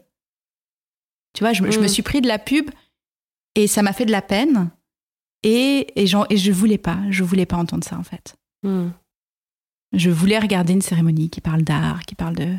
Tu 1.35 1.45
vois, 1.45 1.53
je, 1.53 1.63
me- 1.63 1.71
je 1.71 1.79
me 1.79 1.85
Mm. 1.85 1.89
suis 1.89 2.03
pris 2.03 2.21
de 2.21 2.27
la 2.29 2.39
pub 2.41 2.71
et 3.55 3.67
ça 3.69 3.83
m'a 3.83 3.93
fait 3.93 4.07
de 4.07 4.11
la 4.11 4.23
peine. 4.23 4.71
Et, 5.45 5.93
et, 6.01 6.07
j'en- 6.09 6.27
et 6.29 6.37
je 6.37 6.51
voulais 6.51 6.79
pas. 6.79 6.99
Je 7.11 7.23
voulais 7.23 7.47
pas 7.47 7.57
entendre 7.57 7.85
ça, 7.85 7.97
en 7.97 8.03
fait. 8.03 8.37
Hmm. 8.65 8.89
Je 9.93 10.11
voulais 10.11 10.39
regarder 10.39 10.73
une 10.73 10.83
cérémonie 10.83 11.31
qui 11.31 11.41
parle 11.41 11.63
d'art, 11.63 12.03
qui 12.03 12.15
parle 12.17 12.37
de. 12.37 12.55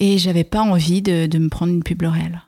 Et 0.00 0.18
j'avais 0.18 0.44
pas 0.44 0.62
envie 0.62 1.02
de, 1.02 1.26
de 1.26 1.38
me 1.38 1.48
prendre 1.48 1.72
une 1.72 1.82
pub 1.82 2.02
L'Oréal. 2.02 2.42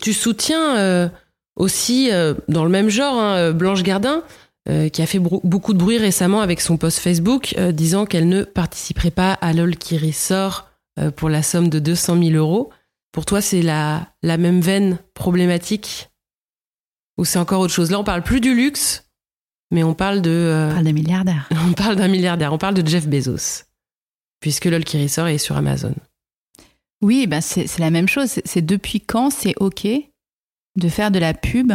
Tu 0.00 0.12
soutiens 0.12 0.76
euh, 0.78 1.08
aussi, 1.56 2.10
euh, 2.12 2.34
dans 2.48 2.64
le 2.64 2.70
même 2.70 2.88
genre, 2.88 3.18
hein, 3.18 3.36
euh, 3.36 3.52
Blanche 3.52 3.82
Gardin, 3.82 4.22
qui 4.92 5.00
a 5.00 5.06
fait 5.06 5.18
beaucoup 5.18 5.72
de 5.72 5.78
bruit 5.78 5.96
récemment 5.96 6.42
avec 6.42 6.60
son 6.60 6.76
post 6.76 6.98
Facebook, 6.98 7.54
disant 7.72 8.04
qu'elle 8.04 8.28
ne 8.28 8.42
participerait 8.42 9.10
pas 9.10 9.32
à 9.32 9.54
LOL 9.54 9.76
qui 9.76 9.96
ressort 9.96 10.68
pour 11.16 11.30
la 11.30 11.42
somme 11.42 11.70
de 11.70 11.78
200 11.78 12.22
000 12.22 12.30
euros. 12.36 12.70
Pour 13.10 13.24
toi, 13.24 13.40
c'est 13.40 13.62
la, 13.62 14.08
la 14.22 14.36
même 14.36 14.60
veine 14.60 14.98
problématique 15.14 16.10
Ou 17.16 17.24
c'est 17.24 17.38
encore 17.38 17.60
autre 17.60 17.72
chose? 17.72 17.90
Là, 17.90 17.98
on 17.98 18.04
parle 18.04 18.22
plus 18.22 18.42
du 18.42 18.54
luxe, 18.54 19.06
mais 19.70 19.82
on 19.84 19.94
parle 19.94 20.20
de... 20.20 20.30
euh, 20.30 20.68
On 20.68 20.74
parle 20.74 20.84
de 20.84 20.92
milliardaires. 20.92 21.48
on 21.66 21.72
parle 21.72 21.96
d'un 21.96 22.08
milliardaire, 22.08 22.52
on 22.52 22.58
parle 22.58 22.74
de 22.74 22.86
Jeff 22.86 23.08
Bezos. 23.08 23.64
Puisque 24.40 24.66
LOL 24.66 24.84
qui 24.84 25.02
ressort 25.02 25.28
est 25.28 25.38
sur 25.38 25.56
Amazon. 25.56 25.94
Oui, 27.02 27.26
ben 27.26 27.40
c'est 27.40 27.78
la 27.78 27.90
même 27.90 28.08
chose. 28.08 28.40
C'est- 28.44 28.62
depuis 28.62 29.00
quand 29.00 29.30
c'est 29.30 29.54
OK 29.60 29.86
de 30.76 30.88
faire 30.88 31.10
de 31.10 31.18
la 31.18 31.34
pub 31.34 31.72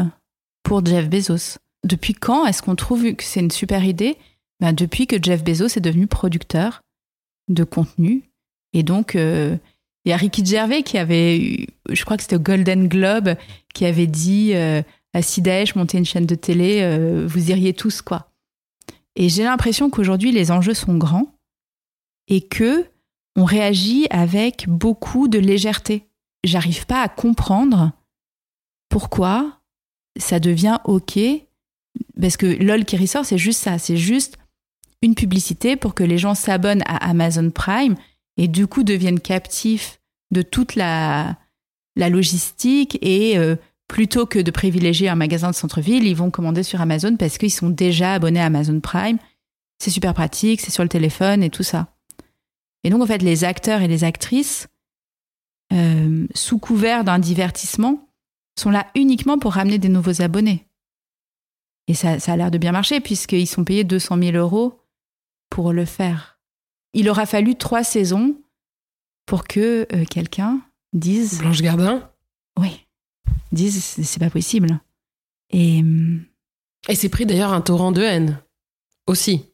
pour 0.64 0.86
Jeff 0.86 1.10
Bezos? 1.10 1.58
Depuis 1.86 2.14
quand 2.14 2.46
est-ce 2.46 2.62
qu'on 2.62 2.76
trouve 2.76 3.14
que 3.14 3.24
c'est 3.24 3.40
une 3.40 3.52
super 3.52 3.84
idée? 3.84 4.18
Ben 4.60 4.74
Depuis 4.74 5.08
que 5.08 5.22
Jeff 5.22 5.44
Bezos 5.44 5.78
est 5.78 5.82
devenu 5.82 6.08
producteur 6.08 6.82
de 7.50 7.64
contenu. 7.64 8.24
Et 8.74 8.84
donc, 8.84 9.16
euh, 9.16 9.58
Il 10.06 10.10
y 10.10 10.12
a 10.12 10.18
Ricky 10.18 10.46
Gervais 10.46 10.84
qui 10.84 10.98
avait, 10.98 11.40
eu- 11.40 11.68
je 11.90 12.04
crois 12.04 12.18
que 12.18 12.24
c'était 12.24 12.36
au 12.36 12.40
Golden 12.40 12.90
Globe, 12.90 13.36
qui 13.74 13.86
avait 13.86 14.06
dit 14.08 14.52
euh, 14.54 14.82
à 15.14 15.22
si 15.22 15.42
Daesh 15.42 15.76
montait 15.76 15.98
une 15.98 16.04
chaîne 16.04 16.26
de 16.26 16.36
télé, 16.36 16.82
euh, 16.82 17.26
vous 17.26 17.52
iriez 17.52 17.74
tous 17.74 18.02
quoi. 18.02 18.30
Et 19.16 19.30
j'ai 19.30 19.44
l'impression 19.46 19.90
qu'aujourd'hui 19.90 20.34
les 20.34 20.52
enjeux 20.52 20.74
sont 20.74 20.98
grands 20.98 21.34
et 22.28 22.42
que 22.42 22.86
on 23.36 23.46
réagit 23.46 24.08
avec 24.10 24.68
beaucoup 24.68 25.28
de 25.28 25.40
légèreté. 25.40 26.08
J'arrive 26.44 26.86
pas 26.86 27.02
à 27.02 27.08
comprendre 27.08 27.92
pourquoi 28.90 29.62
ça 30.18 30.40
devient 30.40 30.78
ok 30.86 31.20
parce 32.20 32.38
que 32.38 32.46
LOL 32.46 32.86
qui 32.86 32.98
ressort 32.98 33.26
c'est 33.26 33.38
juste 33.38 33.60
ça, 33.60 33.80
c'est 33.80 33.98
juste 33.98 34.38
une 35.02 35.16
publicité 35.16 35.76
pour 35.76 35.96
que 35.96 36.04
les 36.04 36.18
gens 36.18 36.36
s'abonnent 36.36 36.84
à 36.86 37.10
Amazon 37.10 37.50
Prime 37.50 37.96
et 38.38 38.48
du 38.48 38.68
coup 38.68 38.84
deviennent 38.84 39.20
captifs 39.20 40.00
de 40.32 40.42
toute 40.42 40.76
la, 40.76 41.38
logistique 41.96 42.98
et 43.02 43.38
euh, 43.38 43.56
plutôt 43.88 44.26
que 44.26 44.40
de 44.40 44.50
privilégier 44.50 45.10
un 45.10 45.16
magasin 45.16 45.52
de 45.52 45.56
centre-ville, 45.56 46.08
ils 46.08 46.16
vont 46.16 46.32
commander 46.32 46.64
sur 46.64 46.82
Amazon 46.82 47.16
parce 47.18 47.38
qu'ils 47.38 47.52
sont 47.52 47.70
déjà 47.70 48.14
abonnés 48.14 48.40
à 48.40 48.46
Amazon 48.46 48.80
Prime. 48.80 49.20
C'est 49.78 49.92
super 49.92 50.14
pratique, 50.14 50.62
c'est 50.62 50.72
sur 50.72 50.84
le 50.84 50.90
téléphone 50.90 51.44
et 51.44 51.52
tout 51.52 51.64
ça. 51.64 51.93
Et 52.84 52.90
donc 52.90 53.02
en 53.02 53.06
fait, 53.06 53.22
les 53.22 53.44
acteurs 53.44 53.82
et 53.82 53.88
les 53.88 54.04
actrices, 54.04 54.68
euh, 55.72 56.28
sous 56.36 56.60
couvert 56.60 57.04
d'un 57.04 57.20
divertissement, 57.20 58.10
sont 58.60 58.70
là 58.70 58.88
uniquement 58.96 59.40
pour 59.40 59.54
ramener 59.54 59.80
des 59.80 59.90
nouveaux 59.90 60.22
abonnés. 60.22 60.68
Et 61.88 61.94
ça, 61.94 62.20
ça 62.20 62.34
a 62.34 62.38
l'air 62.38 62.52
de 62.52 62.58
bien 62.58 62.72
marcher 62.72 63.00
puisqu'ils 63.00 63.48
sont 63.48 63.64
payés 63.64 63.84
200 63.84 64.18
000 64.18 64.38
euros 64.38 64.80
pour 65.50 65.74
le 65.74 65.86
faire. 65.86 66.40
Il 66.94 67.10
aura 67.10 67.26
fallu 67.26 67.56
trois 67.56 67.84
saisons 67.84 68.36
pour 69.26 69.46
que 69.46 69.88
euh, 69.94 70.06
quelqu'un 70.06 70.62
dise 70.94 71.40
Blanche 71.40 71.62
Gardin? 71.62 72.10
oui 72.60 72.86
dise 73.52 73.84
c'est 73.84 74.04
c'est 74.04 74.20
pas 74.20 74.30
possible 74.30 74.80
et 75.50 75.80
hum, 75.80 76.26
Et 76.90 76.96
c'est 76.96 77.10
pris 77.10 77.26
d'ailleurs 77.26 77.54
un 77.54 77.62
torrent 77.62 77.92
de 77.92 78.02
haine. 78.02 78.40
Aussi. 79.08 79.53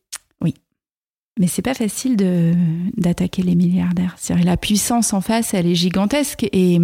Mais 1.39 1.47
c'est 1.47 1.63
pas 1.63 1.73
facile 1.73 2.15
de 2.15 2.53
d'attaquer 2.97 3.41
les 3.41 3.55
milliardaires. 3.55 4.15
La 4.43 4.57
puissance 4.57 5.13
en 5.13 5.21
face 5.21 5.53
elle 5.55 5.65
est 5.65 5.75
gigantesque 5.75 6.47
et 6.51 6.79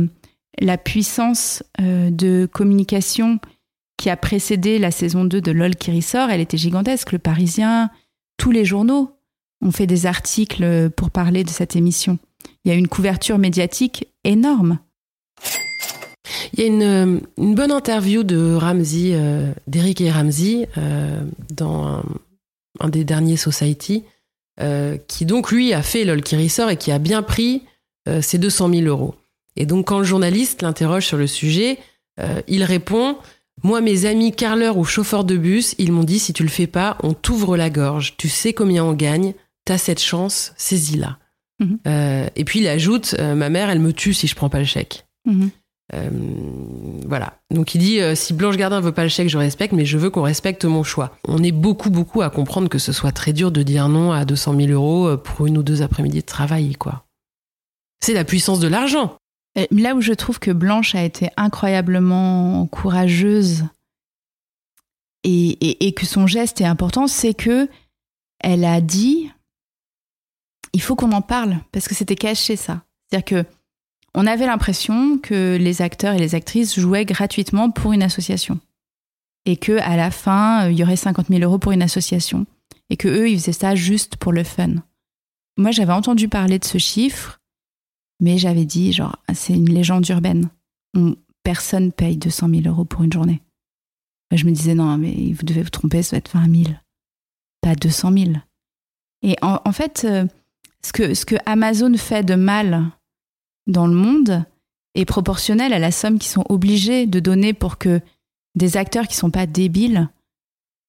la 0.60 0.78
puissance 0.78 1.62
euh, 1.82 2.10
de 2.10 2.50
communication 2.52 3.40
qui 3.98 4.10
a 4.10 4.18
précédé 4.18 4.80
la 4.80 4.92
saison 4.92 5.26
2 5.26 5.42
de 5.42 5.52
LOL 5.52 5.76
qui 5.76 5.92
ressort 5.92 6.30
elle 6.30 6.42
était 6.42 6.58
gigantesque. 6.58 7.12
Le 7.12 7.20
Parisien 7.20 7.92
tous 8.38 8.52
les 8.52 8.66
journaux 8.66 9.12
ont 9.62 9.72
fait 9.72 9.88
des 9.88 10.06
articles 10.06 10.90
pour 10.92 11.12
parler 11.12 11.44
de 11.44 11.50
cette 11.50 11.76
émission. 11.76 12.18
Il 12.64 12.70
y 12.70 12.72
a 12.72 12.78
une 12.78 12.88
couverture 12.88 13.38
médiatique 13.38 14.08
énorme. 14.24 14.80
Il 16.54 16.60
y 16.60 16.64
a 16.64 16.68
une, 16.68 17.22
une 17.38 17.56
bonne 17.56 17.72
interview 17.72 18.24
de 18.24 18.58
euh, 18.58 19.52
d'Eric 19.68 20.02
et 20.02 20.12
Ramsey, 20.12 20.70
euh, 20.78 21.22
dans 21.52 22.04
un 22.80 22.90
des 22.90 23.04
derniers 23.04 23.38
Society, 23.38 24.04
euh, 24.62 24.98
qui 25.08 25.26
donc 25.26 25.52
lui 25.52 25.74
a 25.74 25.82
fait 25.82 26.06
LOL 26.06 26.22
qui 26.22 26.36
ressort 26.38 26.70
et 26.70 26.78
qui 26.78 26.92
a 26.92 27.00
bien 27.00 27.22
pris 27.22 27.64
euh, 28.08 28.22
ses 28.22 28.38
200 28.38 28.70
000 28.70 28.82
euros. 28.84 29.16
Et 29.56 29.66
donc 29.66 29.88
quand 29.88 30.00
le 30.00 30.06
journaliste 30.06 30.62
l'interroge 30.62 31.06
sur 31.06 31.18
le 31.18 31.28
sujet, 31.28 31.78
euh, 32.20 32.42
il 32.48 32.64
répond 32.64 33.18
Moi, 33.64 33.82
mes 33.82 34.06
amis 34.06 34.32
carleurs 34.32 34.78
ou 34.78 34.86
chauffeurs 34.86 35.24
de 35.24 35.38
bus, 35.38 35.76
ils 35.78 35.92
m'ont 35.92 36.04
dit 36.04 36.20
si 36.20 36.34
tu 36.34 36.44
le 36.44 36.50
fais 36.50 36.68
pas, 36.68 36.98
on 37.04 37.14
t'ouvre 37.14 37.58
la 37.58 37.70
gorge. 37.70 38.16
Tu 38.18 38.30
sais 38.30 38.54
combien 38.54 38.84
on 38.84 38.94
gagne, 38.94 39.34
t'as 39.66 39.78
cette 39.78 40.02
chance, 40.02 40.54
saisis-la. 40.58 41.18
Mhm. 41.60 41.80
Euh, 41.88 42.28
et 42.36 42.44
puis 42.44 42.60
il 42.60 42.68
ajoute 42.68 43.16
Ma 43.20 43.50
mère, 43.50 43.70
elle 43.70 43.80
me 43.80 43.94
tue 43.94 44.14
si 44.14 44.28
je 44.28 44.36
prends 44.36 44.50
pas 44.50 44.60
le 44.60 44.66
chèque. 44.66 45.06
Mhm. 45.26 45.50
Euh, 45.94 46.10
voilà. 47.06 47.40
Donc 47.52 47.76
il 47.76 47.78
dit 47.80 48.02
euh, 48.02 48.16
si 48.16 48.34
Blanche 48.34 48.58
Gardin 48.58 48.80
veut 48.82 48.92
pas 48.92 49.04
le 49.04 49.10
chèque, 49.10 49.30
je 49.30 49.38
respecte, 49.38 49.72
mais 49.74 49.86
je 49.86 49.98
veux 50.00 50.10
qu'on 50.10 50.24
respecte 50.24 50.66
mon 50.66 50.84
choix. 50.84 51.16
On 51.28 51.44
est 51.44 51.52
beaucoup, 51.52 51.90
beaucoup 51.92 52.22
à 52.24 52.30
comprendre 52.32 52.70
que 52.70 52.80
ce 52.80 52.92
soit 52.92 53.12
très 53.12 53.34
dur 53.34 53.52
de 53.52 53.62
dire 53.62 53.88
non 53.88 54.12
à 54.12 54.26
200 54.26 54.56
000 54.58 54.70
euros 54.72 55.08
euh, 55.10 55.18
pour 55.18 55.46
une 55.46 55.58
ou 55.58 55.64
deux 55.64 55.82
après-midi 55.84 56.22
de 56.22 56.26
travail, 56.26 56.74
quoi. 56.76 57.06
C'est 58.02 58.14
la 58.14 58.26
puissance 58.26 58.60
de 58.60 58.68
l'argent. 58.68 59.18
Là 59.72 59.96
où 59.96 60.02
je 60.02 60.12
trouve 60.14 60.40
que 60.40 60.52
Blanche 60.52 60.96
a 60.96 61.04
été 61.04 61.30
incroyablement 61.38 62.68
courageuse 62.68 63.64
et, 65.24 65.50
et- 65.62 65.88
et 65.88 65.94
que 65.94 66.06
son 66.06 66.28
geste 66.28 66.62
est 66.62 66.66
important, 66.66 67.08
c'est 67.08 67.34
que 67.34 67.70
elle 68.40 68.66
a 68.66 68.82
dit 68.82 69.32
il 70.74 70.82
faut 70.82 70.96
qu'on 70.96 71.14
en 71.14 71.22
parle 71.22 71.58
parce 71.72 71.88
que 71.88 71.96
c'était 71.96 72.16
caché 72.18 72.58
ça. 72.58 72.82
C'est-à-dire 73.10 73.26
que 73.44 73.50
on 74.16 74.26
avait 74.28 74.46
l'impression 74.48 75.18
que 75.18 75.58
les 75.60 75.82
acteurs 75.82 76.14
et 76.16 76.20
les 76.20 76.36
actrices 76.36 76.80
jouaient 76.80 77.06
gratuitement 77.06 77.70
pour 77.70 77.94
une 77.94 78.04
association 78.04 78.60
et 79.46 79.58
que 79.58 79.74
à 79.82 79.96
la 79.96 80.10
fin 80.12 80.66
euh, 80.66 80.72
il 80.72 80.78
y 80.78 80.84
aurait 80.84 80.96
50 80.96 81.28
000 81.28 81.42
euros 81.44 81.60
pour 81.60 81.72
une 81.72 81.84
association 81.84 82.46
et 82.90 82.98
que 82.98 83.08
eux 83.08 83.30
ils 83.30 83.40
faisaient 83.40 83.52
ça 83.52 83.76
juste 83.76 84.18
pour 84.18 84.32
le 84.32 84.44
fun. 84.44 84.76
Moi 85.58 85.72
j'avais 85.72 85.94
entendu 85.94 86.28
parler 86.28 86.58
de 86.60 86.66
ce 86.66 86.78
chiffre 86.78 87.40
mais 88.22 88.38
j'avais 88.38 88.64
dit, 88.64 88.94
genre, 88.94 89.18
c'est 89.34 89.54
une 89.54 89.70
légende 89.70 90.08
urbaine. 90.08 90.50
On- 90.96 91.18
personne 91.44 91.92
paye 91.92 92.16
200 92.16 92.48
000 92.50 92.62
euros 92.66 92.86
pour 92.86 93.04
une 93.04 93.12
journée. 93.12 93.42
Je 94.32 94.46
me 94.46 94.52
disais, 94.52 94.74
non, 94.74 94.98
mais 94.98 95.34
vous 95.34 95.44
devez 95.44 95.62
vous 95.64 95.70
tromper, 95.70 96.02
ça 96.02 96.16
va 96.16 96.20
être 96.20 96.32
20 96.34 96.64
000, 96.64 96.76
pas 97.62 97.76
200 97.76 98.14
000. 98.14 98.32
Et 99.22 99.36
en, 99.42 99.60
en 99.66 99.72
fait, 99.74 100.08
euh, 100.10 100.26
ce 100.82 100.94
que, 100.94 101.14
ce 101.14 101.26
que 101.26 101.36
Amazon 101.46 101.94
fait 101.98 102.24
de 102.24 102.36
mal 102.36 102.86
dans 103.68 103.88
le 103.88 103.96
monde 103.96 104.46
est 104.96 105.06
proportionnel 105.06 105.74
à 105.74 105.80
la 105.80 105.92
somme 105.92 106.20
qu'ils 106.20 106.32
sont 106.32 106.46
obligés 106.50 107.06
de 107.06 107.20
donner 107.20 107.54
pour 107.54 107.78
que 107.78 108.02
des 108.56 108.78
acteurs 108.78 109.08
qui 109.08 109.16
sont 109.16 109.32
pas 109.32 109.46
débiles, 109.46 110.10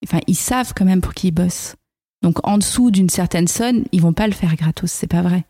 enfin, 0.04 0.20
ils 0.26 0.36
savent 0.36 0.72
quand 0.74 0.84
même 0.84 1.00
pour 1.00 1.14
qui 1.14 1.28
ils 1.28 1.32
bossent. 1.32 1.74
Donc, 2.22 2.46
en 2.46 2.58
dessous 2.58 2.90
d'une 2.90 3.08
certaine 3.08 3.48
somme, 3.48 3.84
ils 3.92 4.00
vont 4.00 4.12
pas 4.12 4.26
le 4.26 4.32
faire 4.32 4.56
gratos, 4.56 4.90
c'est 4.90 5.06
pas 5.06 5.22
vrai. 5.22 5.44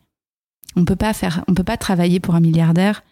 On 0.75 0.85
peut 0.85 0.97
pas 0.97 1.13
faire, 1.13 1.45
on 1.49 1.55
peut 1.55 1.65
pas 1.65 1.77
travailler 1.77 2.21
pour 2.21 2.35
un 2.35 2.41
milliardaire 2.41 3.03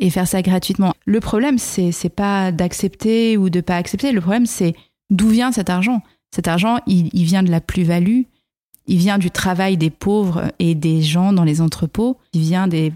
et 0.00 0.10
faire 0.10 0.28
ça 0.28 0.42
gratuitement. 0.42 0.94
Le 1.06 1.20
problème, 1.20 1.58
c'est 1.58 1.92
c'est 1.92 2.08
pas 2.08 2.52
d'accepter 2.52 3.36
ou 3.36 3.50
de 3.50 3.60
pas 3.60 3.76
accepter. 3.76 4.12
Le 4.12 4.20
problème, 4.20 4.46
c'est 4.46 4.74
d'où 5.10 5.28
vient 5.28 5.52
cet 5.52 5.70
argent? 5.70 6.02
Cet 6.34 6.46
argent, 6.48 6.78
il, 6.86 7.10
il 7.12 7.24
vient 7.24 7.42
de 7.42 7.50
la 7.50 7.60
plus-value. 7.60 8.22
Il 8.86 8.98
vient 8.98 9.18
du 9.18 9.30
travail 9.30 9.76
des 9.76 9.90
pauvres 9.90 10.52
et 10.58 10.74
des 10.74 11.02
gens 11.02 11.32
dans 11.32 11.44
les 11.44 11.60
entrepôts. 11.60 12.18
Il 12.32 12.40
vient 12.40 12.68
des, 12.68 12.92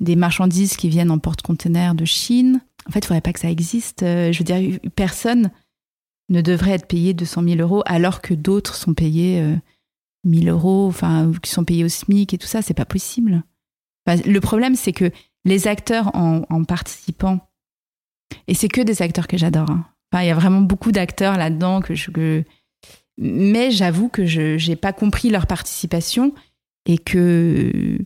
des 0.00 0.16
marchandises 0.16 0.76
qui 0.76 0.88
viennent 0.88 1.10
en 1.10 1.18
porte-container 1.18 1.94
de 1.94 2.04
Chine. 2.04 2.60
En 2.88 2.92
fait, 2.92 3.00
il 3.00 3.06
faudrait 3.06 3.20
pas 3.20 3.32
que 3.32 3.40
ça 3.40 3.50
existe. 3.50 4.02
Euh, 4.02 4.32
Je 4.32 4.38
veux 4.38 4.44
dire, 4.44 4.78
personne 4.96 5.50
ne 6.30 6.40
devrait 6.40 6.72
être 6.72 6.86
payé 6.86 7.12
200 7.14 7.42
000 7.42 7.60
euros 7.60 7.82
alors 7.86 8.22
que 8.22 8.34
d'autres 8.34 8.74
sont 8.74 8.94
payés 8.94 9.40
euh, 9.40 9.56
1000 10.24 10.48
euros, 10.48 10.86
enfin, 10.88 11.32
qui 11.42 11.50
sont 11.50 11.64
payés 11.64 11.84
au 11.84 11.88
SMIC 11.88 12.34
et 12.34 12.38
tout 12.38 12.46
ça. 12.46 12.62
C'est 12.62 12.74
pas 12.74 12.84
possible. 12.84 13.42
Le 14.06 14.40
problème, 14.40 14.74
c'est 14.74 14.92
que 14.92 15.10
les 15.44 15.68
acteurs 15.68 16.14
en, 16.14 16.64
participant, 16.64 17.38
et 18.48 18.54
c'est 18.54 18.68
que 18.68 18.80
des 18.80 19.02
acteurs 19.02 19.26
que 19.26 19.36
j'adore. 19.36 19.70
hein. 19.70 19.86
Il 20.14 20.26
y 20.26 20.30
a 20.30 20.34
vraiment 20.34 20.60
beaucoup 20.60 20.90
d'acteurs 20.90 21.36
là-dedans 21.36 21.80
que 21.80 21.94
je. 21.94 22.42
Mais 23.18 23.70
j'avoue 23.70 24.08
que 24.08 24.26
je 24.26 24.68
n'ai 24.68 24.76
pas 24.76 24.92
compris 24.92 25.30
leur 25.30 25.46
participation 25.46 26.34
et 26.86 26.98
que, 26.98 27.98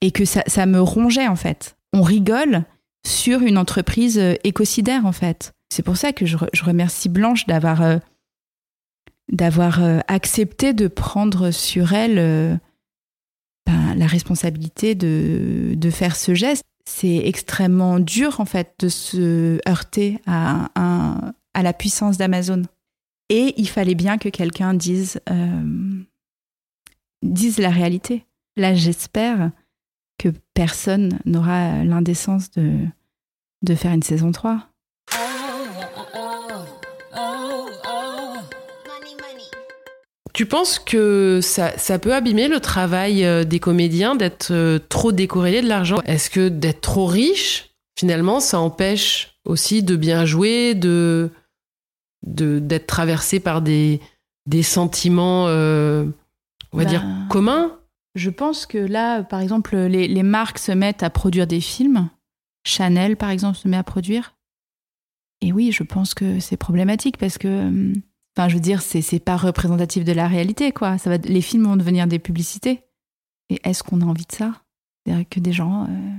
et 0.00 0.10
que 0.10 0.24
ça, 0.24 0.42
ça 0.46 0.66
me 0.66 0.80
rongeait 0.80 1.28
en 1.28 1.36
fait. 1.36 1.76
On 1.92 2.02
rigole 2.02 2.64
sur 3.06 3.42
une 3.42 3.58
entreprise 3.58 4.18
euh, 4.18 4.34
écocidaire 4.44 5.06
en 5.06 5.12
fait. 5.12 5.52
C'est 5.72 5.82
pour 5.82 5.96
ça 5.96 6.12
que 6.12 6.26
je, 6.26 6.36
je 6.52 6.64
remercie 6.64 7.08
Blanche 7.08 7.46
d'avoir 7.46 7.82
euh, 7.82 7.98
euh, 9.40 10.00
accepté 10.08 10.72
de 10.72 10.88
prendre 10.88 11.50
sur 11.50 11.92
elle 11.92 12.60
ben, 13.66 13.94
la 13.96 14.06
responsabilité 14.06 14.94
de, 14.94 15.74
de 15.74 15.90
faire 15.90 16.16
ce 16.16 16.34
geste. 16.34 16.62
C'est 16.86 17.16
extrêmement 17.16 17.98
dur 17.98 18.40
en 18.40 18.44
fait 18.44 18.74
de 18.80 18.88
se 18.88 19.58
heurter 19.68 20.20
à, 20.26 20.70
un- 20.76 21.32
à 21.54 21.62
la 21.62 21.72
puissance 21.72 22.18
d'Amazon. 22.18 22.62
Et 23.30 23.54
il 23.56 23.68
fallait 23.68 23.94
bien 23.94 24.18
que 24.18 24.28
quelqu'un 24.28 24.74
dise, 24.74 25.18
dise 27.22 27.58
la 27.58 27.70
réalité. 27.70 28.26
Là, 28.56 28.74
j'espère 28.74 29.50
que 30.18 30.28
personne 30.54 31.18
n'aura 31.24 31.84
l'indécence 31.84 32.50
de, 32.52 32.78
de 33.62 33.74
faire 33.74 33.92
une 33.92 34.02
saison 34.02 34.32
3. 34.32 34.68
Tu 40.32 40.46
penses 40.46 40.80
que 40.80 41.38
ça, 41.42 41.76
ça 41.78 41.98
peut 42.00 42.12
abîmer 42.12 42.48
le 42.48 42.58
travail 42.58 43.24
euh, 43.24 43.44
des 43.44 43.60
comédiens 43.60 44.16
d'être 44.16 44.48
euh, 44.50 44.80
trop 44.88 45.12
décorrélés 45.12 45.62
de 45.62 45.68
l'argent? 45.68 46.00
Est-ce 46.06 46.28
que 46.28 46.48
d'être 46.48 46.80
trop 46.80 47.06
riche, 47.06 47.70
finalement, 47.96 48.40
ça 48.40 48.58
empêche 48.58 49.36
aussi 49.44 49.84
de 49.84 49.94
bien 49.96 50.24
jouer, 50.24 50.74
de 50.74 51.30
de- 52.26 52.58
d'être 52.58 52.86
traversé 52.86 53.38
par 53.38 53.60
des, 53.62 54.00
des 54.46 54.62
sentiments, 54.62 55.46
euh, 55.48 56.04
on 56.72 56.78
va 56.78 56.84
Bah. 56.84 56.90
dire, 56.90 57.04
communs? 57.28 57.76
Je 58.14 58.30
pense 58.30 58.66
que 58.66 58.78
là, 58.78 59.22
par 59.24 59.40
exemple, 59.40 59.76
les, 59.76 60.22
marques 60.22 60.58
se 60.58 60.72
mettent 60.72 61.02
à 61.02 61.10
produire 61.10 61.46
des 61.46 61.60
films. 61.60 62.08
Chanel, 62.64 63.16
par 63.16 63.30
exemple, 63.30 63.58
se 63.58 63.68
met 63.68 63.76
à 63.76 63.82
produire. 63.82 64.36
Et 65.40 65.52
oui, 65.52 65.72
je 65.72 65.82
pense 65.82 66.14
que 66.14 66.38
c'est 66.40 66.56
problématique 66.56 67.18
parce 67.18 67.38
que, 67.38 67.48
euh, 67.48 67.92
enfin, 68.36 68.48
je 68.48 68.54
veux 68.54 68.60
dire, 68.60 68.80
c'est 68.80 69.02
c'est 69.02 69.18
pas 69.18 69.36
représentatif 69.36 70.04
de 70.04 70.12
la 70.12 70.28
réalité, 70.28 70.72
quoi. 70.72 70.96
Ça 70.96 71.10
va, 71.10 71.16
les 71.16 71.42
films 71.42 71.64
vont 71.64 71.76
devenir 71.76 72.06
des 72.06 72.20
publicités. 72.20 72.84
Et 73.50 73.60
est-ce 73.64 73.82
qu'on 73.82 74.00
a 74.00 74.04
envie 74.04 74.24
de 74.24 74.32
ça? 74.32 74.62
C'est-à-dire 75.04 75.28
que 75.28 75.40
des 75.40 75.52
gens 75.52 75.84
euh, 75.84 76.12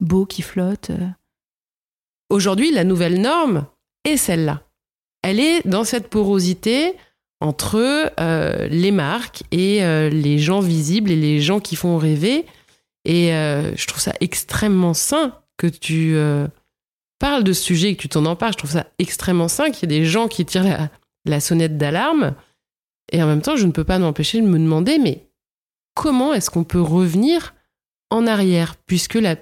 beaux 0.00 0.26
qui 0.26 0.42
flottent. 0.42 0.90
euh. 0.90 1.08
Aujourd'hui, 2.28 2.70
la 2.70 2.84
nouvelle 2.84 3.20
norme 3.20 3.66
est 4.04 4.16
celle-là. 4.16 4.62
Elle 5.22 5.40
est 5.40 5.66
dans 5.66 5.84
cette 5.84 6.08
porosité 6.08 6.94
entre 7.40 8.12
euh, 8.20 8.68
les 8.68 8.90
marques 8.90 9.42
et 9.50 9.82
euh, 9.82 10.10
les 10.10 10.38
gens 10.38 10.60
visibles 10.60 11.10
et 11.10 11.16
les 11.16 11.40
gens 11.40 11.58
qui 11.58 11.74
font 11.74 11.96
rêver. 11.96 12.44
Et 13.04 13.34
euh, 13.34 13.74
je 13.76 13.86
trouve 13.86 14.00
ça 14.00 14.12
extrêmement 14.20 14.94
sain 14.94 15.38
que 15.56 15.66
tu 15.66 16.16
parles 17.18 17.44
de 17.44 17.52
ce 17.52 17.62
sujet 17.62 17.90
et 17.90 17.96
que 17.96 18.02
tu 18.02 18.08
t'en 18.08 18.24
empares. 18.24 18.52
Je 18.52 18.58
trouve 18.58 18.70
ça 18.70 18.86
extrêmement 18.98 19.48
sain 19.48 19.70
qu'il 19.70 19.90
y 19.90 19.94
ait 19.94 20.00
des 20.00 20.06
gens 20.06 20.28
qui 20.28 20.46
tirent 20.46 20.64
la, 20.64 20.90
la 21.26 21.40
sonnette 21.40 21.76
d'alarme. 21.76 22.34
Et 23.12 23.22
en 23.22 23.26
même 23.26 23.42
temps, 23.42 23.56
je 23.56 23.66
ne 23.66 23.72
peux 23.72 23.84
pas 23.84 23.98
m'empêcher 23.98 24.40
de 24.40 24.46
me 24.46 24.58
demander, 24.58 24.98
mais 24.98 25.28
comment 25.94 26.32
est-ce 26.32 26.50
qu'on 26.50 26.64
peut 26.64 26.80
revenir 26.80 27.54
en 28.10 28.26
arrière 28.26 28.76
Puisque 28.86 29.14
la 29.14 29.36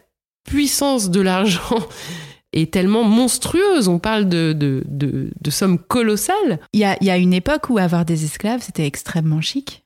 puissance 0.44 1.10
de 1.10 1.20
l'argent 1.20 1.86
est 2.52 2.72
tellement 2.72 3.04
monstrueuse. 3.04 3.88
On 3.88 3.98
parle 3.98 4.28
de, 4.28 4.52
de, 4.52 4.82
de, 4.86 5.30
de 5.40 5.50
sommes 5.50 5.78
colossales. 5.78 6.60
Il 6.72 6.80
y 6.80 6.84
a, 6.84 6.96
y 7.02 7.10
a 7.10 7.16
une 7.18 7.34
époque 7.34 7.68
où 7.70 7.78
avoir 7.78 8.04
des 8.04 8.24
esclaves, 8.24 8.62
c'était 8.62 8.86
extrêmement 8.86 9.40
chic. 9.40 9.84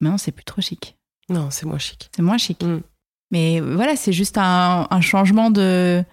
Maintenant, 0.00 0.18
c'est 0.18 0.32
plus 0.32 0.44
trop 0.44 0.60
chic. 0.60 0.96
Non, 1.28 1.48
c'est 1.50 1.66
moins 1.66 1.78
chic. 1.78 2.08
C'est 2.14 2.22
moins 2.22 2.38
chic. 2.38 2.62
Mm. 2.62 2.80
Mais 3.32 3.60
voilà, 3.60 3.96
c'est 3.96 4.12
juste 4.12 4.38
un, 4.38 4.86
un 4.90 5.00
changement 5.00 5.50
de 5.50 6.04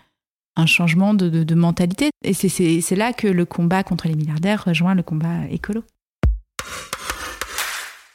un 0.56 0.66
changement 0.68 1.14
de, 1.16 1.30
de- 1.30 1.44
de 1.44 1.56
mentalité. 1.56 2.10
Et 2.24 2.34
c'est- 2.34 2.96
là 2.96 3.12
que 3.14 3.28
le 3.28 3.46
combat 3.46 3.84
contre 3.84 4.08
les 4.08 4.16
milliardaires 4.16 4.64
rejoint 4.66 4.94
le 4.96 5.04
combat 5.04 5.48
écolo. 5.52 5.84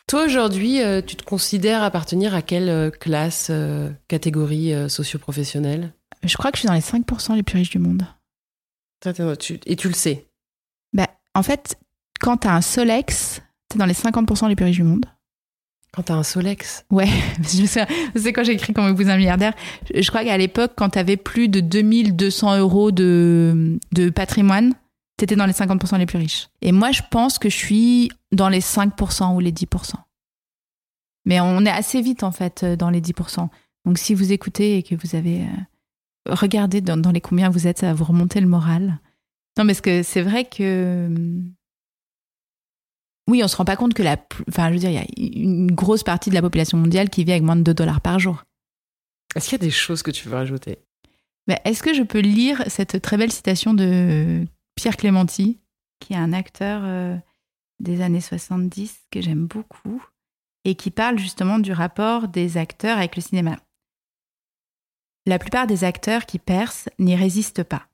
Toi, 0.06 0.24
aujourd'hui, 0.24 0.80
euh, 0.80 1.02
tu 1.02 1.16
te 1.16 1.22
considères 1.22 1.82
appartenir 1.82 2.34
à 2.34 2.40
quelle 2.40 2.70
euh, 2.70 2.90
classe, 2.90 3.48
euh, 3.50 3.90
catégorie 4.08 4.72
euh, 4.72 4.88
socio-professionnelle? 4.88 5.92
Je 6.22 6.36
crois 6.36 6.50
que 6.50 6.56
je 6.56 6.60
suis 6.60 6.66
dans 6.68 6.74
les 6.74 6.80
5% 6.80 7.34
les 7.36 7.42
plus 7.42 7.58
riches 7.58 7.70
du 7.70 7.78
monde. 7.78 8.06
Tu- 9.38 9.60
Et 9.66 9.76
tu 9.76 9.88
le 9.88 9.94
sais. 9.94 10.28
Bah, 10.92 11.08
en 11.34 11.42
fait, 11.42 11.78
quand 12.20 12.38
t'as 12.38 12.52
un 12.54 12.60
Solex, 12.60 13.40
t'es 13.68 13.78
dans 13.78 13.86
les 13.86 13.94
50% 13.94 14.48
les 14.48 14.56
plus 14.56 14.64
riches 14.64 14.76
du 14.76 14.82
monde. 14.82 15.06
Quand 15.92 16.02
t'as 16.02 16.14
un 16.14 16.22
Solex. 16.22 16.84
Ouais, 16.90 17.08
c'est 17.44 18.32
quand 18.32 18.44
j'ai 18.44 18.52
écrit 18.52 18.72
Comment 18.74 18.88
épouser 18.88 19.10
un 19.10 19.16
milliardaire. 19.16 19.54
Je, 19.94 20.02
je 20.02 20.08
crois 20.10 20.24
qu'à 20.24 20.36
l'époque, 20.36 20.72
quand 20.76 20.90
t'avais 20.90 21.16
plus 21.16 21.48
de 21.48 21.60
2200 21.60 22.58
euros 22.58 22.90
de, 22.90 23.78
de 23.92 24.10
patrimoine, 24.10 24.74
t'étais 25.16 25.36
dans 25.36 25.46
les 25.46 25.52
50% 25.52 25.98
les 25.98 26.06
plus 26.06 26.18
riches. 26.18 26.48
Et 26.60 26.72
moi, 26.72 26.90
je 26.92 27.02
pense 27.10 27.38
que 27.38 27.48
je 27.48 27.56
suis 27.56 28.10
dans 28.32 28.48
les 28.48 28.60
5% 28.60 29.34
ou 29.34 29.40
les 29.40 29.52
10%. 29.52 29.94
Mais 31.24 31.40
on 31.40 31.64
est 31.64 31.70
assez 31.70 32.00
vite, 32.02 32.22
en 32.22 32.32
fait, 32.32 32.62
euh, 32.64 32.76
dans 32.76 32.90
les 32.90 33.00
10%. 33.00 33.48
Donc, 33.84 33.98
si 33.98 34.14
vous 34.14 34.32
écoutez 34.32 34.78
et 34.78 34.82
que 34.82 34.94
vous 34.94 35.14
avez... 35.16 35.42
euh, 35.42 35.46
regardez 36.28 36.80
dans, 36.80 36.96
dans 36.96 37.10
les 37.12 37.20
combien 37.20 37.50
vous 37.50 37.66
êtes, 37.66 37.78
ça 37.78 37.86
va 37.86 37.92
vous 37.94 38.04
remonter 38.04 38.40
le 38.40 38.46
moral. 38.46 38.98
Non, 39.58 39.66
parce 39.66 39.80
que 39.80 40.02
c'est 40.02 40.22
vrai 40.22 40.44
que... 40.44 41.06
hum, 41.06 41.52
Oui, 43.28 43.42
on 43.42 43.48
se 43.48 43.56
rend 43.56 43.64
pas 43.64 43.76
compte 43.76 43.94
que 43.94 44.02
la... 44.02 44.16
Enfin, 44.48 44.68
je 44.68 44.74
veux 44.74 44.78
dire, 44.78 44.90
il 44.90 44.94
y 44.94 44.98
a 44.98 45.42
une 45.42 45.72
grosse 45.72 46.02
partie 46.02 46.30
de 46.30 46.34
la 46.34 46.42
population 46.42 46.78
mondiale 46.78 47.10
qui 47.10 47.24
vit 47.24 47.32
avec 47.32 47.42
moins 47.42 47.56
de 47.56 47.62
2 47.62 47.74
dollars 47.74 48.00
par 48.00 48.18
jour. 48.18 48.44
Est-ce 49.34 49.48
qu'il 49.48 49.58
y 49.58 49.62
a 49.62 49.66
des 49.66 49.70
choses 49.70 50.02
que 50.02 50.10
tu 50.10 50.28
veux 50.28 50.36
rajouter? 50.36 50.78
Mais 51.46 51.60
est-ce 51.64 51.82
que 51.82 51.94
je 51.94 52.02
peux 52.02 52.20
lire 52.20 52.62
cette 52.68 53.00
très 53.02 53.16
belle 53.16 53.32
citation 53.32 53.74
de 53.74 54.44
Pierre 54.74 54.96
Clémenti, 54.96 55.58
qui 56.00 56.12
est 56.12 56.16
un 56.16 56.32
acteur 56.32 56.82
euh, 56.84 57.16
des 57.80 58.00
années 58.00 58.20
70 58.20 58.98
que 59.10 59.20
j'aime 59.20 59.46
beaucoup 59.46 60.02
et 60.64 60.74
qui 60.74 60.90
parle 60.90 61.18
justement 61.18 61.58
du 61.58 61.72
rapport 61.72 62.28
des 62.28 62.56
acteurs 62.56 62.98
avec 62.98 63.16
le 63.16 63.22
cinéma? 63.22 63.58
La 65.28 65.38
plupart 65.38 65.66
des 65.66 65.84
acteurs 65.84 66.24
qui 66.24 66.38
percent 66.38 66.88
n'y 66.98 67.14
résistent 67.14 67.62
pas. 67.62 67.86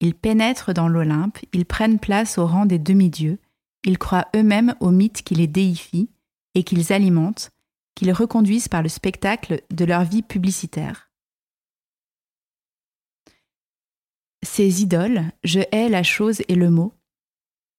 Ils 0.00 0.14
pénètrent 0.14 0.72
dans 0.72 0.88
l'Olympe, 0.88 1.36
ils 1.52 1.66
prennent 1.66 1.98
place 1.98 2.38
au 2.38 2.46
rang 2.46 2.64
des 2.64 2.78
demi-dieux, 2.78 3.38
ils 3.84 3.98
croient 3.98 4.28
eux-mêmes 4.34 4.74
aux 4.80 4.90
mythes 4.90 5.20
qui 5.20 5.34
les 5.34 5.46
déifient 5.46 6.08
et 6.54 6.62
qu'ils 6.64 6.90
alimentent, 6.90 7.50
qu'ils 7.94 8.10
reconduisent 8.10 8.68
par 8.68 8.82
le 8.82 8.88
spectacle 8.88 9.60
de 9.68 9.84
leur 9.84 10.04
vie 10.04 10.22
publicitaire. 10.22 11.10
Ces 14.42 14.80
idoles, 14.80 15.24
je 15.44 15.60
hais 15.72 15.90
la 15.90 16.02
chose 16.02 16.40
et 16.48 16.54
le 16.54 16.70
mot, 16.70 16.94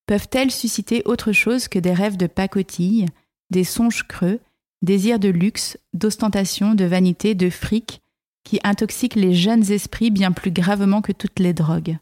peuvent-elles 0.06 0.52
susciter 0.52 1.02
autre 1.06 1.32
chose 1.32 1.68
que 1.68 1.80
des 1.80 1.94
rêves 1.94 2.18
de 2.18 2.28
pacotille, 2.28 3.08
des 3.50 3.64
songes 3.64 4.08
creux, 4.08 4.40
désirs 4.84 5.18
de 5.18 5.30
luxe, 5.30 5.80
d'ostentation, 5.94 6.76
de 6.76 6.86
vanité, 6.86 7.34
de 7.34 7.50
fric, 7.50 8.03
qui 8.44 8.60
intoxiquent 8.64 9.16
les 9.16 9.34
jeunes 9.34 9.72
esprits 9.72 10.12
bien 10.12 10.32
plus 10.32 10.52
gravement 10.52 11.02
que 11.02 11.12
toutes 11.12 11.40
les 11.40 11.54
drogues 11.54 11.98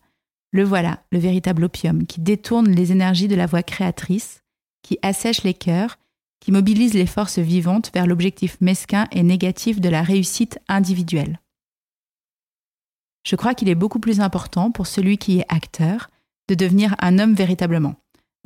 Le 0.51 0.63
voilà, 0.63 1.03
le 1.11 1.19
véritable 1.19 1.63
opium, 1.63 2.05
qui 2.05 2.21
détourne 2.21 2.69
les 2.69 2.91
énergies 2.91 3.27
de 3.27 3.35
la 3.35 3.45
voix 3.45 3.63
créatrice, 3.63 4.43
qui 4.81 4.97
assèche 5.01 5.43
les 5.43 5.53
cœurs, 5.53 5.97
qui 6.39 6.51
mobilise 6.51 6.93
les 6.93 7.05
forces 7.05 7.39
vivantes 7.39 7.91
vers 7.93 8.07
l'objectif 8.07 8.57
mesquin 8.59 9.07
et 9.11 9.23
négatif 9.23 9.79
de 9.79 9.89
la 9.89 10.01
réussite 10.01 10.59
individuelle. 10.67 11.39
Je 13.23 13.35
crois 13.35 13.53
qu'il 13.53 13.69
est 13.69 13.75
beaucoup 13.75 13.99
plus 13.99 14.19
important 14.19 14.71
pour 14.71 14.87
celui 14.87 15.17
qui 15.17 15.39
est 15.39 15.45
acteur 15.47 16.09
de 16.49 16.55
devenir 16.55 16.95
un 16.99 17.19
homme 17.19 17.35
véritablement, 17.35 17.95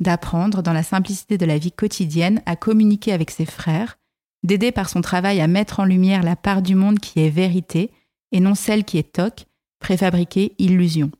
d'apprendre 0.00 0.62
dans 0.62 0.74
la 0.74 0.82
simplicité 0.82 1.38
de 1.38 1.46
la 1.46 1.56
vie 1.58 1.72
quotidienne 1.72 2.42
à 2.44 2.56
communiquer 2.56 3.12
avec 3.12 3.30
ses 3.30 3.46
frères, 3.46 3.98
d'aider 4.46 4.70
par 4.70 4.88
son 4.88 5.00
travail 5.00 5.40
à 5.40 5.48
mettre 5.48 5.80
en 5.80 5.84
lumière 5.84 6.22
la 6.22 6.36
part 6.36 6.62
du 6.62 6.76
monde 6.76 7.00
qui 7.00 7.20
est 7.20 7.30
vérité 7.30 7.90
et 8.30 8.38
non 8.38 8.54
celle 8.54 8.84
qui 8.84 8.96
est 8.96 9.12
toc, 9.12 9.46
préfabriquée, 9.80 10.54
illusion. 10.58 11.10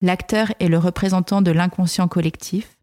L'acteur 0.00 0.52
est 0.60 0.68
le 0.68 0.78
représentant 0.78 1.42
de 1.42 1.50
l'inconscient 1.50 2.08
collectif. 2.08 2.78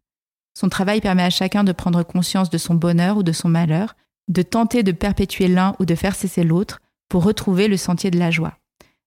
Son 0.54 0.68
travail 0.68 1.00
permet 1.00 1.24
à 1.24 1.30
chacun 1.30 1.64
de 1.64 1.72
prendre 1.72 2.04
conscience 2.04 2.48
de 2.48 2.58
son 2.58 2.74
bonheur 2.74 3.16
ou 3.16 3.22
de 3.24 3.32
son 3.32 3.48
malheur, 3.48 3.96
de 4.28 4.42
tenter 4.42 4.84
de 4.84 4.92
perpétuer 4.92 5.48
l'un 5.48 5.74
ou 5.80 5.84
de 5.84 5.96
faire 5.96 6.14
cesser 6.14 6.44
l'autre 6.44 6.80
pour 7.08 7.24
retrouver 7.24 7.66
le 7.66 7.76
sentier 7.76 8.12
de 8.12 8.18
la 8.18 8.30
joie. 8.30 8.56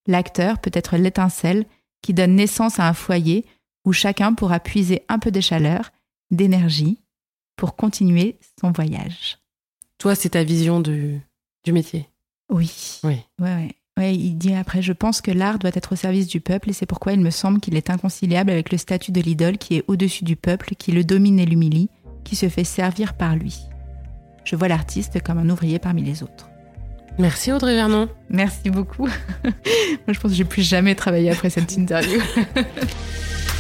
L'acteur 0.07 0.59
peut 0.59 0.71
être 0.73 0.97
l'étincelle 0.97 1.65
qui 2.01 2.13
donne 2.13 2.35
naissance 2.35 2.79
à 2.79 2.87
un 2.87 2.93
foyer 2.93 3.45
où 3.85 3.93
chacun 3.93 4.33
pourra 4.33 4.59
puiser 4.59 5.03
un 5.07 5.19
peu 5.19 5.31
de 5.31 5.39
chaleur, 5.39 5.91
d'énergie, 6.31 6.99
pour 7.55 7.77
continuer 7.77 8.37
son 8.59 8.71
voyage. 8.71 9.37
Toi, 9.97 10.15
c'est 10.15 10.29
ta 10.29 10.43
vision 10.43 10.79
du, 10.79 11.21
du 11.63 11.73
métier. 11.73 12.09
Oui. 12.49 12.99
Oui. 13.03 13.17
Ouais, 13.39 13.55
ouais. 13.55 13.75
Ouais, 13.97 14.13
il 14.13 14.35
dit 14.35 14.53
après, 14.53 14.81
je 14.81 14.91
pense 14.91 15.21
que 15.21 15.31
l'art 15.31 15.57
doit 15.57 15.71
être 15.73 15.93
au 15.93 15.95
service 15.95 16.27
du 16.27 16.41
peuple 16.41 16.69
et 16.69 16.73
c'est 16.73 16.85
pourquoi 16.85 17.13
il 17.13 17.21
me 17.21 17.29
semble 17.29 17.61
qu'il 17.61 17.77
est 17.77 17.89
inconciliable 17.89 18.51
avec 18.51 18.69
le 18.71 18.77
statut 18.77 19.13
de 19.13 19.21
l'idole 19.21 19.57
qui 19.57 19.77
est 19.77 19.85
au-dessus 19.87 20.25
du 20.25 20.35
peuple, 20.35 20.75
qui 20.77 20.91
le 20.91 21.05
domine 21.05 21.39
et 21.39 21.45
l'humilie, 21.45 21.89
qui 22.25 22.35
se 22.35 22.49
fait 22.49 22.65
servir 22.65 23.13
par 23.13 23.37
lui. 23.37 23.57
Je 24.43 24.57
vois 24.57 24.67
l'artiste 24.67 25.23
comme 25.23 25.37
un 25.37 25.49
ouvrier 25.49 25.79
parmi 25.79 26.03
les 26.03 26.23
autres. 26.23 26.49
Merci 27.17 27.53
Audrey 27.53 27.73
Vernon. 27.75 28.09
Merci 28.29 28.69
beaucoup. 28.69 29.07
Moi, 29.43 29.53
je 30.09 30.19
pense 30.19 30.31
que 30.31 30.37
j'ai 30.37 30.43
plus 30.43 30.61
jamais 30.61 30.95
travaillé 30.95 31.31
après 31.31 31.49
cette 31.49 31.77
interview. 31.77 32.19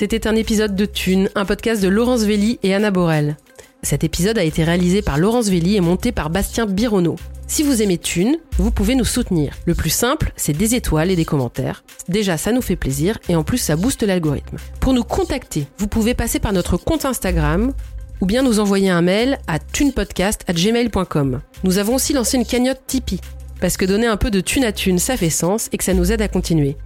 C'était 0.00 0.26
un 0.26 0.34
épisode 0.34 0.74
de 0.74 0.86
Thune, 0.86 1.28
un 1.34 1.44
podcast 1.44 1.82
de 1.82 1.88
Laurence 1.88 2.22
Velli 2.22 2.58
et 2.62 2.72
Anna 2.72 2.90
Borel. 2.90 3.36
Cet 3.82 4.02
épisode 4.02 4.38
a 4.38 4.44
été 4.44 4.64
réalisé 4.64 5.02
par 5.02 5.18
Laurence 5.18 5.50
Velli 5.50 5.76
et 5.76 5.82
monté 5.82 6.10
par 6.10 6.30
Bastien 6.30 6.64
Bironneau. 6.64 7.16
Si 7.46 7.62
vous 7.62 7.82
aimez 7.82 7.98
Thune, 7.98 8.38
vous 8.56 8.70
pouvez 8.70 8.94
nous 8.94 9.04
soutenir. 9.04 9.52
Le 9.66 9.74
plus 9.74 9.90
simple, 9.90 10.32
c'est 10.36 10.56
des 10.56 10.74
étoiles 10.74 11.10
et 11.10 11.16
des 11.16 11.26
commentaires. 11.26 11.84
Déjà, 12.08 12.38
ça 12.38 12.50
nous 12.50 12.62
fait 12.62 12.76
plaisir 12.76 13.18
et 13.28 13.36
en 13.36 13.44
plus, 13.44 13.58
ça 13.58 13.76
booste 13.76 14.02
l'algorithme. 14.02 14.56
Pour 14.80 14.94
nous 14.94 15.04
contacter, 15.04 15.66
vous 15.76 15.86
pouvez 15.86 16.14
passer 16.14 16.38
par 16.38 16.54
notre 16.54 16.78
compte 16.78 17.04
Instagram 17.04 17.74
ou 18.22 18.24
bien 18.24 18.42
nous 18.42 18.58
envoyer 18.58 18.88
un 18.88 19.02
mail 19.02 19.38
à 19.48 19.58
thunepodcast@gmail.com. 19.58 21.42
Nous 21.62 21.76
avons 21.76 21.96
aussi 21.96 22.14
lancé 22.14 22.38
une 22.38 22.46
cagnotte 22.46 22.80
Tipeee 22.86 23.20
parce 23.60 23.76
que 23.76 23.84
donner 23.84 24.06
un 24.06 24.16
peu 24.16 24.30
de 24.30 24.40
thune 24.40 24.64
à 24.64 24.72
thune, 24.72 24.98
ça 24.98 25.18
fait 25.18 25.28
sens 25.28 25.68
et 25.72 25.76
que 25.76 25.84
ça 25.84 25.92
nous 25.92 26.10
aide 26.10 26.22
à 26.22 26.28
continuer. 26.28 26.78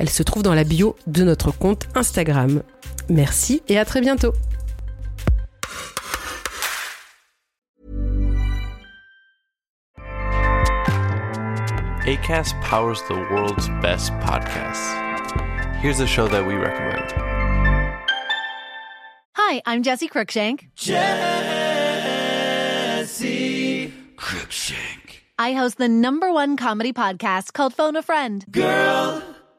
Elle 0.00 0.08
se 0.08 0.22
trouve 0.22 0.42
dans 0.42 0.54
la 0.54 0.64
bio 0.64 0.96
de 1.06 1.22
notre 1.24 1.50
compte 1.50 1.86
Instagram. 1.94 2.62
Merci 3.10 3.60
et 3.68 3.78
à 3.78 3.84
très 3.84 4.00
bientôt. 4.00 4.32
ACAST 12.06 12.54
powers 12.62 13.02
the 13.08 13.16
world's 13.30 13.68
best 13.82 14.10
podcasts. 14.20 14.96
Here's 15.82 16.00
a 16.00 16.06
show 16.06 16.26
that 16.28 16.46
we 16.46 16.54
recommend. 16.54 17.12
Hi, 19.36 19.60
I'm 19.66 19.82
Jesse 19.82 20.08
Cruikshank. 20.08 20.70
Jesse 20.76 21.02
Cruikshank. 24.16 25.20
I 25.38 25.52
host 25.52 25.76
the 25.76 25.88
number 25.88 26.32
one 26.32 26.56
comedy 26.56 26.94
podcast 26.94 27.52
called 27.52 27.74
Phone 27.74 27.96
a 27.96 28.02
Friend. 28.02 28.46
Girl, 28.50 29.22